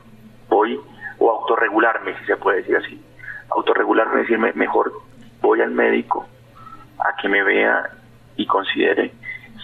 voy, 0.49 0.79
o 1.19 1.31
autorregularme, 1.31 2.17
si 2.19 2.25
se 2.25 2.37
puede 2.37 2.57
decir 2.57 2.77
así, 2.77 3.01
autorregularme, 3.49 4.21
decirme, 4.21 4.51
mejor 4.53 4.91
voy 5.41 5.61
al 5.61 5.71
médico 5.71 6.27
a 6.99 7.15
que 7.21 7.29
me 7.29 7.43
vea 7.43 7.89
y 8.35 8.45
considere 8.45 9.13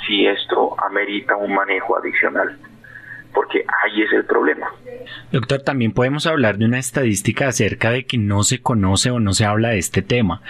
si 0.05 0.27
esto 0.27 0.75
amerita 0.83 1.35
un 1.35 1.53
manejo 1.53 1.97
adicional 1.97 2.57
porque 3.34 3.65
ahí 3.84 4.01
es 4.01 4.11
el 4.13 4.25
problema. 4.25 4.67
Doctor, 5.32 5.61
también 5.61 5.91
podemos 5.91 6.27
hablar 6.27 6.57
de 6.57 6.65
una 6.65 6.79
estadística 6.79 7.47
acerca 7.47 7.91
de 7.91 8.05
que 8.05 8.17
no 8.17 8.43
se 8.43 8.61
conoce 8.61 9.11
o 9.11 9.19
no 9.19 9.34
se 9.34 9.45
habla 9.45 9.69
de 9.69 9.77
este 9.77 10.01
tema. 10.01 10.41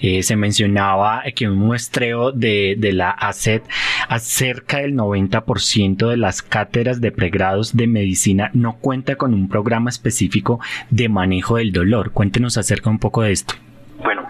Eh, 0.00 0.22
se 0.22 0.36
mencionaba 0.36 1.22
que 1.34 1.48
un 1.48 1.58
muestreo 1.58 2.32
de, 2.32 2.76
de 2.78 2.92
la 2.92 3.10
ACET 3.10 3.62
acerca 4.08 4.78
del 4.78 4.94
90% 4.94 6.08
de 6.08 6.16
las 6.16 6.42
cátedras 6.42 7.00
de 7.00 7.12
pregrados 7.12 7.76
de 7.76 7.86
medicina 7.86 8.50
no 8.52 8.76
cuenta 8.76 9.16
con 9.16 9.34
un 9.34 9.48
programa 9.48 9.90
específico 9.90 10.60
de 10.90 11.08
manejo 11.08 11.56
del 11.56 11.72
dolor. 11.72 12.12
Cuéntenos 12.12 12.58
acerca 12.58 12.90
un 12.90 12.98
poco 12.98 13.22
de 13.22 13.32
esto. 13.32 13.54
Bueno, 14.02 14.26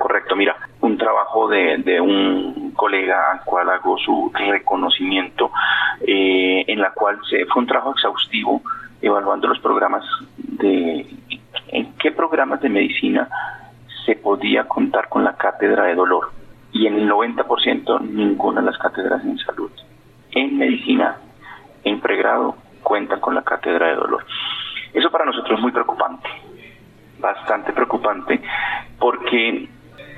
de, 1.49 1.79
de 1.79 2.01
un 2.01 2.73
colega 2.73 3.33
al 3.33 3.41
cual 3.45 3.71
hago 3.71 3.97
su 3.99 4.31
reconocimiento, 4.35 5.51
eh, 6.07 6.65
en 6.67 6.81
la 6.81 6.91
cual 6.91 7.19
se, 7.29 7.45
fue 7.47 7.63
un 7.63 7.69
trabajo 7.69 7.93
exhaustivo 7.93 8.63
evaluando 9.01 9.49
los 9.49 9.59
programas 9.61 10.05
de 10.37 11.07
en 11.69 11.93
qué 11.99 12.13
programas 12.13 12.61
de 12.61 12.69
medicina 12.69 13.29
se 14.05 14.17
podía 14.17 14.65
contar 14.69 15.09
con 15.09 15.25
la 15.25 15.37
cátedra 15.37 15.85
de 15.85 15.95
dolor 15.95 16.31
y 16.73 16.87
en 16.87 16.95
el 16.95 17.11
90% 17.11 18.01
ninguna 18.03 18.61
de 18.61 18.67
las 18.67 18.79
cátedras 18.79 19.25
en 19.25 19.39
salud. 19.39 19.71
En 20.33 20.59
medicina, 20.59 21.17
en 21.85 22.01
pregrado, 22.01 22.57
cuentan 22.83 23.21
con 23.21 23.35
la 23.35 23.43
cátedra 23.43 23.89
de 23.89 23.97
dolor. 23.97 24.25
Eso 24.93 25.11
para 25.11 25.25
nosotros 25.25 25.59
es 25.59 25.63
muy 25.63 25.73
preocupante, 25.73 26.29
bastante 27.19 27.73
preocupante, 27.73 28.41
porque 28.99 29.69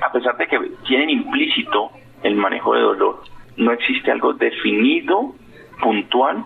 a 0.01 0.11
pesar 0.11 0.37
de 0.37 0.47
que 0.47 0.59
tienen 0.87 1.09
implícito 1.09 1.91
el 2.23 2.35
manejo 2.35 2.73
de 2.73 2.81
dolor, 2.81 3.23
no 3.57 3.71
existe 3.71 4.11
algo 4.11 4.33
definido, 4.33 5.35
puntual, 5.81 6.43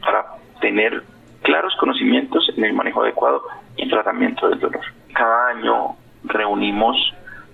para 0.00 0.24
tener 0.60 1.02
claros 1.42 1.74
conocimientos 1.78 2.50
en 2.56 2.64
el 2.64 2.72
manejo 2.72 3.02
adecuado 3.02 3.42
y 3.76 3.88
tratamiento 3.88 4.48
del 4.48 4.60
dolor. 4.60 4.84
Cada 5.12 5.48
año 5.48 5.96
reunimos 6.24 6.96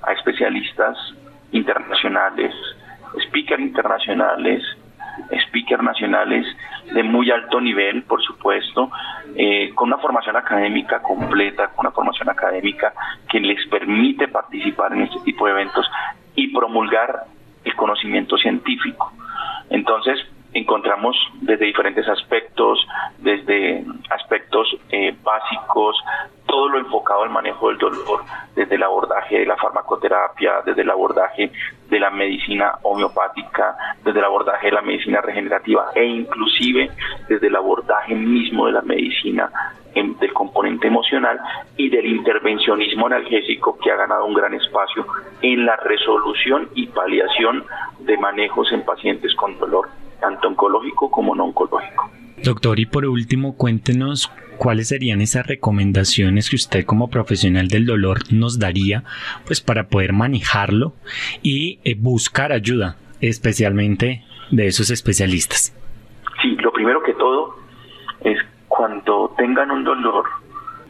a 0.02 0.12
especialistas 0.12 0.96
internacionales, 1.52 2.54
speakers 3.26 3.62
internacionales, 3.62 4.62
speakers 5.46 5.82
nacionales 5.82 6.46
de 6.94 7.02
muy 7.02 7.30
alto 7.30 7.60
nivel, 7.60 8.04
por 8.04 8.22
supuesto, 8.22 8.90
eh, 9.34 9.72
con 9.74 9.88
una 9.88 9.98
formación 9.98 10.36
académica 10.36 11.02
completa, 11.02 11.68
con 11.68 11.86
una 11.86 11.90
formación 11.90 12.30
académica 12.30 12.94
que 13.28 13.40
les 13.40 13.66
permite 13.68 14.28
participar 14.28 14.92
en 14.92 15.02
este 15.02 15.18
tipo 15.20 15.46
de 15.46 15.52
eventos 15.52 15.90
y 16.36 16.54
promulgar 16.54 17.24
el 17.64 17.74
conocimiento 17.74 18.38
científico. 18.38 19.12
Entonces, 19.70 20.20
encontramos 20.52 21.16
desde 21.40 21.66
diferentes 21.66 22.08
aspectos, 22.08 22.86
desde 23.18 23.84
aspectos 24.10 24.68
eh, 24.90 25.16
básicos, 25.22 25.96
todo 26.46 26.68
lo 26.68 26.78
enfocado 26.78 27.24
al 27.24 27.30
manejo 27.30 27.70
del 27.70 27.78
dolor, 27.78 28.22
desde 28.54 28.76
el 28.76 28.82
abordaje 28.84 29.40
de 29.40 29.46
la 29.46 29.56
farmacoterapia, 29.56 30.62
desde 30.64 30.82
el 30.82 30.90
abordaje 30.90 31.50
medicina 32.14 32.72
homeopática, 32.82 33.76
desde 34.04 34.18
el 34.18 34.24
abordaje 34.24 34.68
de 34.68 34.72
la 34.72 34.82
medicina 34.82 35.20
regenerativa 35.20 35.90
e 35.94 36.04
inclusive 36.04 36.90
desde 37.28 37.46
el 37.48 37.56
abordaje 37.56 38.14
mismo 38.14 38.66
de 38.66 38.72
la 38.72 38.82
medicina 38.82 39.50
del 39.94 40.32
componente 40.32 40.88
emocional 40.88 41.38
y 41.76 41.88
del 41.88 42.06
intervencionismo 42.06 43.06
analgésico 43.06 43.78
que 43.78 43.92
ha 43.92 43.96
ganado 43.96 44.24
un 44.24 44.34
gran 44.34 44.52
espacio 44.54 45.06
en 45.40 45.64
la 45.64 45.76
resolución 45.76 46.68
y 46.74 46.86
paliación 46.88 47.64
de 48.00 48.16
manejos 48.18 48.72
en 48.72 48.84
pacientes 48.84 49.34
con 49.36 49.56
dolor, 49.58 49.88
tanto 50.20 50.48
oncológico 50.48 51.10
como 51.10 51.34
no 51.34 51.44
oncológico. 51.44 52.10
Doctor, 52.42 52.78
y 52.80 52.86
por 52.86 53.06
último, 53.06 53.56
cuéntenos 53.56 54.30
cuáles 54.56 54.88
serían 54.88 55.20
esas 55.20 55.46
recomendaciones 55.46 56.50
que 56.50 56.56
usted 56.56 56.84
como 56.84 57.08
profesional 57.08 57.68
del 57.68 57.86
dolor 57.86 58.20
nos 58.32 58.58
daría 58.58 59.04
pues 59.46 59.60
para 59.60 59.88
poder 59.88 60.12
manejarlo 60.12 60.94
y 61.42 61.78
eh, 61.84 61.96
buscar 61.98 62.52
ayuda, 62.52 62.96
especialmente 63.20 64.24
de 64.50 64.66
esos 64.66 64.90
especialistas. 64.90 65.74
Sí, 66.42 66.56
lo 66.56 66.72
primero 66.72 67.02
que 67.02 67.14
todo 67.14 67.56
es 68.22 68.38
cuando 68.68 69.34
tengan 69.36 69.70
un 69.70 69.84
dolor 69.84 70.24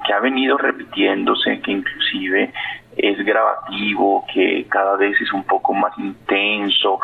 que 0.07 0.13
ha 0.13 0.21
venido 0.21 0.59
repitiéndose, 0.59 1.61
que 1.61 1.73
inclusive 1.73 2.53
es 2.97 3.19
gravativo, 3.25 4.25
que 4.33 4.67
cada 4.69 4.97
vez 4.97 5.21
es 5.21 5.33
un 5.33 5.45
poco 5.45 5.75
más 5.75 5.97
intenso, 5.99 7.01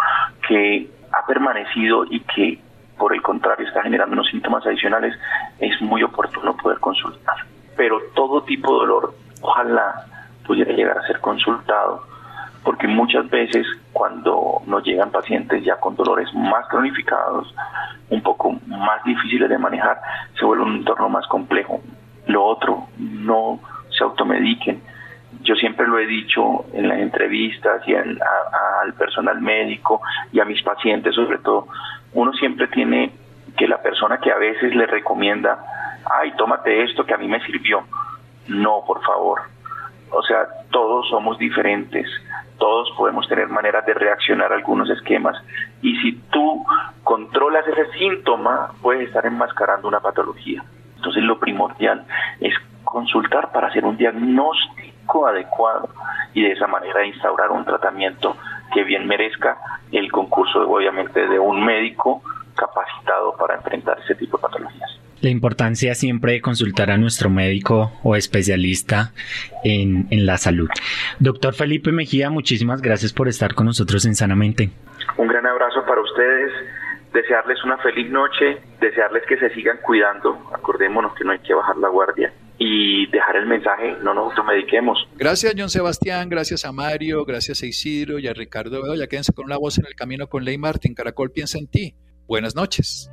que 0.46 0.88
ha 1.12 1.26
permanecido 1.26 2.04
y 2.08 2.20
que 2.20 2.58
por 3.00 3.14
el 3.14 3.22
contrario 3.22 3.66
está 3.66 3.82
generando 3.82 4.12
unos 4.12 4.28
síntomas 4.28 4.64
adicionales, 4.66 5.18
es 5.58 5.80
muy 5.80 6.02
oportuno 6.02 6.54
poder 6.54 6.78
consultar. 6.80 7.36
Pero 7.74 7.98
todo 8.14 8.42
tipo 8.42 8.74
de 8.74 8.78
dolor, 8.80 9.14
ojalá 9.40 10.04
pudiera 10.46 10.74
llegar 10.74 10.98
a 10.98 11.06
ser 11.06 11.18
consultado, 11.20 12.04
porque 12.62 12.86
muchas 12.86 13.28
veces 13.30 13.66
cuando 13.90 14.60
nos 14.66 14.84
llegan 14.84 15.10
pacientes 15.10 15.64
ya 15.64 15.76
con 15.76 15.96
dolores 15.96 16.28
más 16.34 16.68
cronificados, 16.68 17.54
un 18.10 18.22
poco 18.22 18.58
más 18.66 19.02
difíciles 19.04 19.48
de 19.48 19.56
manejar, 19.56 19.98
se 20.38 20.44
vuelve 20.44 20.64
un 20.64 20.76
entorno 20.76 21.08
más 21.08 21.26
complejo. 21.28 21.80
Lo 22.26 22.44
otro, 22.44 22.88
no 22.98 23.60
se 23.88 24.04
automediquen. 24.04 24.82
Yo 25.42 25.54
siempre 25.54 25.86
lo 25.86 25.98
he 25.98 26.06
dicho 26.06 26.66
en 26.74 26.86
las 26.86 26.98
entrevistas 26.98 27.80
y 27.88 27.94
al 27.94 28.92
personal 28.98 29.40
médico 29.40 30.02
y 30.32 30.40
a 30.40 30.44
mis 30.44 30.62
pacientes 30.62 31.14
sobre 31.14 31.38
todo, 31.38 31.66
uno 32.12 32.32
siempre 32.32 32.68
tiene 32.68 33.12
que 33.56 33.68
la 33.68 33.82
persona 33.82 34.18
que 34.18 34.32
a 34.32 34.36
veces 34.36 34.74
le 34.74 34.86
recomienda, 34.86 35.58
ay, 36.10 36.32
tómate 36.36 36.82
esto 36.84 37.04
que 37.04 37.14
a 37.14 37.18
mí 37.18 37.28
me 37.28 37.44
sirvió. 37.44 37.82
No, 38.48 38.82
por 38.86 39.02
favor. 39.02 39.40
O 40.10 40.22
sea, 40.22 40.46
todos 40.70 41.08
somos 41.08 41.38
diferentes, 41.38 42.08
todos 42.58 42.90
podemos 42.96 43.28
tener 43.28 43.48
maneras 43.48 43.86
de 43.86 43.94
reaccionar 43.94 44.52
a 44.52 44.56
algunos 44.56 44.90
esquemas. 44.90 45.36
Y 45.82 45.96
si 46.00 46.12
tú 46.30 46.64
controlas 47.04 47.66
ese 47.66 47.86
síntoma, 47.98 48.72
puedes 48.82 49.08
estar 49.08 49.24
enmascarando 49.24 49.88
una 49.88 50.00
patología. 50.00 50.64
Entonces 50.96 51.22
lo 51.22 51.38
primordial 51.38 52.04
es 52.40 52.54
consultar 52.84 53.52
para 53.52 53.68
hacer 53.68 53.84
un 53.84 53.96
diagnóstico 53.96 55.26
adecuado 55.26 55.88
y 56.34 56.42
de 56.42 56.52
esa 56.52 56.66
manera 56.66 57.06
instaurar 57.06 57.50
un 57.50 57.64
tratamiento 57.64 58.36
que 58.72 58.84
bien 58.84 59.06
merezca 59.06 59.58
el 59.92 60.10
concurso, 60.10 60.68
obviamente, 60.68 61.26
de 61.26 61.38
un 61.38 61.64
médico 61.64 62.22
capacitado 62.56 63.36
para 63.36 63.56
enfrentar 63.56 63.98
ese 64.04 64.14
tipo 64.14 64.36
de 64.36 64.42
patologías. 64.42 65.00
La 65.20 65.30
importancia 65.30 65.94
siempre 65.94 66.32
de 66.32 66.40
consultar 66.40 66.90
a 66.90 66.96
nuestro 66.96 67.28
médico 67.28 67.92
o 68.02 68.16
especialista 68.16 69.12
en, 69.64 70.06
en 70.10 70.24
la 70.24 70.38
salud. 70.38 70.68
Doctor 71.18 71.54
Felipe 71.54 71.92
Mejía, 71.92 72.30
muchísimas 72.30 72.80
gracias 72.80 73.12
por 73.12 73.28
estar 73.28 73.54
con 73.54 73.66
nosotros 73.66 74.06
en 74.06 74.14
Sanamente. 74.14 74.70
Un 75.18 75.28
gran 75.28 75.46
abrazo 75.46 75.84
para 75.86 76.00
ustedes, 76.00 76.52
desearles 77.12 77.62
una 77.64 77.76
feliz 77.78 78.10
noche, 78.10 78.62
desearles 78.80 79.22
que 79.26 79.36
se 79.36 79.50
sigan 79.50 79.78
cuidando, 79.82 80.50
acordémonos 80.54 81.14
que 81.14 81.24
no 81.24 81.32
hay 81.32 81.40
que 81.40 81.52
bajar 81.52 81.76
la 81.76 81.88
guardia 81.88 82.32
y 82.62 83.06
dejar 83.06 83.36
el 83.36 83.46
mensaje, 83.46 83.96
no 84.02 84.12
nos 84.12 84.30
automediquemos. 84.30 85.08
Gracias, 85.16 85.54
John 85.56 85.70
Sebastián, 85.70 86.28
gracias 86.28 86.66
a 86.66 86.72
Mario, 86.72 87.24
gracias 87.24 87.62
a 87.62 87.66
Isidro 87.66 88.18
y 88.18 88.28
a 88.28 88.34
Ricardo 88.34 88.94
Ya 88.94 89.06
quédense 89.06 89.32
con 89.32 89.46
una 89.46 89.56
voz 89.56 89.78
en 89.78 89.86
el 89.86 89.94
camino 89.94 90.28
con 90.28 90.44
Ley 90.44 90.58
Martin. 90.58 90.94
Caracol 90.94 91.32
piensa 91.32 91.58
en 91.58 91.68
ti. 91.68 91.94
Buenas 92.28 92.54
noches. 92.54 93.10